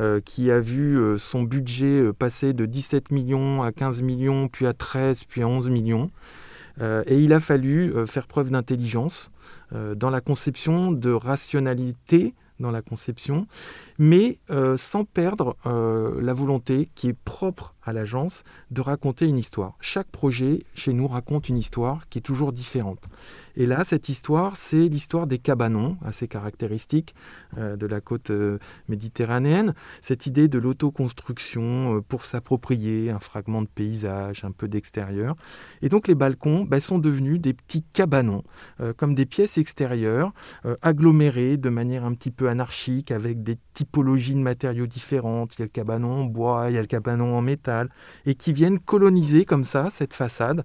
euh, 0.00 0.20
qui 0.20 0.50
a 0.50 0.60
vu 0.60 0.98
euh, 0.98 1.16
son 1.16 1.42
budget 1.42 2.12
passer 2.18 2.52
de 2.52 2.66
17 2.66 3.10
millions 3.10 3.62
à 3.62 3.72
15 3.72 4.02
millions, 4.02 4.48
puis 4.48 4.66
à 4.66 4.74
13, 4.74 5.24
puis 5.24 5.42
à 5.42 5.48
11 5.48 5.70
millions. 5.70 6.10
et 6.80 7.18
il 7.18 7.32
a 7.32 7.40
fallu 7.40 7.94
faire 8.06 8.26
preuve 8.26 8.50
d'intelligence 8.50 9.30
dans 9.72 10.10
la 10.10 10.20
conception, 10.20 10.92
de 10.92 11.10
rationalité 11.10 12.34
dans 12.60 12.70
la 12.70 12.82
conception, 12.82 13.46
mais 13.98 14.38
sans 14.76 15.04
perdre 15.04 15.56
la 15.64 16.32
volonté 16.32 16.90
qui 16.94 17.08
est 17.08 17.18
propre 17.24 17.74
à 17.86 17.92
l'agence 17.92 18.42
de 18.70 18.80
raconter 18.80 19.26
une 19.26 19.38
histoire. 19.38 19.76
Chaque 19.80 20.08
projet 20.08 20.64
chez 20.74 20.92
nous 20.92 21.06
raconte 21.06 21.48
une 21.48 21.56
histoire 21.56 22.08
qui 22.08 22.18
est 22.18 22.22
toujours 22.22 22.52
différente. 22.52 23.00
Et 23.56 23.64
là, 23.64 23.84
cette 23.84 24.10
histoire, 24.10 24.56
c'est 24.56 24.88
l'histoire 24.88 25.26
des 25.26 25.38
cabanons, 25.38 25.96
assez 26.04 26.28
caractéristique 26.28 27.14
euh, 27.56 27.76
de 27.76 27.86
la 27.86 28.02
côte 28.02 28.30
euh, 28.30 28.58
méditerranéenne. 28.88 29.74
Cette 30.02 30.26
idée 30.26 30.48
de 30.48 30.58
l'autoconstruction 30.58 31.96
euh, 31.96 32.00
pour 32.02 32.26
s'approprier 32.26 33.10
un 33.10 33.18
fragment 33.18 33.62
de 33.62 33.68
paysage, 33.68 34.44
un 34.44 34.50
peu 34.50 34.68
d'extérieur. 34.68 35.36
Et 35.80 35.88
donc 35.88 36.06
les 36.06 36.14
balcons 36.14 36.64
ben, 36.64 36.80
sont 36.80 36.98
devenus 36.98 37.40
des 37.40 37.54
petits 37.54 37.84
cabanons, 37.92 38.42
comme 38.96 39.14
des 39.14 39.26
pièces 39.26 39.58
extérieures, 39.58 40.32
agglomérées 40.82 41.56
de 41.56 41.68
manière 41.68 42.04
un 42.04 42.14
petit 42.14 42.30
peu 42.30 42.48
anarchique, 42.48 43.10
avec 43.10 43.42
des 43.42 43.56
typologies 43.86 44.34
de 44.34 44.40
matériaux 44.40 44.86
différentes. 44.86 45.56
Il 45.56 45.60
y 45.60 45.62
a 45.62 45.66
le 45.66 45.70
cabanon 45.70 46.22
en 46.22 46.24
bois, 46.24 46.66
il 46.68 46.74
y 46.74 46.78
a 46.78 46.80
le 46.80 46.86
cabanon 46.86 47.36
en 47.36 47.42
métal 47.42 47.88
et 48.26 48.34
qui 48.34 48.52
viennent 48.52 48.78
coloniser 48.78 49.44
comme 49.44 49.64
ça 49.64 49.88
cette 49.92 50.14
façade 50.14 50.64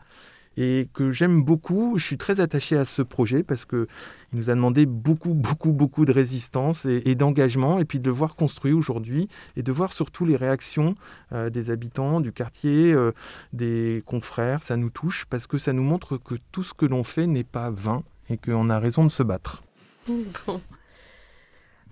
et 0.57 0.89
que 0.93 1.11
j'aime 1.11 1.43
beaucoup. 1.43 1.97
Je 1.97 2.05
suis 2.05 2.17
très 2.17 2.39
attaché 2.39 2.75
à 2.75 2.83
ce 2.83 3.01
projet 3.01 3.43
parce 3.43 3.63
qu'il 3.63 3.87
nous 4.33 4.49
a 4.49 4.55
demandé 4.55 4.85
beaucoup, 4.85 5.33
beaucoup, 5.33 5.71
beaucoup 5.71 6.05
de 6.05 6.11
résistance 6.11 6.85
et, 6.85 7.15
d'engagement, 7.15 7.79
et 7.79 7.85
puis 7.85 7.99
de 7.99 8.05
le 8.05 8.11
voir 8.11 8.35
construit 8.35 8.73
aujourd'hui 8.73 9.29
et 9.55 9.63
de 9.63 9.71
voir 9.71 9.93
surtout 9.93 10.25
les 10.25 10.35
réactions 10.35 10.95
euh, 11.31 11.49
des 11.49 11.69
habitants 11.71 12.19
du 12.19 12.33
quartier, 12.33 12.91
euh, 12.91 13.11
des 13.53 14.03
confrères. 14.05 14.63
Ça 14.63 14.75
nous 14.75 14.89
touche 14.89 15.25
parce 15.29 15.47
que 15.47 15.57
ça 15.57 15.73
nous 15.73 15.83
montre 15.83 16.17
que 16.17 16.35
tout 16.51 16.63
ce 16.63 16.73
que 16.73 16.85
l'on 16.85 17.03
fait 17.03 17.27
n'est 17.27 17.43
pas 17.43 17.69
vain 17.69 18.03
et 18.29 18.37
qu'on 18.37 18.67
a 18.69 18.79
raison 18.79 19.05
de 19.05 19.11
se 19.11 19.23
battre. 19.23 19.63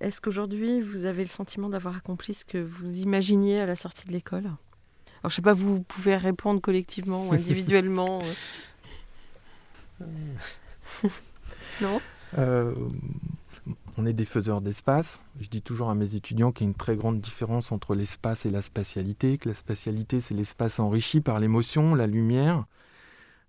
Est-ce 0.01 0.21
qu'aujourd'hui, 0.21 0.81
vous 0.81 1.05
avez 1.05 1.23
le 1.23 1.29
sentiment 1.29 1.69
d'avoir 1.69 1.97
accompli 1.97 2.33
ce 2.33 2.45
que 2.45 2.57
vous 2.57 2.99
imaginiez 2.99 3.59
à 3.59 3.65
la 3.65 3.75
sortie 3.75 4.07
de 4.07 4.13
l'école? 4.13 4.45
Alors, 5.21 5.29
je 5.29 5.35
sais 5.35 5.41
pas, 5.41 5.53
vous 5.53 5.81
pouvez 5.81 6.15
répondre 6.15 6.61
collectivement 6.61 7.27
ou 7.27 7.33
individuellement. 7.33 8.21
Euh. 10.01 10.05
non? 11.81 11.99
Euh, 12.37 12.73
On 13.97 14.05
est 14.05 14.13
des 14.13 14.25
faiseurs 14.25 14.61
d'espace. 14.61 15.19
Je 15.41 15.49
dis 15.49 15.61
toujours 15.61 15.89
à 15.89 15.95
mes 15.95 16.15
étudiants 16.15 16.53
qu'il 16.53 16.65
y 16.65 16.67
a 16.67 16.71
une 16.71 16.77
très 16.77 16.95
grande 16.95 17.19
différence 17.19 17.73
entre 17.73 17.93
l'espace 17.93 18.45
et 18.45 18.49
la 18.49 18.61
spatialité, 18.61 19.37
que 19.37 19.49
la 19.49 19.55
spatialité, 19.55 20.21
c'est 20.21 20.33
l'espace 20.33 20.79
enrichi 20.79 21.19
par 21.19 21.39
l'émotion, 21.39 21.95
la 21.95 22.07
lumière. 22.07 22.63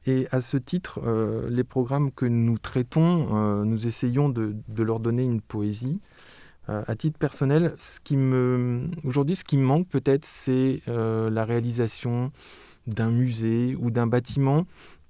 Et 0.06 0.26
à 0.32 0.40
ce 0.40 0.56
titre, 0.56 1.00
euh, 1.04 1.48
les 1.48 1.62
programmes 1.62 2.10
que 2.10 2.24
nous 2.24 2.58
traitons, 2.58 3.64
nous 3.64 3.86
essayons 3.86 4.28
de, 4.28 4.56
leur 4.78 4.98
donner 4.98 5.22
une 5.22 5.40
poésie. 5.42 6.00
Euh, 6.68 6.82
à 6.86 6.94
titre 6.94 7.18
personnel, 7.18 7.74
aujourd'hui, 9.04 9.36
ce 9.36 9.44
qui 9.44 9.56
me 9.56 9.64
manque 9.64 9.88
peut-être, 9.88 10.24
c'est 10.24 10.82
euh, 10.88 11.30
la 11.30 11.44
réalisation 11.44 12.32
d'un 12.86 13.10
musée 13.10 13.76
ou 13.78 13.90
d'un 13.90 14.06
bâtiment 14.06 14.66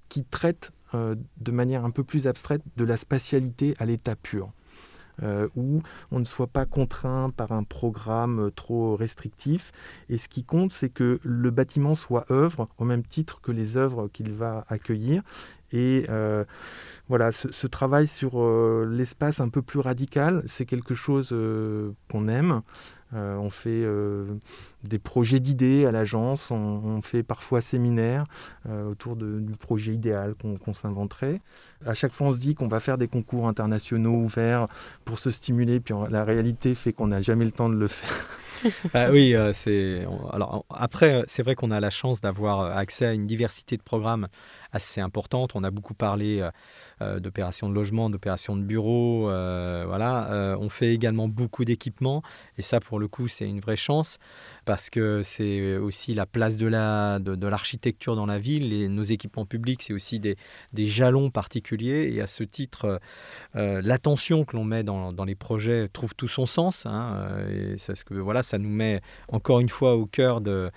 qui 0.09 0.23
traite 0.23 0.71
euh, 0.93 1.15
de 1.39 1.51
manière 1.51 1.85
un 1.85 1.91
peu 1.91 2.03
plus 2.03 2.27
abstraite 2.27 2.61
de 2.77 2.83
la 2.83 2.97
spatialité 2.97 3.75
à 3.79 3.85
l'état 3.85 4.15
pur. 4.15 4.51
où 5.55 5.83
on 6.09 6.19
ne 6.19 6.25
soit 6.25 6.47
pas 6.47 6.65
contraint 6.65 7.29
par 7.29 7.51
un 7.51 7.63
programme 7.63 8.49
trop 8.55 8.95
restrictif. 8.95 9.71
Et 10.09 10.17
ce 10.17 10.27
qui 10.27 10.43
compte, 10.43 10.73
c'est 10.73 10.89
que 10.89 11.19
le 11.21 11.51
bâtiment 11.51 11.93
soit 11.93 12.25
œuvre 12.31 12.69
au 12.79 12.85
même 12.85 13.03
titre 13.03 13.39
que 13.39 13.51
les 13.51 13.77
œuvres 13.77 14.07
qu'il 14.07 14.31
va 14.31 14.65
accueillir. 14.67 15.21
Voilà, 17.11 17.31
ce, 17.33 17.67
travail 17.67 18.07
sur 18.07 18.41
l'espace 18.85 19.41
un 19.41 19.49
peu 19.49 19.61
plus 19.61 19.79
radical, 19.79 20.43
c'est 20.47 20.65
quelque 20.65 20.95
chose 20.95 21.35
qu'on 22.09 22.27
aime. 22.29 22.61
Euh, 23.13 23.35
on 23.35 23.49
fait 23.49 23.69
euh, 23.69 24.25
des 24.83 24.97
projets 24.97 25.41
d'idées 25.41 25.85
à 25.85 25.91
l'agence, 25.91 26.49
on, 26.49 27.01
fait 27.01 27.23
parfois 27.23 27.59
séminaires 27.59 28.23
euh, 28.69 28.91
autour 28.91 29.17
du 29.17 29.55
projet 29.59 29.93
idéal 29.93 30.35
qu'on 30.35 30.73
s'inventerait. 30.73 31.41
À 31.85 31.93
chaque 31.93 32.13
fois, 32.13 32.27
on 32.27 32.31
se 32.31 32.39
dit 32.39 32.55
qu'on 32.55 32.67
va 32.67 32.79
faire 32.79 32.97
des 32.97 33.07
concours 33.07 33.47
internationaux 33.47 34.13
ouverts 34.13 34.67
pour 35.03 35.19
se 35.19 35.29
stimuler, 35.29 35.79
puis 35.79 35.93
la 36.09 36.23
réalité 36.23 36.73
fait 36.73 36.93
qu'on 36.93 37.07
n'a 37.07 37.21
jamais 37.21 37.45
le 37.45 37.51
temps 37.51 37.69
de 37.69 37.75
le 37.75 37.87
faire. 37.87 38.27
Ah 38.93 39.09
oui, 39.09 39.33
c'est. 39.53 40.05
Alors 40.31 40.65
après, 40.69 41.23
c'est 41.25 41.41
vrai 41.41 41.55
qu'on 41.55 41.71
a 41.71 41.79
la 41.79 41.89
chance 41.89 42.21
d'avoir 42.21 42.77
accès 42.77 43.07
à 43.07 43.13
une 43.13 43.25
diversité 43.25 43.75
de 43.75 43.81
programmes 43.81 44.27
assez 44.71 45.01
importante. 45.01 45.55
On 45.55 45.63
a 45.63 45.71
beaucoup 45.71 45.93
parlé 45.93 46.41
euh, 47.01 47.19
d'opérations 47.19 47.69
de 47.69 47.73
logement, 47.73 48.09
d'opérations 48.09 48.55
de 48.55 48.61
bureau. 48.61 49.29
Euh, 49.29 49.85
voilà. 49.87 50.31
Euh, 50.31 50.57
on 50.59 50.69
fait 50.69 50.93
également 50.93 51.27
beaucoup 51.27 51.65
d'équipements 51.65 52.21
et 52.57 52.61
ça, 52.61 52.79
pour 52.79 52.99
le 52.99 53.07
coup, 53.07 53.27
c'est 53.27 53.47
une 53.47 53.59
vraie 53.59 53.75
chance 53.75 54.19
parce 54.65 54.89
que 54.89 55.23
c'est 55.23 55.77
aussi 55.77 56.13
la 56.13 56.25
place 56.25 56.57
de 56.57 56.67
l'architecture 57.47 58.15
dans 58.15 58.27
la 58.27 58.37
ville. 58.37 58.93
nos 58.93 59.03
équipements 59.03 59.45
publics, 59.45 59.81
c'est 59.81 59.93
aussi 59.93 60.19
des, 60.19 60.37
jalons 60.75 61.31
particuliers 61.31 62.11
et 62.13 62.21
à 62.21 62.27
ce 62.27 62.43
titre, 62.43 62.99
l'attention 63.55 64.45
que 64.45 64.55
l'on 64.55 64.63
met 64.63 64.83
dans, 64.83 65.25
les 65.25 65.35
projets 65.35 65.87
trouve 65.89 66.13
tout 66.13 66.27
son 66.27 66.45
sens. 66.45 66.85
Hein, 66.85 67.29
et 67.49 67.77
ce 67.77 68.03
que, 68.03 68.13
voilà, 68.13 68.43
ça 68.43 68.57
nous 68.59 68.69
met 68.69 69.01
encore 69.29 69.59
une 69.59 69.69
fois 69.69 69.95
au 69.95 70.05
cœur 70.05 70.41
de 70.41 70.71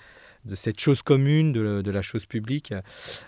de 0.44 0.54
cette 0.54 0.80
chose 0.80 1.02
commune, 1.02 1.52
de, 1.52 1.90
la 1.90 2.02
chose 2.02 2.26
publique. 2.26 2.74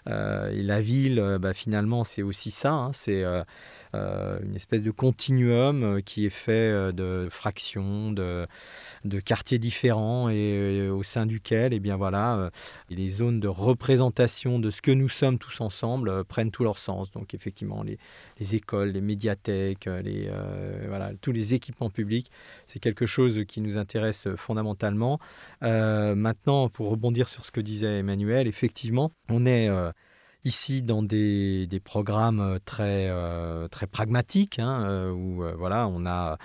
Euh, 0.09 0.51
et 0.51 0.63
la 0.63 0.81
ville, 0.81 1.19
euh, 1.19 1.39
bah, 1.39 1.55
finalement, 1.55 2.05
c'est 2.05 2.23
aussi 2.23 2.51
ça. 2.51 2.73
Hein. 2.73 2.91
c'est 2.93 3.25
euh, 3.25 4.39
une 4.43 4.55
espèce 4.57 4.83
de 4.83 4.91
continuum 4.91 6.03
qui 6.03 6.27
est 6.27 6.31
fait 6.31 6.93
de 6.93 7.29
fractions, 7.31 8.13
de, 8.13 8.47
de 9.05 9.21
quartiers 9.21 9.59
différents 9.59 10.29
et, 10.29 10.89
au 10.91 11.03
sein 11.03 11.25
duquel, 11.25 11.73
et 11.73 11.77
eh 11.77 11.81
bien 11.81 11.97
voilà, 11.97 12.51
les 12.91 13.09
zones 13.09 13.41
de 13.41 13.49
représentation 13.49 14.59
de 14.59 14.71
ce 14.71 14.83
que 14.83 14.91
nous 14.91 15.09
sommes 15.09 15.39
tous 15.39 15.63
ensemble 15.63 16.25
prennent 16.25 16.51
tout 16.51 16.63
leur 16.63 16.79
sens. 16.79 17.11
Donc 17.13 17.33
effectivement, 17.33 17.83
les, 17.83 17.99
les 18.39 18.55
écoles, 18.55 18.91
les 18.91 19.01
médiathèques, 19.01 19.87
les, 19.87 20.31
voilà, 20.89 21.13
tous 21.23 21.33
les 21.33 21.55
équipements 21.55 21.89
publics, 21.89 22.31
c'est 22.67 22.81
quelque 22.81 23.07
chose 23.07 23.45
qui 23.49 23.63
nous 23.63 23.79
intéresse 23.79 24.29
fondamentalement. 24.37 25.19
maintenant, 25.63 26.69
pour 26.69 26.99
sur 27.25 27.45
ce 27.45 27.51
que 27.51 27.61
disait 27.61 27.99
Emmanuel, 27.99 28.47
effectivement, 28.47 29.13
on 29.29 29.47
est 29.47 29.69
euh, 29.69 29.93
ici 30.45 30.83
dans 30.83 31.03
des, 31.03 31.69
programmes 31.85 32.41
euh, 32.41 32.59
très, 32.65 33.09
euh, 33.09 33.69
très 33.69 33.87
pragmatiques, 33.87 34.59
hein, 34.59 35.11
où 35.11 35.43
voilà, 35.57 35.89
on 35.89 36.07
a 36.07 36.39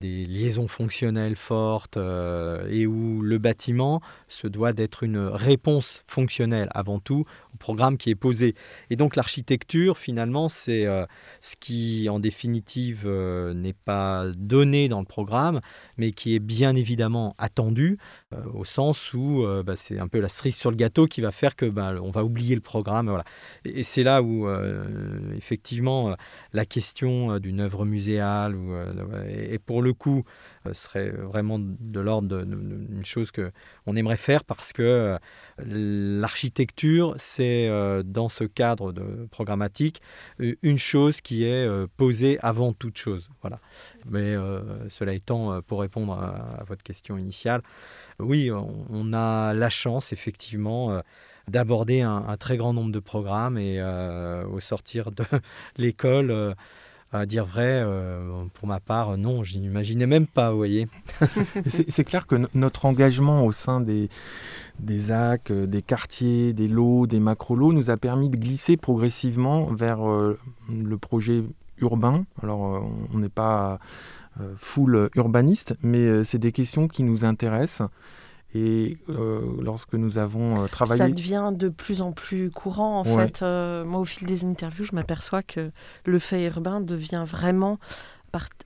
des 0.00 0.26
liaisons 0.26 0.68
fonctionnelles 0.68 1.36
fortes 1.36 1.96
et 1.96 2.86
où 2.86 3.22
le 3.22 3.38
bâtiment 3.38 4.00
se 4.28 4.46
doit 4.46 4.72
d'être 4.72 5.02
une 5.02 5.18
réponse 5.18 6.04
fonctionnelle 6.06 6.68
avant 6.72 7.00
tout 7.00 7.24
programme 7.58 7.98
qui 7.98 8.10
est 8.10 8.14
posé. 8.14 8.54
Et 8.90 8.96
donc 8.96 9.16
l'architecture, 9.16 9.98
finalement, 9.98 10.48
c'est 10.48 10.86
euh, 10.86 11.04
ce 11.40 11.56
qui, 11.56 12.08
en 12.08 12.20
définitive, 12.20 13.04
euh, 13.06 13.52
n'est 13.54 13.74
pas 13.74 14.26
donné 14.36 14.88
dans 14.88 15.00
le 15.00 15.06
programme, 15.06 15.60
mais 15.96 16.12
qui 16.12 16.34
est 16.34 16.38
bien 16.38 16.74
évidemment 16.74 17.34
attendu, 17.38 17.98
euh, 18.32 18.42
au 18.54 18.64
sens 18.64 19.12
où 19.12 19.44
bah, 19.64 19.76
c'est 19.76 19.98
un 19.98 20.08
peu 20.08 20.20
la 20.20 20.28
cerise 20.28 20.56
sur 20.56 20.70
le 20.70 20.76
gâteau 20.76 21.06
qui 21.06 21.20
va 21.20 21.30
faire 21.30 21.56
que 21.56 21.66
bah, 21.66 21.94
on 22.00 22.10
va 22.10 22.24
oublier 22.24 22.54
le 22.54 22.60
programme. 22.60 23.08
Voilà. 23.08 23.24
Et, 23.64 23.82
c'est 23.82 24.02
là 24.02 24.22
où, 24.22 24.48
effectivement, 25.36 26.14
la 26.52 26.64
question 26.64 27.38
d'une 27.38 27.60
œuvre 27.60 27.84
muséale, 27.84 28.56
et 29.28 29.58
pour 29.58 29.82
le 29.82 29.92
coup, 29.92 30.24
serait 30.72 31.10
vraiment 31.10 31.58
de 31.58 32.00
l'ordre 32.00 32.42
d'une 32.44 33.04
chose 33.04 33.30
que 33.30 33.50
on 33.86 33.96
aimerait 33.96 34.16
faire 34.16 34.44
parce 34.44 34.72
que 34.72 35.18
l'architecture, 35.58 37.14
c'est 37.16 37.68
euh, 37.68 38.02
dans 38.02 38.28
ce 38.28 38.44
cadre 38.44 38.92
de 38.92 39.26
programmatique 39.30 40.00
une 40.38 40.78
chose 40.78 41.20
qui 41.20 41.44
est 41.44 41.66
euh, 41.66 41.86
posée 41.96 42.38
avant 42.40 42.72
toute 42.72 42.98
chose. 42.98 43.30
Voilà. 43.40 43.60
Mais 44.06 44.34
euh, 44.34 44.88
cela 44.88 45.12
étant, 45.12 45.60
pour 45.62 45.80
répondre 45.80 46.12
à, 46.12 46.64
votre 46.64 46.82
question 46.82 47.18
initiale, 47.18 47.62
oui, 48.18 48.50
on, 48.50 49.12
a 49.12 49.54
la 49.54 49.70
chance 49.70 50.12
effectivement 50.12 51.00
d'aborder 51.46 52.02
un, 52.02 52.36
très 52.36 52.56
grand 52.56 52.72
nombre 52.72 52.92
de 52.92 52.98
programmes 52.98 53.58
et 53.58 53.80
au 54.50 54.60
sortir 54.60 55.12
de 55.12 55.24
l'école 55.76 56.54
à 57.12 57.26
dire 57.26 57.46
vrai, 57.46 57.84
pour 58.54 58.68
ma 58.68 58.80
part, 58.80 59.16
non, 59.16 59.42
je 59.42 59.58
n'imaginais 59.58 60.06
même 60.06 60.26
pas, 60.26 60.50
vous 60.50 60.58
voyez. 60.58 60.88
c'est 61.66 62.04
clair 62.04 62.26
que 62.26 62.36
notre 62.54 62.84
engagement 62.84 63.46
au 63.46 63.52
sein 63.52 63.80
des, 63.80 64.10
des 64.78 65.10
AC, 65.10 65.50
euh, 65.50 65.66
des 65.66 65.82
quartiers, 65.82 66.52
des 66.52 66.68
lots, 66.68 67.06
des 67.06 67.20
macro-lots, 67.20 67.72
nous 67.72 67.90
a 67.90 67.96
permis 67.96 68.28
de 68.28 68.36
glisser 68.36 68.76
progressivement 68.76 69.66
vers 69.66 70.08
euh, 70.08 70.38
le 70.70 70.98
projet 70.98 71.42
urbain. 71.78 72.24
Alors, 72.42 72.76
euh, 72.76 72.80
on 73.14 73.18
n'est 73.18 73.28
pas 73.28 73.78
full 74.56 75.10
urbaniste, 75.16 75.74
mais 75.82 76.22
c'est 76.22 76.38
des 76.38 76.52
questions 76.52 76.86
qui 76.86 77.02
nous 77.02 77.24
intéressent. 77.24 77.88
Et 78.54 78.96
lorsque 79.60 79.92
nous 79.92 80.18
avons 80.18 80.66
travaillé... 80.68 80.98
Ça 80.98 81.08
devient 81.08 81.52
de 81.54 81.68
plus 81.68 82.00
en 82.00 82.12
plus 82.12 82.50
courant, 82.50 83.00
en 83.00 83.04
fait. 83.04 83.42
moi, 83.42 84.00
au 84.00 84.04
fil 84.04 84.26
des 84.26 84.44
interviews, 84.44 84.84
je 84.84 84.94
m'aperçois 84.94 85.42
que 85.42 85.70
le 86.04 86.18
fait 86.18 86.46
urbain 86.46 86.80
devient 86.80 87.24
vraiment 87.26 87.78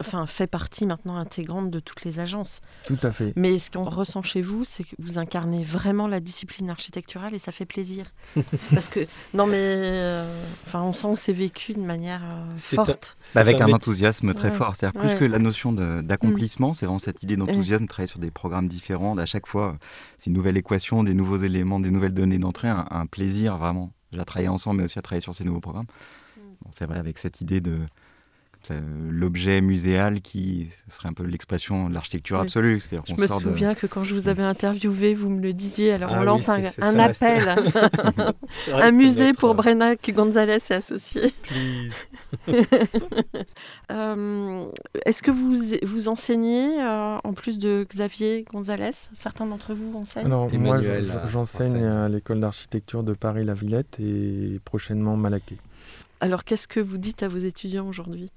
enfin, 0.00 0.26
fait 0.26 0.46
partie 0.46 0.86
maintenant 0.86 1.16
intégrante 1.16 1.70
de 1.70 1.80
toutes 1.80 2.04
les 2.04 2.20
agences. 2.20 2.60
Tout 2.86 2.98
à 3.02 3.12
fait. 3.12 3.32
Mais 3.36 3.58
ce 3.58 3.70
qu'on 3.70 3.84
ressent 3.84 4.22
chez 4.22 4.42
vous, 4.42 4.64
c'est 4.64 4.84
que 4.84 4.94
vous 4.98 5.18
incarnez 5.18 5.62
vraiment 5.62 6.08
la 6.08 6.20
discipline 6.20 6.70
architecturale 6.70 7.34
et 7.34 7.38
ça 7.38 7.52
fait 7.52 7.66
plaisir. 7.66 8.06
Parce 8.70 8.88
que, 8.88 9.00
non 9.34 9.46
mais, 9.46 9.56
euh, 9.58 10.44
enfin, 10.66 10.82
on 10.82 10.92
sent 10.92 11.14
que 11.14 11.20
c'est 11.20 11.32
vécu 11.32 11.74
de 11.74 11.80
manière 11.80 12.22
euh, 12.22 12.56
forte. 12.56 13.16
Avec 13.34 13.60
un, 13.60 13.72
enthousiasme 13.72 14.34
très 14.34 14.50
fort. 14.50 14.74
C'est-à-dire 14.76 15.00
plus 15.00 15.14
que 15.14 15.24
la 15.24 15.38
notion 15.38 15.72
d'accomplissement, 15.72 16.72
c'est 16.72 16.86
vraiment 16.86 16.98
cette 16.98 17.22
idée 17.22 17.36
d'enthousiasme, 17.36 17.86
travailler 17.86 18.10
sur 18.10 18.20
des 18.20 18.30
programmes 18.30 18.68
différents. 18.68 19.16
À 19.18 19.26
chaque 19.26 19.46
fois, 19.46 19.76
c'est 20.18 20.30
une 20.30 20.36
nouvelle 20.36 20.56
équation, 20.56 21.04
des 21.04 21.14
nouveaux 21.14 21.38
éléments, 21.38 21.80
des 21.80 21.90
nouvelles 21.90 22.14
données 22.14 22.38
d'entrée, 22.38 22.68
un, 22.68 23.06
plaisir 23.06 23.56
vraiment. 23.56 23.92
Déjà 24.10 24.24
travailler 24.24 24.48
ensemble, 24.48 24.78
mais 24.78 24.84
aussi 24.84 24.98
à 24.98 25.02
travailler 25.02 25.22
sur 25.22 25.34
ces 25.34 25.44
nouveaux 25.44 25.60
programmes. 25.60 25.86
Mm. 26.36 26.40
c'est 26.70 26.86
vrai, 26.86 26.98
avec 26.98 27.18
cette 27.18 27.40
idée 27.40 27.60
de 27.60 27.78
l'objet 28.70 29.60
muséal 29.60 30.20
qui 30.20 30.68
serait 30.88 31.08
un 31.08 31.12
peu 31.12 31.24
l'expression 31.24 31.88
de 31.88 31.94
l'architecture 31.94 32.40
absolue. 32.40 32.80
Je 32.80 33.20
me 33.20 33.26
souviens 33.26 33.74
que 33.74 33.86
quand 33.86 34.04
je 34.04 34.14
vous 34.14 34.28
avais 34.28 34.42
interviewé, 34.42 35.14
vous 35.14 35.30
me 35.30 35.40
le 35.40 35.52
disiez. 35.52 35.92
Alors 35.92 36.10
ah 36.12 36.20
on 36.20 36.24
lance 36.24 36.48
un, 36.48 36.98
appel, 36.98 37.54
un 38.72 38.90
musée 38.90 39.32
pour 39.32 39.54
Brenac, 39.54 40.10
Gonzalez 40.10 40.58
et 40.70 40.74
associés. 40.74 41.34
euh, 43.90 44.64
Est-ce 45.04 45.22
que 45.22 45.30
vous, 45.30 45.56
vous 45.82 46.08
enseignez 46.08 46.80
euh, 46.82 47.18
en 47.22 47.32
plus 47.32 47.58
de 47.58 47.86
Xavier 47.90 48.44
Gonzalez 48.52 48.90
Certains 49.12 49.46
d'entre 49.46 49.74
vous 49.74 49.96
enseignent? 49.96 50.26
Alors, 50.26 50.52
Moi, 50.52 50.80
j'enseigne 51.26 51.84
à 51.84 52.08
l'école 52.08 52.40
d'architecture 52.40 53.02
de 53.02 53.12
Paris-La 53.14 53.54
Villette 53.54 53.98
et 54.00 54.60
prochainement 54.64 55.16
Malaquais. 55.16 55.56
Alors, 56.20 56.44
qu'est-ce 56.44 56.68
que 56.68 56.80
vous 56.80 56.98
dites 56.98 57.22
à 57.24 57.28
vos 57.28 57.38
étudiants 57.38 57.88
aujourd'hui? 57.88 58.30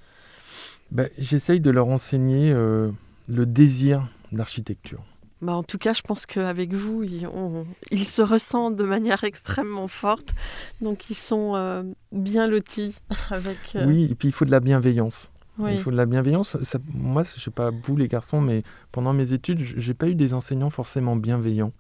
Ben, 0.91 1.09
J'essaye 1.17 1.59
de 1.59 1.71
leur 1.71 1.87
enseigner 1.87 2.51
euh, 2.51 2.91
le 3.27 3.45
désir 3.45 4.07
d'architecture. 4.31 5.03
Bah, 5.41 5.53
en 5.53 5.63
tout 5.63 5.77
cas, 5.77 5.93
je 5.93 6.01
pense 6.01 6.25
qu'avec 6.25 6.73
vous, 6.73 7.03
ils, 7.03 8.05
se 8.05 8.21
ressentent 8.21 8.75
de 8.75 8.83
manière 8.83 9.23
extrêmement 9.23 9.87
forte. 9.87 10.33
Donc, 10.81 11.09
ils 11.09 11.15
sont 11.15 11.55
euh, 11.55 11.83
bien 12.11 12.47
lotis. 12.47 12.95
Avec, 13.29 13.57
euh, 13.75 13.85
Oui, 13.85 14.07
et 14.09 14.15
puis 14.15 14.29
il 14.29 14.31
faut 14.31 14.45
de 14.45 14.51
la 14.51 14.59
bienveillance. 14.59 15.31
Il 15.59 15.79
faut 15.79 15.91
de 15.91 15.95
la 15.95 16.05
bienveillance. 16.05 16.57
moi, 16.93 17.23
je 17.23 17.35
ne 17.35 17.39
sais 17.39 17.51
pas 17.51 17.71
vous 17.71 17.95
les 17.95 18.09
garçons, 18.09 18.41
mais 18.41 18.61
pendant 18.91 19.13
mes 19.13 19.31
études, 19.31 19.63
je 19.63 19.87
n'ai 19.87 19.93
pas 19.93 20.07
eu 20.07 20.15
des 20.15 20.33
enseignants 20.33 20.69
forcément 20.69 21.15
bienveillants. 21.15 21.71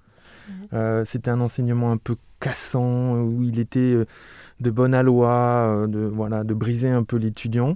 C'était 1.03 1.29
un 1.29 1.41
enseignement 1.41 1.91
un 1.91 1.97
peu 1.97 2.15
cassant, 2.39 3.15
où 3.15 3.43
il 3.43 3.59
était 3.59 3.97
de 4.61 4.71
bonne 4.71 4.93
aloi, 4.93 5.87
de, 5.89 5.99
voilà, 5.99 6.45
de 6.45 6.53
briser 6.53 6.89
un 6.89 7.03
peu 7.03 7.17
l'étudiant. 7.17 7.75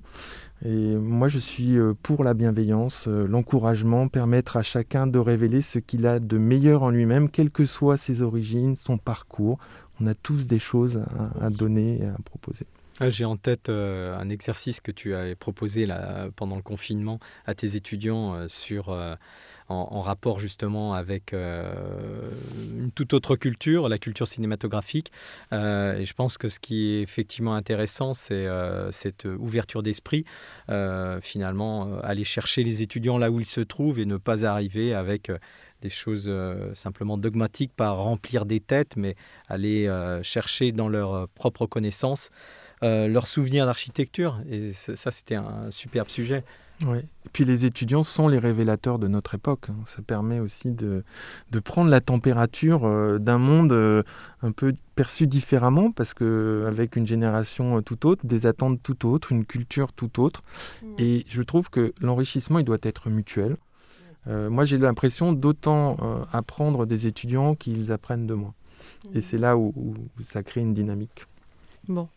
Et 0.66 0.96
moi, 0.96 1.30
je 1.30 1.40
suis 1.40 1.78
euh, 1.78 1.94
pour 2.04 2.24
la 2.24 2.34
bienveillance, 2.34 3.08
euh, 3.08 3.26
l'encouragement, 3.28 4.10
permettre 4.10 4.58
à 4.58 4.62
chacun 4.62 5.08
de 5.08 5.18
révéler 5.18 5.62
ce 5.62 5.80
qu'il 5.80 6.06
a 6.06 6.20
de 6.20 6.38
meilleur 6.38 6.84
en 6.84 6.90
lui-même, 6.90 7.30
quelles 7.30 7.52
que 7.52 7.66
soient 7.66 7.98
ses 7.98 8.22
origines, 8.22 8.76
son 8.76 8.98
parcours. 8.98 9.58
On 10.02 10.08
a 10.08 10.14
tous 10.14 10.48
des 10.48 10.60
choses 10.60 11.02
à, 11.42 11.50
donner 11.50 12.00
et 12.02 12.06
à 12.06 12.16
proposer. 12.24 12.66
Ah, 13.02 13.10
j'ai 13.10 13.26
en 13.26 13.36
tête 13.36 13.68
un 13.70 14.30
exercice 14.30 14.80
que 14.80 14.92
tu 14.92 15.14
avais 15.14 15.36
proposé 15.36 15.86
là, 15.86 16.30
pendant 16.38 16.56
le 16.56 16.62
confinement 16.62 17.20
à 17.46 17.54
tes 17.54 17.76
étudiants 17.76 18.48
sur 18.48 18.98
en, 19.70 20.02
rapport 20.02 20.40
justement 20.40 20.94
avec 20.94 21.34
euh, 21.34 21.72
une 22.80 22.92
toute 22.92 23.14
autre 23.14 23.36
culture, 23.36 23.88
la 23.88 24.00
culture 24.00 24.28
cinématographique. 24.28 25.12
Euh, 25.54 25.98
et 25.98 26.06
je 26.06 26.14
pense 26.14 26.38
que 26.38 26.50
ce 26.50 26.60
qui 26.60 26.90
est 26.90 27.02
effectivement 27.02 27.54
intéressant, 27.54 28.14
c'est 28.14 28.34
euh, 28.34 28.92
cette 28.92 29.26
ouverture 29.26 29.84
d'esprit, 29.84 30.26
finalement, 31.22 32.00
aller 32.02 32.24
chercher 32.24 32.64
les 32.64 32.82
étudiants 32.82 33.18
là 33.18 33.32
où 33.32 33.40
ils 33.40 33.46
se 33.46 33.62
trouvent 33.62 34.00
et 34.00 34.06
ne 34.06 34.18
pas 34.18 34.46
arriver 34.46 34.94
avec 34.94 35.32
des 35.82 35.90
choses 35.90 36.32
simplement 36.74 37.18
dogmatiques, 37.18 37.72
pas 37.76 37.92
remplir 37.92 38.46
des 38.46 38.60
têtes, 38.60 38.96
mais 38.96 39.16
aller 39.48 39.90
chercher 40.24 40.72
dans 40.72 40.90
leur 40.90 41.28
propre 41.30 41.66
connaissance 41.66 42.30
leurs 42.82 43.28
souvenirs 43.28 43.66
d'architecture. 43.66 44.42
Et 44.50 44.74
ça, 44.74 45.12
c'était 45.12 45.36
un 45.36 45.72
superbe 45.72 46.10
sujet. 46.10 46.44
Oui. 46.86 47.00
Et 47.00 47.30
puis 47.34 47.46
les 47.46 47.66
étudiants 47.66 48.04
sont 48.04 48.28
les 48.28 48.40
révélateurs 48.40 49.00
de 49.00 49.08
notre 49.08 49.36
époque. 49.36 49.68
Hein. 49.70 49.76
Ça 49.86 50.02
permet 50.02 50.40
aussi 50.40 50.72
de, 50.72 51.04
de 51.52 51.60
prendre 51.60 51.90
la 51.90 52.02
température 52.02 52.86
euh, 52.86 53.20
d'un 53.20 53.38
monde 53.38 53.72
euh, 53.74 54.04
un 54.42 54.52
peu 54.52 54.74
perçu 54.96 55.28
différemment, 55.28 55.92
parce 55.92 56.14
qu'avec 56.14 56.96
une 56.96 57.06
génération 57.06 57.78
euh, 57.78 57.82
tout 57.82 58.08
autre, 58.08 58.26
des 58.26 58.46
attentes 58.46 58.82
tout 58.82 59.08
autres, 59.08 59.32
une 59.32 59.46
culture 59.46 59.92
tout 59.92 60.22
autre. 60.22 60.42
Mmh. 60.82 60.88
Et 61.00 61.26
je 61.28 61.42
trouve 61.42 61.70
que 61.70 61.94
l'enrichissement, 62.02 62.60
il 62.60 62.66
doit 62.66 62.78
être 62.84 63.10
mutuel. 63.10 63.58
moi, 64.28 64.66
j'ai 64.66 64.78
l'impression 64.78 65.34
d'autant 65.34 65.98
apprendre 66.32 66.86
des 66.86 67.08
étudiants 67.08 67.56
qu'ils 67.56 67.92
apprennent 67.92 68.28
de 68.28 68.36
moi. 68.36 68.54
Et 69.14 69.20
mmh. 69.20 69.22
c'est 69.22 69.38
là 69.38 69.58
où, 69.58 69.74
où, 69.76 69.96
ça 70.24 70.44
crée 70.44 70.62
une 70.62 70.74
dynamique. 70.74 71.26
Bon, 71.88 72.08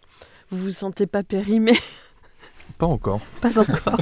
vous 0.51 0.59
vous 0.59 0.71
sentez 0.71 1.07
pas 1.07 1.23
périmé 1.23 1.73
pas 2.73 2.87
encore. 2.87 3.20
Pas 3.41 3.59
encore. 3.59 3.99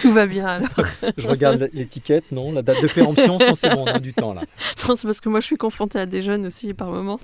Tout 0.00 0.12
va 0.12 0.26
bien 0.26 0.46
alors. 0.46 0.70
je 1.16 1.28
regarde 1.28 1.68
l'étiquette, 1.72 2.30
non 2.32 2.52
La 2.52 2.62
date 2.62 2.82
de 2.82 2.88
péremption, 2.88 3.38
c'est 3.54 3.74
bon, 3.74 3.82
on 3.82 3.86
a 3.86 3.98
du 3.98 4.12
temps 4.14 4.34
là. 4.34 4.42
Non, 4.88 4.96
c'est 4.96 5.06
parce 5.06 5.20
que 5.20 5.28
moi 5.28 5.40
je 5.40 5.46
suis 5.46 5.56
confrontée 5.56 5.98
à 5.98 6.06
des 6.06 6.22
jeunes 6.22 6.46
aussi 6.46 6.74
par 6.74 6.90
moments. 6.90 7.20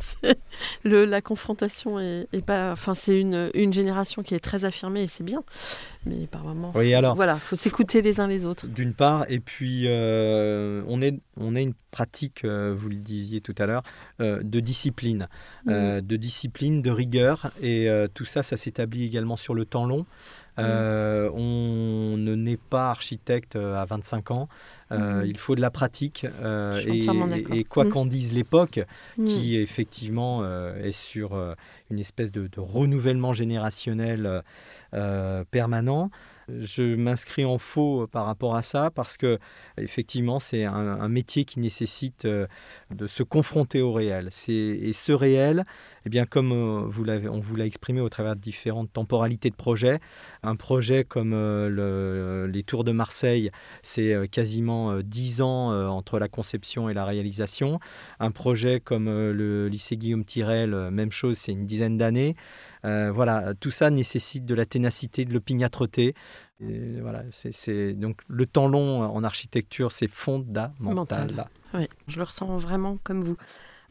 Le, 0.85 1.05
la 1.05 1.21
confrontation 1.21 1.99
est, 1.99 2.27
pas. 2.45 2.73
Enfin, 2.73 2.95
c'est 2.95 3.19
une, 3.19 3.51
une 3.55 3.73
génération 3.73 4.23
qui 4.23 4.35
est 4.35 4.41
très 4.41 4.65
affirmée 4.65 5.03
et 5.03 5.07
c'est 5.07 5.25
bien. 5.25 5.43
Mais 6.07 6.27
par 6.27 6.45
moments. 6.45 6.73
Oui, 6.75 6.95
alors. 6.95 7.15
Voilà, 7.17 7.37
faut 7.37 7.57
s'écouter 7.57 8.03
les 8.03 8.21
uns 8.21 8.27
les 8.27 8.45
autres. 8.45 8.67
D'une 8.67 8.95
part, 8.95 9.27
et 9.29 9.41
puis 9.41 9.85
euh, 9.87 10.83
on, 10.87 11.03
est, 11.03 11.19
on 11.37 11.57
est 11.57 11.63
une 11.63 11.75
pratique, 11.91 12.45
euh, 12.45 12.75
vous 12.77 12.89
le 12.89 12.97
disiez 12.97 13.41
tout 13.41 13.55
à 13.59 13.67
l'heure, 13.67 13.83
euh, 14.21 14.41
de 14.43 14.61
discipline. 14.61 15.29
Mmh. 15.67 16.01
de 16.01 16.17
discipline, 16.17 16.83
de 16.83 16.91
rigueur. 16.91 17.51
Et 17.63 17.89
tout 18.15 18.25
ça, 18.25 18.43
ça 18.43 18.57
s'établit 18.57 19.05
également 19.05 19.37
sur 19.37 19.55
le 19.55 19.65
temps 19.65 19.87
long. 19.87 20.07
Euh, 20.59 21.31
on 21.35 22.17
ne 22.17 22.35
naît 22.35 22.59
pas 22.59 22.91
architecte 22.91 23.57
euh, 23.57 23.81
à 23.81 23.85
25 23.85 24.31
ans. 24.31 24.49
Euh, 24.91 25.21
mhm. 25.21 25.27
Il 25.27 25.39
faut 25.39 25.55
de 25.55 25.61
la 25.61 25.71
pratique. 25.71 26.25
et, 26.25 27.65
quoi 27.65 27.85
mhm. 27.85 27.91
qu'en 27.91 28.07
dise 28.07 28.33
l'époque, 28.35 28.81
qui 29.17 29.57
mhm. 29.57 29.63
effectivement 29.63 30.45
est 30.77 30.93
sur 30.93 31.39
une 31.91 31.99
espèce 31.99 32.33
de 32.33 32.49
renouvellement 32.57 33.33
générationnel 33.33 34.43
permanent, 35.51 36.11
je 36.61 36.95
m'inscris 36.95 37.45
en 37.45 37.59
faux 37.59 38.07
par 38.07 38.27
rapport 38.27 38.57
à 38.57 38.63
ça 38.63 38.91
parce 38.91 39.17
que 39.17 39.39
effectivement 39.77 40.39
c'est 40.39 40.65
un, 40.65 41.09
métier 41.09 41.45
qui 41.45 41.61
nécessite 41.61 42.25
euh, 42.27 42.47
de 42.91 43.07
se 43.07 43.23
confronter 43.23 43.81
au 43.81 43.93
réel. 43.93 44.29
Et 44.49 44.93
ce 44.93 45.13
réel, 45.13 45.65
eh 46.05 46.09
bien 46.09 46.27
comme 46.27 46.53
euh, 46.53 47.31
on 47.31 47.41
vous 47.41 47.57
l'a 47.57 47.67
exprimé 47.67 48.01
au 48.01 48.09
travers 48.09 48.37
de 48.37 48.41
différentes 48.41 48.93
temporalités 48.93 49.51
de 49.51 49.55
projets, 49.55 50.01
un 50.43 50.57
projet 50.57 51.05
comme 51.05 51.33
euh, 51.35 52.47
les 52.47 52.63
Tours 52.63 52.85
de 52.85 52.93
Marseille, 52.93 53.51
c'est 53.83 54.29
quasiment 54.31 55.01
10 55.01 55.43
ans 55.43 55.89
entre 55.89 56.19
la 56.19 56.29
conception 56.29 56.89
et 56.89 56.95
la 56.95 57.05
réalisation. 57.05 57.81
Un 58.21 58.31
projet 58.31 58.81
comme 58.81 59.07
le 59.07 59.69
lycée 59.69 59.97
Guillaume 59.97 60.25
Tirel, 60.25 60.91
même 60.91 61.13
chose, 61.13 61.39
c'est 61.39 61.53
une 61.53 61.67
dizaine 61.67 61.97
d'années. 61.97 62.37
Euh, 62.85 63.11
voilà, 63.13 63.55
tout 63.59 63.71
ça 63.71 63.91
nécessite 63.91 64.45
de 64.45 64.55
la 64.55 64.67
ténacité, 64.67 65.25
de 65.25 65.33
l'opiniâtreté. 65.33 66.15
voilà, 66.61 67.23
c'est 67.31 67.93
donc 67.93 68.21
le 68.29 68.47
temps 68.47 68.69
long 68.69 69.03
en 69.03 69.25
architecture, 69.25 69.93
c'est 69.93 70.09
fondamental. 70.09 71.49
Oui, 71.75 71.89
je 72.07 72.17
le 72.17 72.25
ressens 72.25 72.57
vraiment 72.59 72.99
comme 73.03 73.23
vous. 73.23 73.37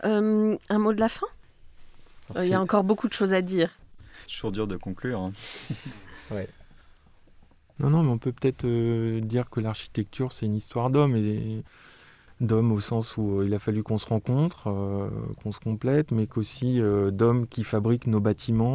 Euh, 0.05 0.57
un 0.69 0.79
mot 0.79 0.93
de 0.93 0.99
la 0.99 1.09
fin? 1.09 1.27
Euh, 2.35 2.45
Il 2.45 2.49
y 2.49 2.53
a 2.53 2.61
encore 2.61 2.83
beaucoup 2.83 3.07
de 3.07 3.13
choses 3.13 3.33
à 3.33 3.41
dire. 3.41 3.71
C'est 4.27 4.33
toujours 4.33 4.51
dur 4.51 4.67
de 4.67 4.77
conclure. 4.77 5.19
Hein. 5.19 5.31
ouais. 6.31 6.47
Non, 7.79 7.89
non, 7.89 8.03
mais 8.03 8.11
on 8.11 8.17
peut 8.17 8.31
peut-être 8.31 8.65
dire 9.19 9.49
que 9.49 9.59
l'architecture, 9.59 10.31
c'est 10.31 10.45
une 10.45 10.55
histoire 10.55 10.89
d'homme. 10.89 11.15
Et 11.15 11.63
d'hommes 12.39 12.71
au 12.71 12.79
sens 12.79 13.17
où 13.17 13.39
euh, 13.39 13.45
il 13.45 13.53
a 13.53 13.59
fallu 13.59 13.83
qu'on 13.83 13.97
se 13.97 14.05
rencontre, 14.05 14.67
euh, 14.67 15.09
qu'on 15.41 15.51
se 15.51 15.59
complète, 15.59 16.11
mais 16.11 16.27
qu'aussi 16.27 16.79
euh, 16.79 17.09
d'hommes 17.09 17.47
qui 17.47 17.63
fabriquent 17.63 18.07
nos 18.07 18.19
bâtiments, 18.19 18.67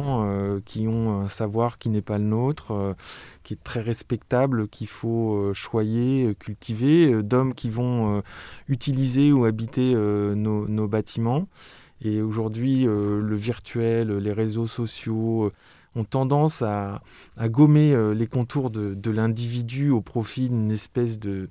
qui 0.65 0.87
ont 0.87 1.21
un 1.21 1.27
savoir 1.27 1.77
qui 1.77 1.89
n'est 1.89 2.01
pas 2.01 2.17
le 2.17 2.25
nôtre, 2.25 2.95
qui 3.43 3.53
est 3.53 3.63
très 3.63 3.81
respectable, 3.81 4.67
qu'il 4.67 4.87
faut 4.87 5.53
choyer, 5.53 6.35
cultiver, 6.39 7.23
d'hommes 7.23 7.53
qui 7.53 7.69
vont 7.69 8.21
utiliser 8.67 9.31
ou 9.31 9.45
habiter 9.45 9.93
nos, 9.95 10.87
bâtiments. 10.87 11.47
Et 12.01 12.21
aujourd'hui, 12.21 12.83
le 12.85 13.35
virtuel, 13.35 14.17
les 14.17 14.31
réseaux 14.31 14.67
sociaux 14.67 15.51
ont 15.95 16.03
tendance 16.03 16.61
à, 16.61 17.01
gommer 17.39 17.95
les 18.13 18.27
contours 18.27 18.69
de 18.69 19.11
l'individu 19.11 19.89
au 19.89 20.01
profit 20.01 20.49
d'une 20.49 20.71
espèce 20.71 21.19
de, 21.19 21.49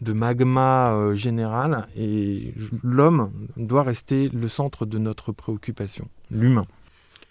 de 0.00 0.12
magma 0.12 0.92
euh, 0.92 1.14
général 1.14 1.86
et 1.96 2.54
l'homme 2.82 3.32
doit 3.56 3.82
rester 3.82 4.28
le 4.28 4.48
centre 4.48 4.86
de 4.86 4.98
notre 4.98 5.32
préoccupation, 5.32 6.08
l'humain. 6.30 6.66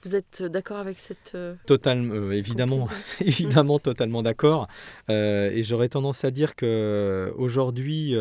Vous 0.03 0.15
êtes 0.15 0.43
d'accord 0.43 0.77
avec 0.77 0.97
cette 0.99 1.33
euh, 1.35 1.55
totalement 1.65 2.13
euh, 2.13 2.31
évidemment 2.31 2.87
évidemment 3.19 3.79
totalement 3.79 4.23
d'accord 4.23 4.67
et 5.09 5.61
j'aurais 5.63 5.89
tendance 5.89 6.23
à 6.23 6.31
dire 6.31 6.55
que 6.55 7.33
aujourd'hui 7.37 8.15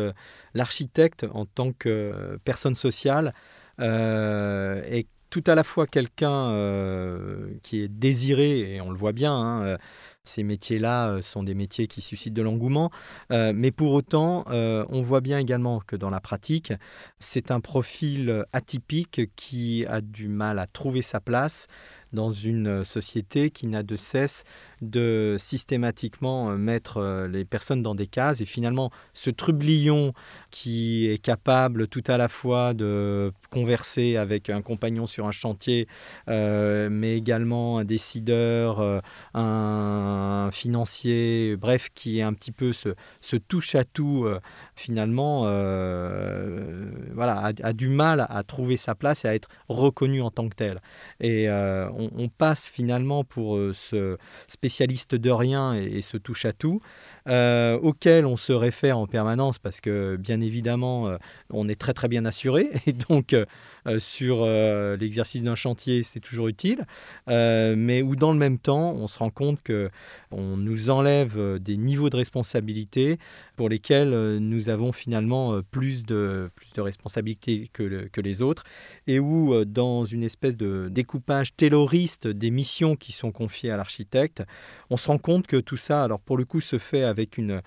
l'architecte 0.53 1.25
en 1.31 1.45
tant 1.45 1.71
que 1.71 2.37
personne 2.43 2.75
sociale 2.75 3.33
est 3.79 5.07
tout 5.29 5.43
à 5.45 5.53
la 5.53 5.63
fois 5.63 5.85
quelqu'un 5.85 6.51
qui 7.61 7.81
est 7.81 7.87
désiré 7.87 8.75
et 8.75 8.81
on 8.81 8.89
le 8.89 8.97
voit 8.97 9.13
bien 9.13 9.33
hein, 9.33 9.77
ces 10.29 10.43
métiers-là 10.43 11.09
euh, 11.09 11.21
sont 11.21 11.43
des 11.43 11.55
métiers 11.55 11.87
qui 11.87 12.01
suscitent 12.01 12.33
de 12.33 12.41
l'engouement, 12.41 12.91
euh, 13.31 13.51
mais 13.53 13.71
pour 13.71 13.91
autant, 13.93 14.45
euh, 14.49 14.85
on 14.89 15.01
voit 15.01 15.21
bien 15.21 15.39
également 15.39 15.79
que 15.79 15.95
dans 15.95 16.09
la 16.09 16.21
pratique, 16.21 16.71
c'est 17.17 17.51
un 17.51 17.59
profil 17.59 18.45
atypique 18.53 19.21
qui 19.35 19.85
a 19.87 20.01
du 20.01 20.27
mal 20.27 20.59
à 20.59 20.67
trouver 20.67 21.01
sa 21.01 21.19
place 21.19 21.67
dans 22.13 22.31
une 22.31 22.83
société 22.83 23.49
qui 23.49 23.67
n'a 23.67 23.83
de 23.83 23.95
cesse 23.95 24.43
de 24.81 25.35
systématiquement 25.37 26.57
mettre 26.57 27.27
les 27.29 27.43
personnes 27.43 27.83
dans 27.83 27.95
des 27.95 28.07
cases 28.07 28.39
et 28.39 28.45
finalement 28.45 28.91
ce 29.13 29.29
trublion 29.29 30.13
qui 30.51 31.07
est 31.07 31.17
capable 31.17 31.87
tout 31.87 32.03
à 32.07 32.17
la 32.17 32.29
fois 32.29 32.73
de 32.73 33.33
converser 33.51 34.15
avec 34.15 34.49
un 34.49 34.61
compagnon 34.61 35.07
sur 35.07 35.27
un 35.27 35.31
chantier, 35.31 35.87
euh, 36.27 36.89
mais 36.91 37.15
également 37.15 37.79
un 37.79 37.85
décideur, 37.85 38.79
euh, 38.79 38.99
un 39.33 40.49
financier, 40.51 41.55
bref, 41.57 41.89
qui 41.93 42.19
est 42.19 42.21
un 42.21 42.33
petit 42.33 42.51
peu 42.51 42.73
ce, 42.73 42.89
ce 43.21 43.35
touche-à-tout, 43.35 44.25
euh, 44.25 44.39
finalement, 44.75 45.41
voilà, 47.13 47.51
a, 47.63 47.73
du 47.73 47.89
mal 47.89 48.25
à 48.29 48.43
trouver 48.43 48.77
sa 48.77 48.95
place 48.95 49.25
et 49.25 49.27
à 49.27 49.35
être 49.35 49.49
reconnu 49.67 50.21
en 50.21 50.31
tant 50.31 50.47
que 50.47 50.55
tel. 50.55 50.81
Et 51.19 51.47
on, 51.99 52.29
passe 52.29 52.67
finalement 52.67 53.23
pour 53.23 53.59
ce 53.73 54.17
spécialiste 54.47 55.15
de 55.15 55.29
rien 55.29 55.73
et, 55.73 56.01
ce 56.01 56.17
touche-à-tout. 56.17 56.81
Euh, 57.27 57.77
auquel 57.79 58.25
on 58.25 58.37
se 58.37 58.53
réfère 58.53 58.97
en 58.97 59.05
permanence 59.05 59.59
parce 59.59 59.81
que 59.81 60.15
bien 60.15 60.41
évidemment 60.41 61.09
euh, 61.09 61.17
on 61.51 61.69
est 61.69 61.79
très 61.79 61.93
très 61.93 62.07
bien 62.07 62.25
assuré 62.25 62.71
et 62.87 62.93
donc 62.93 63.33
euh, 63.33 63.45
sur 63.99 64.45
l'exercice 64.45 65.43
d'un 65.43 65.55
chantier 65.55 66.03
c'est 66.03 66.19
toujours 66.19 66.47
utile 66.47 66.85
mais 67.27 68.01
où 68.01 68.15
dans 68.15 68.31
le 68.31 68.37
même 68.37 68.57
temps 68.57 68.93
on 68.93 69.07
se 69.07 69.19
rend 69.19 69.29
compte 69.29 69.61
que 69.61 69.89
on 70.31 70.57
nous 70.57 70.89
enlève 70.89 71.59
des 71.59 71.77
niveaux 71.77 72.09
de 72.09 72.15
responsabilité 72.15 73.19
pour 73.55 73.69
lesquels 73.69 74.37
nous 74.37 74.69
avons 74.69 74.91
finalement 74.91 75.61
plus 75.71 76.03
de 76.05 76.49
plus 76.55 76.71
de 76.73 76.81
responsabilités 76.81 77.69
que, 77.73 78.07
que 78.07 78.21
les 78.21 78.41
autres 78.41 78.63
et 79.07 79.19
où 79.19 79.65
dans 79.65 80.05
une 80.05 80.23
espèce 80.23 80.55
de 80.55 80.87
découpage 80.89 81.55
des 82.27 82.51
missions 82.51 82.95
qui 82.95 83.11
sont 83.11 83.31
confiées 83.31 83.71
à 83.71 83.77
l'architecte 83.77 84.43
on 84.89 84.97
se 84.97 85.07
rend 85.07 85.17
compte 85.17 85.47
que 85.47 85.57
tout 85.57 85.77
ça 85.77 86.03
alors 86.03 86.19
pour 86.19 86.37
le 86.37 86.45
coup 86.45 86.61
se 86.61 86.77
fait 86.77 87.03
avec 87.03 87.37
une, 87.37 87.61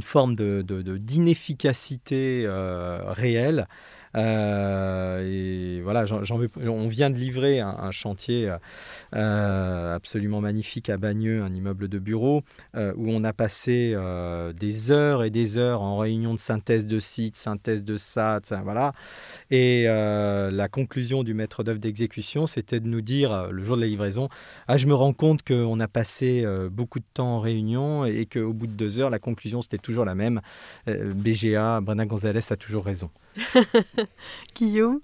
forme 0.00 0.34
d'inefficacité 0.34 2.44
euh, 2.46 3.12
réelle. 3.12 3.66
Et 4.14 5.80
voilà, 5.82 6.04
on 6.66 6.88
vient 6.88 7.10
de 7.10 7.16
livrer 7.16 7.60
un, 7.60 7.90
chantier 7.92 8.52
absolument 9.12 10.40
magnifique 10.40 10.90
à 10.90 10.96
Bagneux, 10.96 11.42
un 11.42 11.54
immeuble 11.54 11.88
de 11.88 11.98
bureau, 11.98 12.42
où 12.74 13.10
on 13.10 13.24
a 13.24 13.32
passé 13.32 13.96
des 14.58 14.90
heures 14.90 15.22
et 15.22 15.30
des 15.30 15.58
heures 15.58 15.82
en 15.82 15.98
réunion 15.98 16.34
de 16.34 16.40
synthèse 16.40 16.86
de 16.86 16.98
site, 16.98 17.36
synthèse 17.36 17.84
de 17.84 17.96
SAT, 17.96 18.40
voilà. 18.64 18.92
Et 19.50 19.84
la 19.84 20.68
conclusion 20.68 21.22
du 21.22 21.34
maître 21.34 21.62
d'œuvre 21.62 21.80
d'exécution, 21.80 22.46
c'était 22.46 22.80
de 22.80 22.88
nous 22.88 23.02
dire 23.02 23.48
le 23.50 23.62
jour 23.62 23.76
de 23.76 23.82
la 23.82 23.88
livraison, 23.88 24.28
ah, 24.66 24.76
je 24.76 24.86
me 24.86 24.94
rends 24.94 25.12
compte 25.12 25.46
qu'on 25.46 25.78
a 25.78 25.88
passé 25.88 26.44
beaucoup 26.70 26.98
de 26.98 27.04
temps 27.14 27.36
en 27.36 27.40
réunion 27.40 28.04
et 28.04 28.26
qu'au 28.26 28.52
bout 28.52 28.66
de 28.66 28.72
deux 28.72 28.98
heures, 28.98 29.10
la 29.10 29.18
conclusion 29.18 29.62
c'était 29.62 29.78
toujours 29.78 30.04
la 30.04 30.14
même. 30.14 30.40
BGA, 30.86 31.80
Brenda 31.80 32.04
Gonzalez 32.06 32.40
a 32.50 32.56
toujours 32.56 32.84
raison. 32.84 33.10
Guillaume 34.54 35.00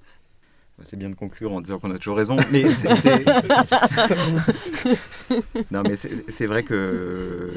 c'est 0.82 0.96
bien 0.96 1.08
de 1.08 1.14
conclure 1.14 1.52
en 1.52 1.60
disant 1.60 1.78
qu'on 1.78 1.90
a 1.90 1.98
toujours 1.98 2.18
raison, 2.18 2.36
mais 2.52 2.74
c'est 2.74 2.90
non, 5.70 5.82
mais 5.82 5.96
c'est 5.96 6.46
vrai 6.46 6.64
que 6.64 7.50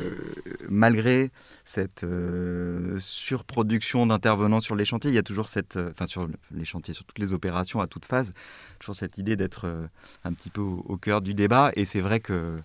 malgré 0.69 1.31
cette 1.65 2.05
euh, 2.05 2.97
surproduction 2.99 4.07
d'intervenants 4.07 4.61
sur 4.61 4.75
les 4.75 4.85
chantiers, 4.85 5.11
il 5.11 5.15
y 5.15 5.19
a 5.19 5.23
toujours 5.23 5.49
cette, 5.49 5.75
euh, 5.75 5.91
enfin 5.91 6.05
sur 6.05 6.29
les 6.51 6.65
chantiers, 6.65 6.93
sur 6.93 7.03
toutes 7.03 7.19
les 7.19 7.33
opérations 7.33 7.81
à 7.81 7.87
toute 7.87 8.05
phase, 8.05 8.33
toujours 8.79 8.95
cette 8.95 9.17
idée 9.17 9.35
d'être 9.35 9.65
euh, 9.65 9.85
un 10.23 10.31
petit 10.31 10.49
peu 10.49 10.61
au, 10.61 10.97
cœur 10.97 11.21
du 11.21 11.33
débat. 11.33 11.71
Et 11.75 11.85
c'est 11.85 12.01
vrai 12.01 12.19
que 12.19 12.57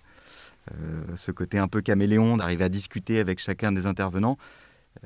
ce 1.14 1.31
côté 1.31 1.59
un 1.59 1.68
peu 1.68 1.83
caméléon, 1.83 2.39
d'arriver 2.39 2.64
à 2.64 2.70
discuter 2.70 3.18
avec 3.18 3.39
chacun 3.39 3.70
des 3.70 3.87
intervenants, 3.87 4.39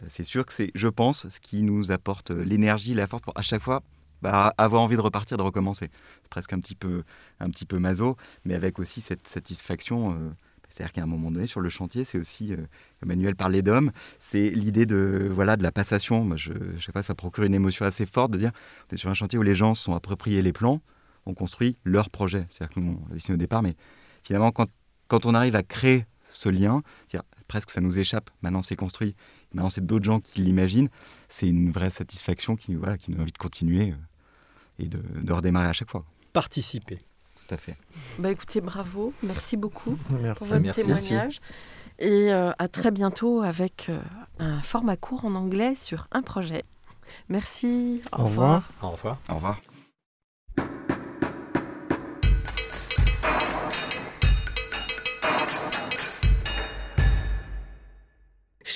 c'est 0.09 0.25
sûr 0.25 0.45
que 0.47 0.53
c'est, 0.53 0.71
je 0.75 0.89
pense, 0.89 1.29
ce 1.29 1.41
qui 1.41 1.63
nous 1.63 1.91
apporte 1.91 2.31
l'énergie, 2.31 2.95
la 2.95 3.07
force 3.07 3.23
pour 3.23 3.37
à 3.37 3.43
chaque 3.43 3.63
fois 3.63 3.83
bah, 4.23 4.53
avoir 4.59 4.83
envie 4.83 4.97
de 4.97 5.01
repartir, 5.01 5.37
de 5.37 5.43
recommencer. 5.43 5.91
C'est 6.23 6.31
presque 6.31 6.53
un 6.53 6.61
petit 6.61 6.75
peu, 6.75 7.05
un 7.41 7.51
petit 7.51 7.65
peu 7.65 7.79
mais 7.79 8.55
avec 8.55 8.79
aussi 8.79 9.01
cette 9.01 9.27
satisfaction. 9.27 10.13
Euh, 10.13 10.31
c'est-à-dire 10.69 10.93
qu'à 10.93 11.03
un 11.03 11.07
moment 11.07 11.31
donné, 11.31 11.47
sur 11.47 11.61
le 11.61 11.71
chantier, 11.71 12.05
c'est 12.05 12.19
aussi, 12.19 12.53
euh, 12.53 12.59
Emmanuel 13.03 13.37
parlait 13.37 13.63
d'homme, 13.63 13.91
c'est 14.21 14.51
l'idée 14.51 14.85
de, 14.85 15.31
voilà, 15.33 15.57
de 15.57 15.63
la 15.63 15.73
passation. 15.73 16.37
je 16.37 16.53
ne 16.53 16.81
sais 16.81 16.93
pas, 16.93 17.03
ça 17.03 17.15
procure 17.15 17.45
une 17.45 17.55
émotion 17.55 17.87
assez 17.87 18.05
forte 18.05 18.33
de 18.33 18.39
dire, 18.39 18.51
on 18.91 18.95
est 18.95 18.99
sur 18.99 19.09
un 19.09 19.15
chantier 19.15 19.39
où 19.39 19.43
les 19.43 19.57
gens 19.57 19.75
sont 19.75 19.95
appropriés 19.95 20.43
les 20.43 20.53
plans, 20.53 20.83
on 21.25 21.33
construit 21.33 21.79
leur 21.85 22.11
projet. 22.11 22.47
C'est-à-dire 22.51 22.75
que 22.75 22.81
nous, 22.81 23.01
on 23.03 23.11
a 23.11 23.15
dessiné 23.15 23.35
au 23.35 23.39
départ, 23.39 23.63
mais 23.63 23.77
finalement, 24.25 24.51
quand, 24.51 24.69
quand 25.07 25.25
on 25.25 25.35
arrive 25.35 25.57
à 25.57 25.63
créer 25.63 26.05
ce 26.31 26.51
lien, 26.51 26.83
presque 27.47 27.71
ça 27.71 27.81
nous 27.81 27.99
échappe, 27.99 28.29
maintenant 28.43 28.63
c'est 28.63 28.77
construit, 28.77 29.17
maintenant 29.53 29.71
c'est 29.71 29.85
d'autres 29.85 30.05
gens 30.05 30.21
qui 30.21 30.43
l'imaginent, 30.43 30.89
c'est 31.29 31.49
une 31.49 31.71
vraie 31.71 31.91
satisfaction 31.91 32.57
qui, 32.57 32.75
voilà, 32.75 32.99
qui 32.99 33.11
nous 33.11 33.21
invite 33.21 33.35
de 33.35 33.39
continuer. 33.39 33.91
Euh, 33.91 33.97
et 34.79 34.87
de, 34.87 35.33
redémarrer 35.33 35.69
à 35.69 35.73
chaque 35.73 35.91
fois. 35.91 36.05
Participer. 36.33 36.99
Tout 36.99 37.55
à 37.55 37.57
fait. 37.57 37.77
Bah 38.19 38.31
écoutez, 38.31 38.61
bravo, 38.61 39.13
merci 39.23 39.57
beaucoup 39.57 39.99
merci. 40.11 40.39
pour 40.39 40.47
votre 40.47 40.75
témoignage. 40.75 41.41
Et 41.99 42.33
euh, 42.33 42.53
à 42.59 42.69
très 42.69 42.91
bientôt 42.91 43.43
avec 43.43 43.87
euh, 43.89 44.01
un 44.39 44.61
format 44.63 44.97
court 44.97 45.25
en 45.25 45.35
anglais 45.35 45.75
sur 45.75 46.07
un 46.13 46.23
projet. 46.23 46.65
Merci. 47.29 48.03
Au, 48.17 48.25
revoir. 48.25 48.71
Au 48.83 48.91
revoir. 48.91 49.19
Au 49.29 49.35
revoir. 49.35 49.61